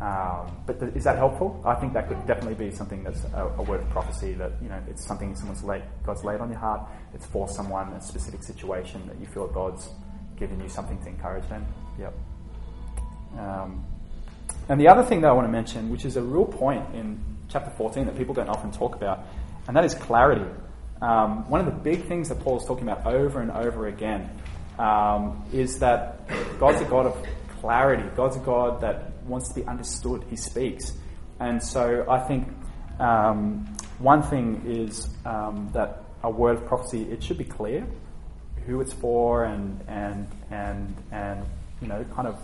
Um, 0.00 0.56
but 0.66 0.78
th- 0.78 0.94
is 0.94 1.04
that 1.04 1.16
helpful? 1.16 1.60
I 1.64 1.74
think 1.74 1.92
that 1.94 2.08
could 2.08 2.24
definitely 2.26 2.54
be 2.54 2.74
something 2.74 3.02
that's 3.02 3.24
a, 3.34 3.52
a 3.58 3.62
word 3.62 3.80
of 3.80 3.90
prophecy 3.90 4.32
that, 4.34 4.52
you 4.62 4.68
know, 4.68 4.80
it's 4.88 5.04
something 5.04 5.34
someone's 5.34 5.64
laid, 5.64 5.82
God's 6.04 6.24
laid 6.24 6.40
on 6.40 6.50
your 6.50 6.58
heart. 6.58 6.88
It's 7.14 7.26
for 7.26 7.48
someone, 7.48 7.92
a 7.92 8.00
specific 8.00 8.42
situation 8.42 9.06
that 9.08 9.18
you 9.20 9.26
feel 9.26 9.48
God's 9.48 9.88
given 10.36 10.60
you 10.60 10.68
something 10.68 10.98
to 11.02 11.08
encourage 11.08 11.48
them. 11.48 11.66
Yep. 11.98 12.14
Um, 13.38 13.84
and 14.68 14.80
the 14.80 14.88
other 14.88 15.02
thing 15.02 15.20
that 15.22 15.28
I 15.28 15.32
want 15.32 15.46
to 15.46 15.52
mention, 15.52 15.90
which 15.90 16.04
is 16.04 16.16
a 16.16 16.22
real 16.22 16.44
point 16.44 16.84
in 16.94 17.20
chapter 17.48 17.70
14 17.70 18.06
that 18.06 18.16
people 18.16 18.34
don't 18.34 18.48
often 18.48 18.70
talk 18.70 18.94
about, 18.94 19.24
and 19.66 19.76
that 19.76 19.84
is 19.84 19.94
clarity. 19.94 20.44
Um, 21.00 21.48
one 21.48 21.60
of 21.60 21.66
the 21.66 21.72
big 21.72 22.06
things 22.06 22.28
that 22.28 22.40
Paul 22.40 22.58
is 22.58 22.66
talking 22.66 22.88
about 22.88 23.06
over 23.06 23.40
and 23.40 23.50
over 23.50 23.86
again 23.86 24.30
um, 24.78 25.44
is 25.52 25.78
that 25.78 26.26
God's 26.58 26.80
a 26.80 26.84
God 26.84 27.06
of 27.06 27.26
clarity. 27.60 28.08
God's 28.16 28.36
a 28.36 28.40
God 28.40 28.80
that 28.80 29.12
wants 29.24 29.48
to 29.50 29.54
be 29.54 29.66
understood. 29.66 30.24
He 30.28 30.36
speaks. 30.36 30.92
And 31.40 31.62
so 31.62 32.04
I 32.08 32.26
think 32.26 32.48
um, 32.98 33.76
one 33.98 34.22
thing 34.22 34.62
is 34.66 35.08
um, 35.24 35.70
that 35.72 36.04
a 36.22 36.30
word 36.30 36.56
of 36.56 36.66
prophecy, 36.66 37.02
it 37.02 37.22
should 37.22 37.38
be 37.38 37.44
clear 37.44 37.86
who 38.66 38.80
it's 38.80 38.92
for 38.92 39.44
and, 39.44 39.82
and, 39.88 40.28
and, 40.50 40.94
and 41.10 41.44
you 41.80 41.88
know, 41.88 42.04
kind 42.14 42.28
of 42.28 42.38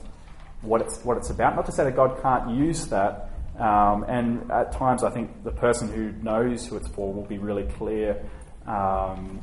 what 0.63 0.81
it's, 0.81 1.05
what 1.05 1.17
it's 1.17 1.31
about. 1.31 1.57
Not 1.57 1.67
to 1.67 1.73
say 1.73 1.85
that 1.85 1.97
God 1.97 2.21
can't 2.23 2.51
use 2.51 2.87
that. 2.87 3.31
Um, 3.59 4.05
and 4.09 4.51
at 4.51 4.73
times, 4.73 5.05
I 5.05 5.11
think 5.11 5.45
the 5.45 5.53
person 5.53 5.93
who 5.93 6.13
knows 6.23 6.67
who 6.67 6.77
it's 6.77 6.89
for 6.89 7.13
will 7.13 7.27
be 7.27 7.39
really 7.39 7.65
clear 7.65 8.25
um, 8.67 9.43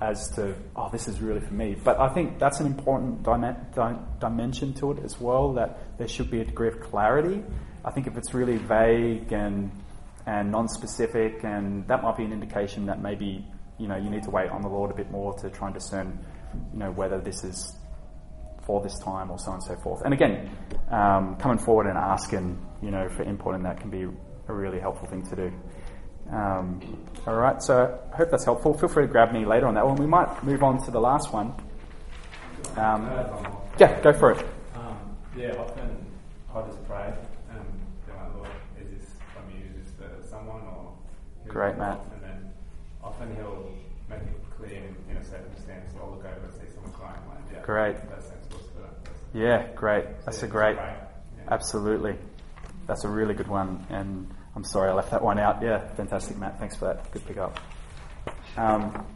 as 0.00 0.30
to, 0.36 0.54
oh, 0.76 0.88
this 0.90 1.08
is 1.08 1.20
really 1.20 1.40
for 1.40 1.52
me. 1.52 1.76
But 1.82 2.00
I 2.00 2.08
think 2.08 2.38
that's 2.38 2.60
an 2.60 2.66
important 2.66 3.22
dyma- 3.22 3.74
di- 3.74 3.98
dimension 4.18 4.72
to 4.74 4.92
it 4.92 5.04
as 5.04 5.20
well, 5.20 5.52
that 5.54 5.98
there 5.98 6.08
should 6.08 6.30
be 6.30 6.40
a 6.40 6.44
degree 6.44 6.68
of 6.68 6.80
clarity. 6.80 7.42
I 7.84 7.90
think 7.90 8.06
if 8.06 8.16
it's 8.16 8.32
really 8.32 8.56
vague 8.56 9.32
and, 9.32 9.70
and 10.26 10.50
non 10.50 10.68
specific, 10.68 11.44
and 11.44 11.86
that 11.88 12.02
might 12.02 12.16
be 12.16 12.24
an 12.24 12.32
indication 12.32 12.86
that 12.86 13.02
maybe 13.02 13.44
you 13.80 13.88
know, 13.88 13.96
you 13.96 14.10
need 14.10 14.22
to 14.24 14.30
wait 14.30 14.50
on 14.50 14.60
the 14.60 14.68
Lord 14.68 14.90
a 14.90 14.94
bit 14.94 15.10
more 15.10 15.32
to 15.38 15.48
try 15.48 15.68
and 15.68 15.74
discern, 15.74 16.18
you 16.72 16.78
know, 16.78 16.90
whether 16.92 17.18
this 17.18 17.42
is 17.42 17.74
for 18.66 18.82
this 18.82 18.96
time 18.98 19.30
or 19.30 19.38
so 19.38 19.48
on 19.48 19.54
and 19.54 19.62
so 19.64 19.74
forth. 19.82 20.02
And 20.04 20.12
again, 20.12 20.50
um, 20.90 21.36
coming 21.36 21.58
forward 21.58 21.86
and 21.86 21.96
asking, 21.96 22.58
you 22.82 22.90
know, 22.90 23.08
for 23.08 23.22
input 23.22 23.54
in 23.54 23.62
that 23.64 23.80
can 23.80 23.90
be 23.90 24.02
a 24.48 24.52
really 24.52 24.80
helpful 24.80 25.06
thing 25.08 25.22
to 25.28 25.36
do. 25.36 25.52
Um, 26.32 26.80
all 27.26 27.34
right, 27.34 27.60
so 27.62 27.98
I 28.12 28.16
hope 28.16 28.30
that's 28.30 28.44
helpful. 28.44 28.76
Feel 28.78 28.88
free 28.88 29.04
to 29.06 29.12
grab 29.12 29.32
me 29.32 29.44
later 29.44 29.66
on 29.66 29.74
that 29.74 29.86
one. 29.86 29.96
We 29.96 30.06
might 30.06 30.42
move 30.44 30.62
on 30.62 30.82
to 30.84 30.90
the 30.90 31.00
last 31.00 31.32
one. 31.32 31.52
Um, 32.76 33.10
yeah, 33.78 34.00
go 34.00 34.12
for 34.12 34.32
it. 34.32 34.46
Um, 34.76 35.16
yeah, 35.36 35.54
often 35.58 36.06
I 36.54 36.62
just 36.62 36.86
pray, 36.86 37.12
um, 37.50 37.66
my 38.08 38.36
Lord, 38.36 38.48
is 38.80 38.90
this 38.90 39.10
from 39.34 39.50
you, 39.50 39.64
is 39.70 39.86
this 39.86 39.94
for 39.98 40.28
someone 40.28 40.60
or? 40.62 40.92
Great. 41.48 41.76
Matt. 41.78 42.00
And 42.14 42.22
then 42.22 42.52
often 43.02 43.34
he'll 43.36 43.70
make 44.08 44.20
it 44.20 44.56
clear 44.56 44.82
in, 45.08 45.16
a 45.16 45.24
circumstance, 45.24 45.90
I'll 46.00 46.10
look 46.10 46.24
over 46.24 46.46
and 46.46 46.52
see 46.54 46.72
someone 46.72 46.92
crying, 46.92 47.20
like, 47.28 47.38
yeah, 47.52 47.62
Great. 47.62 47.96
That 48.08 48.22
sense 48.22 48.46
for 48.50 48.82
that. 48.82 49.10
Yeah, 49.34 49.66
great. 49.74 50.04
That's 50.24 50.38
So 50.38 50.46
a 50.46 50.50
great. 50.50 50.76
Yeah. 50.76 50.94
Absolutely. 51.50 52.16
That's 52.86 53.04
a 53.04 53.08
really 53.08 53.34
good 53.34 53.48
one, 53.48 53.86
and 53.88 54.28
I'm 54.56 54.64
sorry 54.64 54.90
I 54.90 54.94
left 54.94 55.10
that 55.12 55.22
one 55.22 55.38
out. 55.38 55.62
Yeah, 55.62 55.86
fantastic, 55.94 56.36
Matt. 56.38 56.58
Thanks 56.58 56.76
for 56.76 56.86
that. 56.86 57.10
Good 57.12 57.26
pick 57.26 57.36
up. 57.36 57.58
Um, 58.56 59.06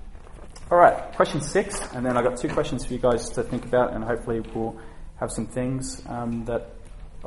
all 0.70 0.78
right, 0.78 1.12
question 1.14 1.40
six, 1.40 1.80
and 1.92 2.06
then 2.06 2.16
I've 2.16 2.24
got 2.24 2.38
two 2.38 2.48
questions 2.48 2.84
for 2.84 2.92
you 2.92 2.98
guys 2.98 3.28
to 3.30 3.42
think 3.42 3.64
about, 3.64 3.92
and 3.92 4.04
hopefully 4.04 4.40
we'll 4.54 4.76
have 5.16 5.30
some 5.30 5.46
things 5.46 6.02
um, 6.08 6.44
that 6.46 6.70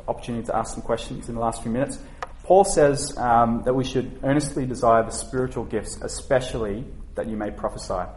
opportunity 0.06 0.46
to 0.46 0.56
ask 0.56 0.74
some 0.74 0.82
questions 0.82 1.28
in 1.28 1.34
the 1.34 1.40
last 1.40 1.62
few 1.62 1.70
minutes. 1.70 1.98
Paul 2.44 2.64
says 2.64 3.16
um, 3.18 3.62
that 3.64 3.74
we 3.74 3.84
should 3.84 4.20
earnestly 4.22 4.64
desire 4.64 5.02
the 5.04 5.10
spiritual 5.10 5.64
gifts, 5.64 6.00
especially 6.00 6.84
that 7.14 7.26
you 7.26 7.36
may 7.36 7.50
prophesy. 7.50 8.10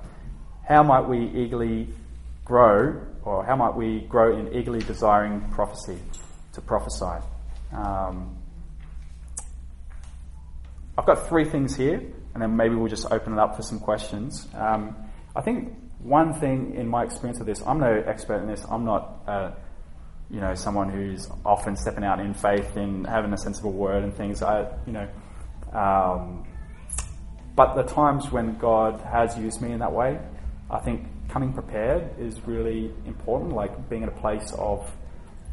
How 0.67 0.83
might 0.83 1.07
we 1.07 1.27
eagerly 1.27 1.89
grow, 2.45 3.01
or 3.23 3.45
how 3.45 3.55
might 3.55 3.75
we 3.75 4.01
grow 4.01 4.37
in 4.37 4.53
eagerly 4.53 4.79
desiring 4.79 5.41
prophecy, 5.51 5.99
to 6.53 6.61
prophesy? 6.61 7.25
Um, 7.73 8.37
I've 10.97 11.05
got 11.05 11.27
three 11.27 11.45
things 11.45 11.75
here, 11.75 12.01
and 12.33 12.41
then 12.41 12.55
maybe 12.55 12.75
we'll 12.75 12.89
just 12.89 13.11
open 13.11 13.33
it 13.33 13.39
up 13.39 13.55
for 13.55 13.63
some 13.63 13.79
questions. 13.79 14.47
Um, 14.53 14.95
I 15.35 15.41
think 15.41 15.73
one 15.99 16.33
thing 16.33 16.75
in 16.75 16.87
my 16.87 17.03
experience 17.03 17.39
of 17.39 17.45
this, 17.45 17.61
I'm 17.65 17.79
no 17.79 18.03
expert 18.05 18.41
in 18.41 18.47
this. 18.47 18.65
I'm 18.69 18.83
not, 18.83 19.23
uh, 19.27 19.51
you 20.29 20.41
know, 20.41 20.53
someone 20.55 20.89
who's 20.89 21.29
often 21.45 21.75
stepping 21.75 22.03
out 22.03 22.19
in 22.19 22.33
faith 22.33 22.75
in 22.75 23.05
having 23.05 23.31
a 23.33 23.37
sensible 23.37 23.71
word 23.71 24.03
and 24.03 24.13
things. 24.13 24.41
I, 24.41 24.67
you 24.85 24.93
know, 24.93 25.07
um, 25.73 26.45
but 27.55 27.75
the 27.75 27.83
times 27.83 28.31
when 28.31 28.57
God 28.57 29.01
has 29.01 29.37
used 29.37 29.61
me 29.61 29.71
in 29.71 29.79
that 29.79 29.91
way, 29.91 30.19
I 30.69 30.79
think 30.79 31.07
coming 31.29 31.53
prepared 31.53 32.19
is 32.19 32.45
really 32.45 32.91
important. 33.05 33.53
Like 33.53 33.89
being 33.89 34.03
in 34.03 34.09
a 34.09 34.19
place 34.19 34.53
of 34.57 34.89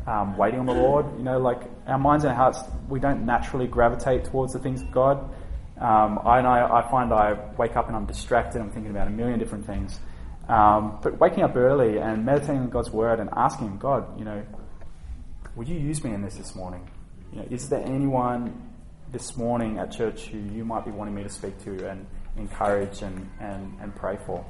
um, 0.09 0.37
waiting 0.39 0.59
on 0.59 0.67
the 0.67 0.75
Lord. 0.75 1.07
You 1.19 1.25
know, 1.25 1.39
like 1.39 1.61
our 1.87 1.99
minds 1.99 2.25
and 2.25 2.31
our 2.31 2.37
hearts, 2.37 2.61
we 2.89 2.99
don't 2.99 3.27
naturally 3.27 3.67
gravitate 3.67 4.25
towards 4.25 4.55
the 4.55 4.59
things 4.59 4.81
of 4.81 4.91
God. 4.91 5.19
Um, 5.79 6.19
I, 6.25 6.39
and 6.39 6.47
I, 6.47 6.79
I 6.79 6.91
find 6.91 7.13
I 7.13 7.35
wake 7.57 7.77
up 7.77 7.89
and 7.89 7.97
I'm 7.97 8.07
distracted. 8.07 8.61
I'm 8.61 8.71
thinking 8.71 8.91
about 8.91 9.07
a 9.07 9.11
million 9.11 9.39
different 9.39 9.67
things. 9.67 10.01
Um, 10.49 10.99
but 11.03 11.21
waking 11.21 11.45
up 11.45 11.55
early 11.57 11.99
and 11.99 12.25
meditating 12.25 12.63
on 12.63 12.71
God's 12.71 12.91
word 12.91 13.21
and 13.21 13.29
asking 13.37 13.79
God, 13.79 14.19
you 14.19 14.25
know, 14.25 14.43
would 15.57 15.69
you 15.69 15.77
use 15.77 16.03
me 16.03 16.15
in 16.15 16.23
this 16.23 16.37
this 16.37 16.55
morning? 16.55 16.89
You 17.33 17.41
know, 17.41 17.49
is 17.51 17.69
there 17.69 17.85
anyone 17.85 18.71
this 19.13 19.37
morning 19.37 19.79
at 19.79 19.93
church 19.93 20.27
who 20.27 20.39
you 20.39 20.65
might 20.65 20.87
be 20.87 20.91
wanting 20.91 21.15
me 21.15 21.23
to 21.23 21.29
speak 21.29 21.63
to 21.65 21.87
and 21.87 22.07
encourage 22.39 23.03
and, 23.03 23.31
and, 23.41 23.77
and 23.83 23.95
pray 23.95 24.17
for? 24.25 24.45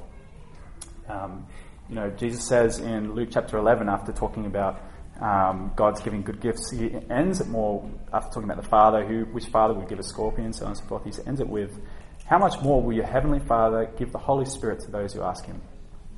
Um, 1.09 1.45
you 1.89 1.95
know, 1.95 2.09
Jesus 2.11 2.47
says 2.47 2.79
in 2.79 3.13
Luke 3.13 3.29
chapter 3.31 3.57
11, 3.57 3.89
after 3.89 4.13
talking 4.13 4.45
about 4.45 4.81
um, 5.21 5.73
God's 5.75 6.01
giving 6.01 6.21
good 6.21 6.39
gifts, 6.39 6.71
he 6.71 6.95
ends 7.09 7.41
it 7.41 7.47
more 7.47 7.89
after 8.13 8.29
talking 8.29 8.49
about 8.49 8.61
the 8.61 8.69
Father, 8.69 9.05
who 9.05 9.25
which 9.25 9.45
Father 9.47 9.73
would 9.73 9.89
give 9.89 9.99
a 9.99 10.03
scorpion, 10.03 10.53
so 10.53 10.65
on 10.65 10.71
and 10.71 10.79
so 10.79 10.85
forth. 10.85 11.03
He 11.03 11.11
ends 11.27 11.41
it 11.41 11.47
with, 11.47 11.77
how 12.25 12.37
much 12.37 12.61
more 12.61 12.81
will 12.81 12.93
your 12.93 13.05
Heavenly 13.05 13.39
Father 13.39 13.91
give 13.97 14.11
the 14.11 14.19
Holy 14.19 14.45
Spirit 14.45 14.79
to 14.81 14.91
those 14.91 15.13
who 15.13 15.21
ask 15.23 15.45
Him? 15.45 15.61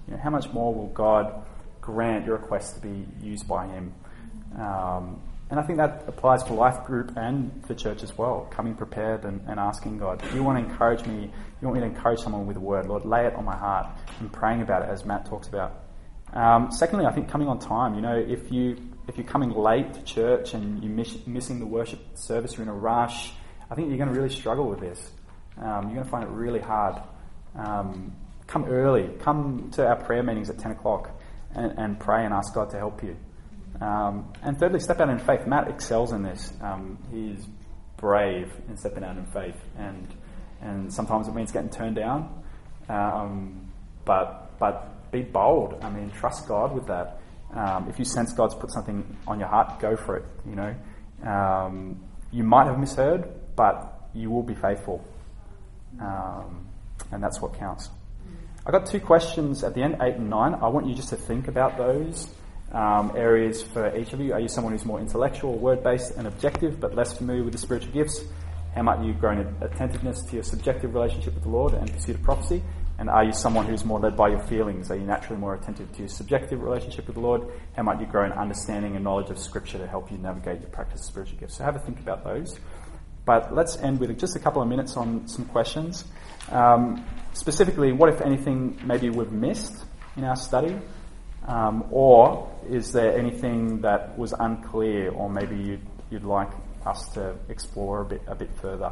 You 0.08 0.14
know, 0.14 0.20
how 0.22 0.30
much 0.30 0.52
more 0.52 0.74
will 0.74 0.90
God 0.90 1.46
grant 1.80 2.26
your 2.26 2.38
request 2.38 2.76
to 2.76 2.82
be 2.82 3.08
used 3.22 3.48
by 3.48 3.68
Him? 3.68 3.94
Um, 4.60 5.22
and 5.50 5.60
I 5.60 5.64
think 5.64 5.80
that 5.80 6.06
applies 6.08 6.44
for 6.44 6.54
life 6.54 6.86
group 6.86 7.12
and 7.18 7.66
for 7.66 7.74
church 7.74 8.04
as 8.04 8.18
well, 8.18 8.48
coming 8.52 8.76
prepared 8.76 9.26
and, 9.26 9.42
and 9.48 9.60
asking 9.60 9.98
God, 9.98 10.22
do 10.22 10.36
you 10.36 10.44
want 10.44 10.58
to 10.60 10.72
encourage 10.72 11.06
me? 11.06 11.32
You 11.62 11.68
want 11.68 11.76
me 11.76 11.80
to 11.82 11.94
encourage 11.94 12.20
someone 12.20 12.48
with 12.48 12.58
a 12.58 12.62
word? 12.62 12.86
Lord, 12.86 13.04
lay 13.04 13.26
it 13.26 13.34
on 13.34 13.46
my 13.46 13.58
heart 13.58 13.88
and 14.20 14.32
praying 14.32 14.62
about 14.62 14.84
it 14.84 14.90
as 14.90 15.06
Matt 15.06 15.26
talks 15.26 15.48
about. 15.48 15.84
Um, 16.34 16.72
secondly, 16.72 17.06
I 17.06 17.12
think 17.12 17.30
coming 17.30 17.50
on 17.50 17.60
time. 17.60 17.96
You 17.96 18.02
know, 18.02 18.16
if 18.16 18.52
you 18.52 18.78
if 19.08 19.18
you're 19.18 19.28
coming 19.28 19.52
late 19.52 19.94
to 19.94 20.04
church 20.04 20.54
and 20.54 20.84
you're 20.84 20.92
miss, 20.92 21.26
missing 21.26 21.60
the 21.60 21.66
worship 21.66 22.00
service, 22.16 22.54
you're 22.54 22.64
in 22.64 22.70
a 22.70 22.74
rush. 22.74 23.32
I 23.70 23.76
think 23.76 23.90
you're 23.90 23.98
going 23.98 24.14
to 24.14 24.20
really 24.20 24.34
struggle 24.34 24.68
with 24.68 24.80
this. 24.80 25.12
Um, 25.58 25.86
you're 25.86 25.96
going 25.96 26.04
to 26.04 26.10
find 26.10 26.24
it 26.24 26.30
really 26.30 26.60
hard. 26.60 27.02
Um, 27.56 28.16
come 28.48 28.66
early. 28.66 29.10
Come 29.20 29.72
to 29.72 29.88
our 29.88 29.96
prayer 29.96 30.24
meetings 30.24 30.50
at 30.50 30.60
10 30.60 30.72
o'clock 30.72 31.10
and, 31.56 31.78
and 31.78 32.00
pray 32.00 32.26
and 32.26 32.34
ask 32.34 32.54
God 32.54 32.70
to 32.72 32.78
help 32.78 33.04
you. 33.04 33.16
Um, 33.80 34.32
and 34.44 34.60
thirdly, 34.60 34.80
step 34.80 35.00
out 35.00 35.10
in 35.10 35.20
faith. 35.20 35.48
Matt 35.48 35.68
excels 35.68 36.12
in 36.12 36.24
this. 36.24 36.54
Um, 36.62 36.98
he's 37.12 37.46
brave 37.98 38.52
in 38.68 38.76
stepping 38.78 39.04
out 39.04 39.18
in 39.18 39.26
faith, 39.28 39.56
and 39.78 40.08
and 40.62 40.94
sometimes 40.94 41.28
it 41.28 41.34
means 41.34 41.52
getting 41.52 41.70
turned 41.70 41.96
down. 41.96 42.44
Um, 42.90 43.72
but 44.06 44.60
but 44.60 45.12
be 45.12 45.22
bold. 45.22 45.80
I 45.82 45.90
mean, 45.90 46.12
trust 46.12 46.48
God 46.48 46.74
with 46.74 46.88
that. 46.88 47.21
Um, 47.54 47.90
if 47.90 48.00
you 48.00 48.06
sense 48.06 48.34
God's 48.34 48.56
put 48.56 48.72
something 48.72 49.18
on 49.28 49.40
your 49.40 49.50
heart, 49.50 49.80
go 49.80 49.96
for 49.96 50.18
it. 50.18 50.26
You 50.48 50.56
know, 50.56 50.76
um, 51.30 52.02
you 52.32 52.44
might 52.44 52.68
have 52.68 52.80
misheard, 52.80 53.28
but 53.56 54.10
you 54.14 54.30
will 54.30 54.44
be 54.44 54.56
faithful, 54.56 55.04
um, 56.00 56.68
and 57.12 57.22
that's 57.22 57.42
what 57.42 57.54
counts. 57.54 57.90
I 58.66 58.72
got 58.72 58.86
two 58.86 59.00
questions 59.00 59.64
at 59.64 59.74
the 59.74 59.82
end, 59.82 59.98
eight 60.02 60.16
and 60.16 60.30
nine. 60.30 60.54
I 60.54 60.68
want 60.68 60.86
you 60.86 60.94
just 60.94 61.10
to 61.10 61.16
think 61.16 61.48
about 61.48 61.78
those 61.78 62.30
um, 62.72 63.12
areas 63.16 63.62
for 63.62 63.96
each 63.98 64.14
of 64.14 64.20
you. 64.20 64.34
Are 64.34 64.40
you 64.40 64.48
someone 64.48 64.74
who's 64.74 64.86
more 64.86 65.00
intellectual, 65.00 65.58
word 65.58 65.84
based, 65.84 66.14
and 66.16 66.28
objective, 66.28 66.80
but 66.80 66.96
less 66.96 67.18
familiar 67.18 67.44
with 67.44 67.54
the 67.54 67.60
spiritual 67.60 67.92
gifts? 67.92 68.24
How 68.76 68.84
might 68.84 69.04
you 69.04 69.14
grow 69.14 69.32
in 69.32 69.56
attentiveness 69.62 70.22
to 70.30 70.36
your 70.36 70.44
subjective 70.44 70.94
relationship 70.94 71.34
with 71.34 71.44
the 71.44 71.50
Lord 71.50 71.74
and 71.74 71.92
pursuit 71.92 72.16
of 72.16 72.24
prophecy? 72.24 72.64
And 73.02 73.10
are 73.10 73.24
you 73.24 73.34
someone 73.34 73.66
who's 73.66 73.84
more 73.84 74.00
led 74.00 74.16
by 74.16 74.30
your 74.30 74.42
feelings? 74.42 74.92
Are 74.92 74.96
you 74.96 75.08
naturally 75.08 75.42
more 75.42 75.56
attentive 75.56 75.92
to 75.94 76.00
your 76.02 76.08
subjective 76.08 76.62
relationship 76.62 77.08
with 77.08 77.16
the 77.16 77.22
Lord? 77.22 77.42
How 77.76 77.82
might 77.82 78.00
you 78.00 78.06
grow 78.06 78.28
in 78.28 78.32
understanding 78.32 78.94
and 78.96 79.04
knowledge 79.04 79.32
of 79.32 79.40
Scripture 79.40 79.80
to 79.80 79.88
help 79.88 80.12
you 80.12 80.20
navigate 80.20 80.62
your 80.62 80.70
practice 80.70 81.00
of 81.00 81.08
spiritual 81.08 81.40
gifts? 81.40 81.58
So 81.58 81.64
have 81.64 81.76
a 81.76 81.80
think 81.80 82.00
about 82.00 82.24
those. 82.24 82.60
But 83.26 83.56
let's 83.56 83.76
end 83.78 84.00
with 84.00 84.16
just 84.20 84.36
a 84.36 84.40
couple 84.40 84.62
of 84.62 84.68
minutes 84.68 84.98
on 84.98 85.28
some 85.28 85.46
questions. 85.46 86.06
Um, 86.52 87.04
specifically, 87.34 87.92
what, 87.92 88.08
if 88.14 88.22
anything, 88.22 88.80
maybe 88.86 89.10
we've 89.10 89.32
missed 89.32 89.84
in 90.16 90.24
our 90.24 90.36
study? 90.36 90.78
Um, 91.48 91.86
or 91.90 92.56
is 92.70 92.92
there 92.92 93.18
anything 93.18 93.82
that 93.82 94.16
was 94.16 94.32
unclear, 94.34 95.10
or 95.10 95.28
maybe 95.28 95.56
you'd, 95.56 95.88
you'd 96.12 96.24
like 96.24 96.52
us 96.86 97.10
to 97.16 97.36
explore 97.50 98.02
a 98.02 98.06
bit 98.06 98.22
a 98.28 98.36
bit 98.36 98.52
further? 98.62 98.92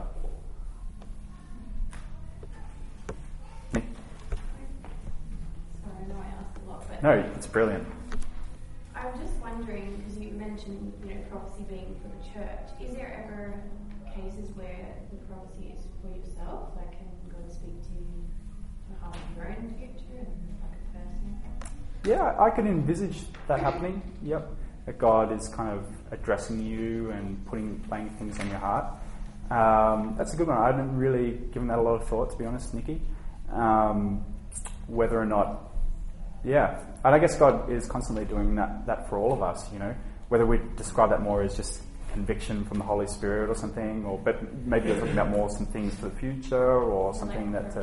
No, 7.01 7.11
it's 7.11 7.47
brilliant. 7.47 7.87
I 8.93 9.09
was 9.09 9.19
just 9.19 9.35
wondering 9.35 9.95
because 9.97 10.19
you 10.19 10.31
mentioned 10.31 10.93
you 11.01 11.15
know 11.15 11.21
prophecy 11.31 11.63
being 11.69 11.99
for 12.01 12.09
the 12.09 12.33
church. 12.33 12.67
Is 12.81 12.95
there 12.95 13.25
ever 13.25 13.61
cases 14.13 14.51
where 14.55 14.95
the 15.11 15.17
prophecy 15.31 15.73
is 15.73 15.79
for 16.01 16.09
yourself, 16.09 16.71
like 16.75 16.91
can 16.91 17.07
God 17.31 17.49
speak 17.49 17.81
to 17.83 17.89
you 17.93 18.05
on 18.89 18.95
behalf 18.95 19.15
of 19.15 19.37
your 19.37 19.47
own 19.47 19.73
future 19.79 20.19
and 20.19 20.59
like 20.59 20.75
a 20.75 20.97
personal? 20.97 21.39
Yeah, 22.03 22.35
I 22.37 22.49
can 22.49 22.67
envisage 22.67 23.19
that 23.47 23.61
happening. 23.61 24.01
Yep, 24.21 24.49
that 24.85 24.97
God 24.97 25.31
is 25.31 25.47
kind 25.47 25.69
of 25.69 25.85
addressing 26.11 26.65
you 26.65 27.11
and 27.11 27.45
putting 27.45 27.81
laying 27.89 28.09
things 28.09 28.37
on 28.39 28.49
your 28.49 28.59
heart. 28.59 28.85
Um, 29.49 30.15
that's 30.17 30.33
a 30.33 30.37
good 30.37 30.47
one. 30.47 30.57
I 30.57 30.67
haven't 30.67 30.95
really 30.97 31.31
given 31.53 31.69
that 31.69 31.79
a 31.79 31.81
lot 31.81 32.01
of 32.01 32.07
thought, 32.07 32.31
to 32.31 32.37
be 32.37 32.45
honest, 32.45 32.73
Nikki. 32.73 33.01
Um, 33.51 34.25
whether 34.87 35.19
or 35.19 35.25
not, 35.25 35.71
yeah, 36.43 36.79
and 37.03 37.15
I 37.15 37.19
guess 37.19 37.35
God 37.35 37.69
is 37.69 37.87
constantly 37.87 38.25
doing 38.25 38.55
that, 38.55 38.85
that 38.85 39.09
for 39.09 39.17
all 39.17 39.33
of 39.33 39.41
us. 39.41 39.71
You 39.71 39.79
know, 39.79 39.95
whether 40.29 40.45
we 40.45 40.59
describe 40.75 41.09
that 41.09 41.21
more 41.21 41.41
as 41.41 41.55
just 41.55 41.81
conviction 42.13 42.65
from 42.65 42.79
the 42.79 42.83
Holy 42.83 43.07
Spirit 43.07 43.49
or 43.49 43.55
something, 43.55 44.05
or 44.05 44.17
but 44.17 44.41
maybe 44.65 44.89
you're 44.89 44.97
talking 44.97 45.13
about 45.13 45.29
more 45.29 45.49
some 45.49 45.65
things 45.67 45.93
for 45.95 46.09
the 46.09 46.15
future 46.15 46.81
or 46.81 47.13
something 47.13 47.51
like 47.51 47.73
that. 47.73 47.81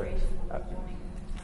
Uh, 0.50 0.54
uh, 0.54 0.60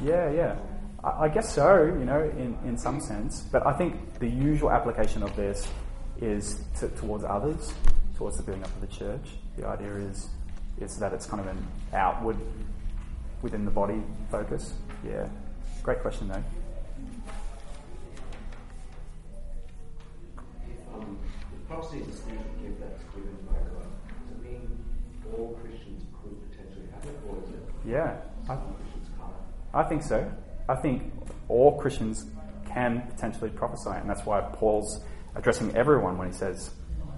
yeah, 0.02 0.30
yeah. 0.30 0.56
I, 1.04 1.24
I 1.24 1.28
guess 1.28 1.54
so, 1.54 1.84
you 1.84 2.04
know, 2.04 2.22
in, 2.22 2.56
in 2.64 2.78
some 2.78 3.00
sense. 3.00 3.42
But 3.52 3.66
I 3.66 3.72
think 3.72 4.18
the 4.18 4.28
usual 4.28 4.70
application 4.70 5.22
of 5.22 5.34
this 5.36 5.68
is 6.20 6.64
to, 6.78 6.88
towards 6.88 7.24
others, 7.24 7.72
towards 8.16 8.36
the 8.36 8.42
building 8.42 8.64
up 8.64 8.74
of 8.74 8.80
the 8.80 8.86
church. 8.86 9.30
The 9.56 9.66
idea 9.66 9.94
is 9.96 10.28
is 10.80 10.96
that 10.98 11.12
it's 11.12 11.26
kind 11.26 11.40
of 11.40 11.46
an 11.46 11.66
outward, 11.92 12.36
within 13.42 13.64
the 13.64 13.70
body 13.70 14.02
focus. 14.30 14.74
Yeah. 15.06 15.28
Great 15.82 16.00
question, 16.00 16.28
though. 16.28 16.42
Prophecy 21.72 22.00
is 22.00 22.08
a 22.08 22.12
spiritual 22.12 22.44
gift 22.62 22.80
that's 22.80 23.02
given 23.14 23.36
by 23.46 23.54
God, 23.54 23.86
does 24.18 24.44
it 24.44 24.50
mean 24.50 24.84
all 25.32 25.58
Christians 25.62 26.02
could 26.22 26.50
potentially 26.50 26.86
have 26.92 27.04
it, 27.04 27.16
or 27.28 27.36
is 27.42 27.50
it 27.50 27.90
Yeah. 27.90 28.16
I, 28.44 28.54
some 28.54 28.74
Christians 28.74 29.08
can't? 29.16 29.32
I 29.74 29.82
think 29.88 30.02
so. 30.02 30.32
I 30.68 30.76
think 30.76 31.12
all 31.48 31.78
Christians 31.80 32.26
can 32.68 33.02
potentially 33.08 33.50
prophesy, 33.50 33.90
and 33.90 34.08
that's 34.08 34.24
why 34.26 34.40
Paul's 34.40 35.00
addressing 35.34 35.74
everyone 35.74 36.18
when 36.18 36.28
he 36.28 36.34
says, 36.34 36.70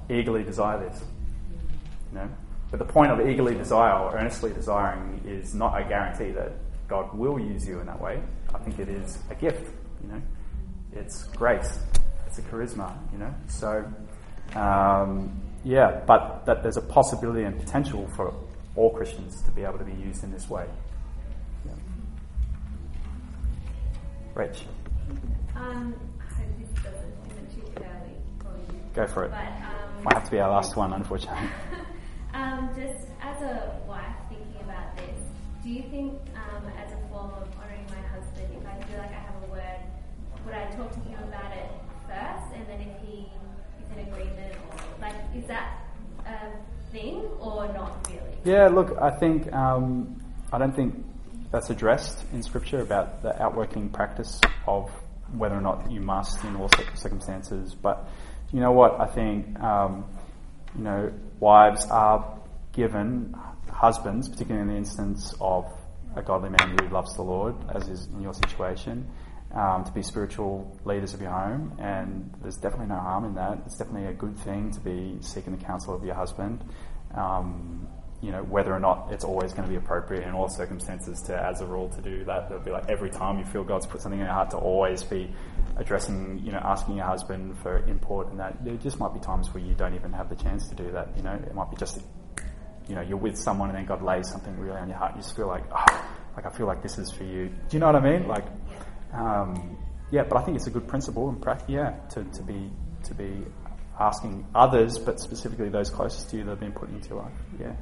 eagerly 0.09 0.45
desire 0.45 0.89
this. 0.89 1.03
You 2.13 2.19
know? 2.21 2.29
But 2.71 2.79
the 2.79 2.85
point 2.85 3.11
of 3.13 3.27
eagerly 3.27 3.55
desire 3.55 3.99
or 3.99 4.17
earnestly 4.17 4.53
desiring 4.53 5.21
is 5.27 5.55
not 5.55 5.81
a 5.81 5.85
guarantee 5.85 6.31
that 6.33 6.53
God 6.89 7.13
will 7.15 7.39
use 7.39 7.67
you 7.67 7.81
in 7.81 7.87
that 7.87 8.01
way. 8.01 8.23
I 8.55 8.59
think 8.59 8.79
it 8.79 8.89
is 8.89 9.19
a 9.31 9.35
gift, 9.35 9.71
you 10.03 10.13
know. 10.13 10.23
It's 10.93 11.25
grace. 11.25 11.79
It's 12.27 12.39
a 12.39 12.43
charisma, 12.43 12.97
you 13.13 13.19
know. 13.19 13.35
So 13.49 13.85
um, 14.55 15.41
yeah, 15.65 16.03
but 16.07 16.45
that 16.47 16.63
there's 16.63 16.77
a 16.77 16.83
possibility 16.83 17.45
and 17.45 17.59
potential 17.59 18.07
for 18.17 18.35
all 18.77 18.91
Christians 18.91 19.43
to 19.43 19.51
be 19.51 19.63
able 19.63 19.79
to 19.79 19.85
be 19.85 19.95
used 19.95 20.23
in 20.25 20.33
this 20.33 20.49
way. 20.51 20.67
Yeah. 21.65 21.73
Rach, 24.35 24.63
Um, 25.57 25.95
hope 26.19 26.47
this 26.59 26.69
doesn't 26.83 27.15
isn't 27.31 27.55
too 27.55 27.73
early 27.79 28.17
for 28.41 28.73
you. 28.73 28.81
go 28.95 29.07
for 29.07 29.25
it. 29.25 29.31
But 29.31 29.39
um, 29.47 30.05
Might 30.05 30.15
have 30.15 30.25
to 30.25 30.31
be 30.31 30.39
our 30.41 30.51
last 30.51 30.77
one, 30.77 30.93
unfortunately. 30.93 31.49
um, 32.35 32.69
just 32.77 33.07
as 33.23 33.41
a 33.43 33.81
wife 33.89 34.17
thinking 34.29 34.61
about 34.63 34.97
this, 34.97 35.19
do 35.63 35.71
you 35.71 35.83
think 35.91 36.13
um, 36.35 36.67
as 36.85 36.93
a 36.93 36.97
form 37.09 37.31
of 37.31 37.49
honouring 37.59 37.87
my 37.89 38.03
husband, 38.13 38.49
if 38.61 38.67
I 38.67 38.75
feel 38.87 38.99
like 38.99 39.11
I 39.11 39.23
have 39.23 39.43
a 39.45 39.51
word, 39.51 39.81
would 40.45 40.55
I 40.55 40.67
talk 40.77 40.93
to 40.93 41.01
him 41.01 41.23
about 41.23 41.53
it 41.57 41.71
first, 42.07 42.53
and 42.55 42.67
then 42.69 42.81
if 42.81 43.01
he 43.09 43.31
is 43.81 43.89
in 43.97 44.09
agreement, 44.13 44.53
like 45.01 45.15
is 45.37 45.47
that 45.47 45.79
a 46.27 46.93
thing 46.93 47.21
or 47.41 47.67
not 47.73 48.07
really? 48.09 48.21
Yeah, 48.45 48.69
look, 48.69 48.97
I 49.01 49.11
think 49.19 49.53
um, 49.53 50.23
I 50.53 50.59
don't 50.59 50.75
think 50.75 51.05
that's 51.51 51.71
addressed 51.71 52.25
in 52.33 52.43
Scripture 52.43 52.81
about 52.81 53.23
the 53.23 53.41
outworking 53.43 53.89
practice 53.89 54.41
of 54.67 54.91
whether 55.37 55.55
or 55.55 55.61
not 55.61 55.91
you 55.91 56.01
must 56.01 56.43
in 56.45 56.57
all 56.57 56.69
circumstances. 56.95 57.75
But 57.75 58.09
you 58.53 58.61
know 58.61 58.73
what? 58.73 59.01
I 59.01 59.07
think 59.07 59.59
um, 59.61 60.05
you 60.77 60.85
know 60.85 61.13
wives 61.41 61.87
are 61.87 62.39
given 62.73 63.35
husbands, 63.71 64.29
particularly 64.29 64.63
in 64.63 64.69
the 64.69 64.79
instance 64.79 65.35
of 65.41 65.67
a 66.17 66.23
godly 66.23 66.51
man 66.51 66.77
who 66.79 66.89
loves 66.89 67.15
the 67.17 67.23
Lord, 67.23 67.55
as 67.75 67.89
is 67.89 68.07
in 68.07 68.23
your 68.23 68.35
situation. 68.35 69.09
Um, 69.55 69.85
to 69.85 69.93
be 69.93 70.03
spiritual 70.03 70.77
leaders 70.85 71.15
of 71.15 71.21
your 71.21 71.31
home, 71.31 71.77
and 71.79 72.35
there's 72.43 72.57
definitely 72.57 72.89
no 72.89 72.99
harm 72.99 73.25
in 73.25 73.37
that. 73.37 73.63
It's 73.67 73.77
definitely 73.79 74.09
a 74.09 74.13
good 74.13 74.37
thing 74.41 74.73
to 74.73 74.81
be 74.81 75.19
seeking 75.21 75.57
the 75.57 75.65
counsel 75.65 75.95
of 75.95 76.05
your 76.05 76.17
husband. 76.17 76.65
Um, 77.15 77.87
you 78.21 78.33
know, 78.33 78.43
whether 78.43 78.73
or 78.73 78.81
not 78.81 79.13
it's 79.13 79.25
always 79.25 79.53
going 79.53 79.65
to 79.65 79.69
be 79.69 79.77
appropriate 79.77 80.27
in 80.27 80.33
all 80.33 80.49
circumstances 80.49 81.21
to, 81.27 81.37
as 81.39 81.61
a 81.61 81.67
rule, 81.67 81.89
to 81.91 82.01
do 82.01 82.25
that. 82.25 82.47
It'll 82.47 82.65
be 82.65 82.71
like 82.71 82.91
every 82.91 83.11
time 83.11 83.39
you 83.39 83.45
feel 83.45 83.63
God's 83.63 83.87
put 83.87 84.01
something 84.01 84.19
in 84.19 84.25
your 84.25 84.35
heart 84.35 84.51
to 84.51 84.57
always 84.57 85.05
be 85.05 85.31
addressing, 85.77 86.41
you 86.43 86.51
know, 86.51 86.59
asking 86.59 86.97
your 86.97 87.07
husband 87.07 87.59
for 87.59 87.87
input 87.87 88.31
and 88.31 88.41
that. 88.41 88.65
There 88.65 88.77
just 88.77 88.99
might 88.99 89.13
be 89.13 89.21
times 89.21 89.53
where 89.53 89.63
you 89.63 89.75
don't 89.75 89.95
even 89.95 90.13
have 90.15 90.31
the 90.31 90.37
chance 90.37 90.67
to 90.69 90.75
do 90.75 90.91
that, 90.93 91.15
you 91.17 91.23
know. 91.23 91.35
It 91.35 91.55
might 91.55 91.71
be 91.71 91.77
just, 91.77 92.01
you 92.89 92.95
know, 92.95 93.03
you're 93.03 93.19
with 93.19 93.37
someone 93.37 93.69
and 93.69 93.79
then 93.79 93.85
God 93.85 94.03
lays 94.03 94.31
something 94.31 94.59
really 94.59 94.79
on 94.79 94.89
your 94.89 94.97
heart. 94.97 95.13
And 95.13 95.21
You 95.21 95.23
just 95.23 95.37
feel 95.37 95.47
like, 95.47 95.65
oh, 95.71 96.07
like 96.35 96.47
I 96.47 96.51
feel 96.51 96.67
like 96.67 96.83
this 96.83 96.99
is 96.99 97.11
for 97.11 97.25
you. 97.25 97.49
Do 97.49 97.77
you 97.77 97.79
know 97.79 97.87
what 97.87 97.97
I 97.97 98.01
mean? 98.01 98.27
Like, 98.27 98.47
um, 99.15 99.79
yeah, 100.11 100.25
but 100.25 100.39
I 100.39 100.43
think 100.43 100.57
it's 100.57 100.67
a 100.67 100.71
good 100.71 100.87
principle 100.87 101.29
and 101.29 101.41
practice, 101.41 101.69
yeah, 101.69 101.95
to, 102.11 102.25
to 102.25 102.43
be, 102.43 102.71
to 103.05 103.15
be 103.15 103.45
asking 103.99 104.47
others, 104.55 104.99
but 104.99 105.21
specifically 105.21 105.69
those 105.69 105.91
closest 105.91 106.31
to 106.31 106.37
you 106.37 106.45
that 106.45 106.51
have 106.51 106.61
been 106.61 106.73
put 106.73 106.89
into 106.91 107.11
your 107.11 107.23
life. 107.23 107.33
Yeah. 107.61 107.73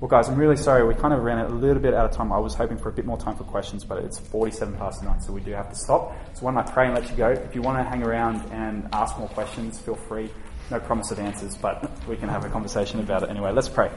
Well, 0.00 0.08
guys, 0.08 0.28
I'm 0.28 0.36
really 0.36 0.56
sorry. 0.56 0.84
We 0.84 0.94
kind 0.94 1.14
of 1.14 1.22
ran 1.22 1.38
a 1.38 1.48
little 1.48 1.80
bit 1.80 1.94
out 1.94 2.10
of 2.10 2.16
time. 2.16 2.32
I 2.32 2.38
was 2.38 2.54
hoping 2.54 2.76
for 2.76 2.88
a 2.88 2.92
bit 2.92 3.06
more 3.06 3.18
time 3.18 3.36
for 3.36 3.44
questions, 3.44 3.84
but 3.84 3.98
it's 3.98 4.18
47 4.18 4.76
past 4.76 5.04
nine, 5.04 5.20
so 5.20 5.32
we 5.32 5.40
do 5.40 5.52
have 5.52 5.68
to 5.68 5.76
stop. 5.76 6.12
So 6.34 6.44
why 6.44 6.52
don't 6.52 6.68
I 6.68 6.72
pray 6.72 6.86
and 6.86 6.94
let 6.94 7.08
you 7.08 7.16
go? 7.16 7.28
If 7.28 7.54
you 7.54 7.62
want 7.62 7.78
to 7.78 7.84
hang 7.84 8.02
around 8.02 8.50
and 8.50 8.88
ask 8.92 9.16
more 9.16 9.28
questions, 9.28 9.78
feel 9.78 9.94
free. 9.94 10.28
No 10.72 10.80
promise 10.80 11.12
of 11.12 11.20
answers, 11.20 11.56
but 11.56 11.88
we 12.08 12.16
can 12.16 12.28
have 12.28 12.44
a 12.44 12.48
conversation 12.48 12.98
about 12.98 13.22
it 13.22 13.30
anyway. 13.30 13.52
Let's 13.52 13.68
pray. 13.68 13.92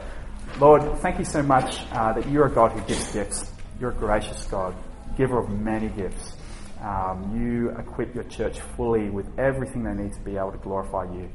Lord, 0.59 0.99
thank 0.99 1.17
you 1.17 1.25
so 1.25 1.41
much 1.41 1.81
uh, 1.91 2.13
that 2.13 2.29
you're 2.29 2.45
a 2.45 2.51
God 2.51 2.71
who 2.71 2.81
gives 2.81 3.11
gifts. 3.11 3.51
You're 3.79 3.89
a 3.89 3.93
gracious 3.95 4.45
God, 4.45 4.75
giver 5.15 5.39
of 5.39 5.49
many 5.49 5.87
gifts. 5.89 6.35
Um, 6.81 7.35
you 7.35 7.69
equip 7.79 8.13
your 8.13 8.25
church 8.25 8.59
fully 8.59 9.09
with 9.09 9.27
everything 9.39 9.83
they 9.83 9.93
need 9.93 10.13
to 10.13 10.19
be 10.19 10.37
able 10.37 10.51
to 10.51 10.57
glorify 10.57 11.05
you 11.05 11.29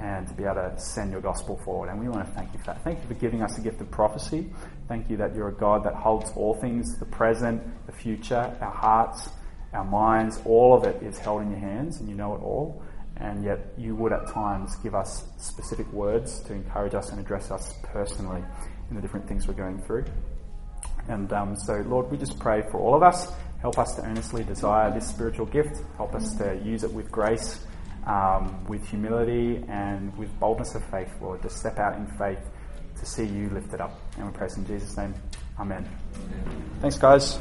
and 0.00 0.26
to 0.28 0.34
be 0.34 0.44
able 0.44 0.56
to 0.56 0.74
send 0.78 1.10
your 1.12 1.20
gospel 1.20 1.60
forward. 1.64 1.88
And 1.88 2.00
we 2.00 2.08
want 2.08 2.26
to 2.26 2.32
thank 2.32 2.52
you 2.52 2.58
for 2.58 2.66
that. 2.66 2.82
Thank 2.82 3.00
you 3.02 3.08
for 3.08 3.14
giving 3.14 3.42
us 3.42 3.56
the 3.56 3.62
gift 3.62 3.80
of 3.80 3.90
prophecy. 3.90 4.50
Thank 4.88 5.08
you 5.10 5.16
that 5.18 5.34
you're 5.34 5.48
a 5.48 5.54
God 5.54 5.84
that 5.84 5.94
holds 5.94 6.30
all 6.36 6.54
things, 6.54 6.98
the 6.98 7.06
present, 7.06 7.62
the 7.86 7.92
future, 7.92 8.56
our 8.60 8.70
hearts, 8.70 9.30
our 9.72 9.84
minds, 9.84 10.40
all 10.44 10.74
of 10.74 10.84
it 10.84 11.02
is 11.02 11.18
held 11.18 11.42
in 11.42 11.50
your 11.50 11.60
hands 11.60 12.00
and 12.00 12.08
you 12.08 12.14
know 12.14 12.34
it 12.34 12.42
all. 12.42 12.82
And 13.18 13.44
yet 13.44 13.72
you 13.78 13.96
would 13.96 14.12
at 14.12 14.26
times 14.28 14.76
give 14.76 14.94
us 14.94 15.24
specific 15.38 15.90
words 15.92 16.40
to 16.40 16.52
encourage 16.52 16.94
us 16.94 17.10
and 17.10 17.20
address 17.20 17.50
us 17.50 17.72
personally 17.82 18.42
in 18.90 18.96
the 18.96 19.02
different 19.02 19.26
things 19.26 19.48
we're 19.48 19.54
going 19.54 19.80
through. 19.82 20.04
And 21.08 21.32
um, 21.32 21.56
so, 21.56 21.84
Lord, 21.86 22.10
we 22.10 22.16
just 22.16 22.38
pray 22.38 22.62
for 22.70 22.78
all 22.78 22.94
of 22.94 23.02
us. 23.02 23.32
Help 23.60 23.78
us 23.78 23.94
to 23.96 24.02
earnestly 24.02 24.44
desire 24.44 24.92
this 24.92 25.08
spiritual 25.08 25.46
gift. 25.46 25.82
Help 25.96 26.14
us 26.14 26.34
to 26.34 26.60
use 26.64 26.84
it 26.84 26.92
with 26.92 27.10
grace 27.10 27.66
um, 28.06 28.64
with 28.66 28.86
humility 28.88 29.64
and 29.68 30.16
with 30.16 30.38
boldness 30.38 30.74
of 30.74 30.84
faith, 30.90 31.12
Lord, 31.20 31.42
to 31.42 31.50
step 31.50 31.78
out 31.78 31.96
in 31.96 32.06
faith 32.18 32.38
to 32.98 33.06
see 33.06 33.24
you 33.24 33.50
lifted 33.50 33.80
up. 33.80 34.00
And 34.16 34.26
we 34.26 34.32
pray 34.32 34.48
in 34.56 34.66
Jesus' 34.66 34.96
name. 34.96 35.14
Amen. 35.58 35.86
Amen. 36.14 36.70
Thanks, 36.80 36.96
guys. 36.96 37.38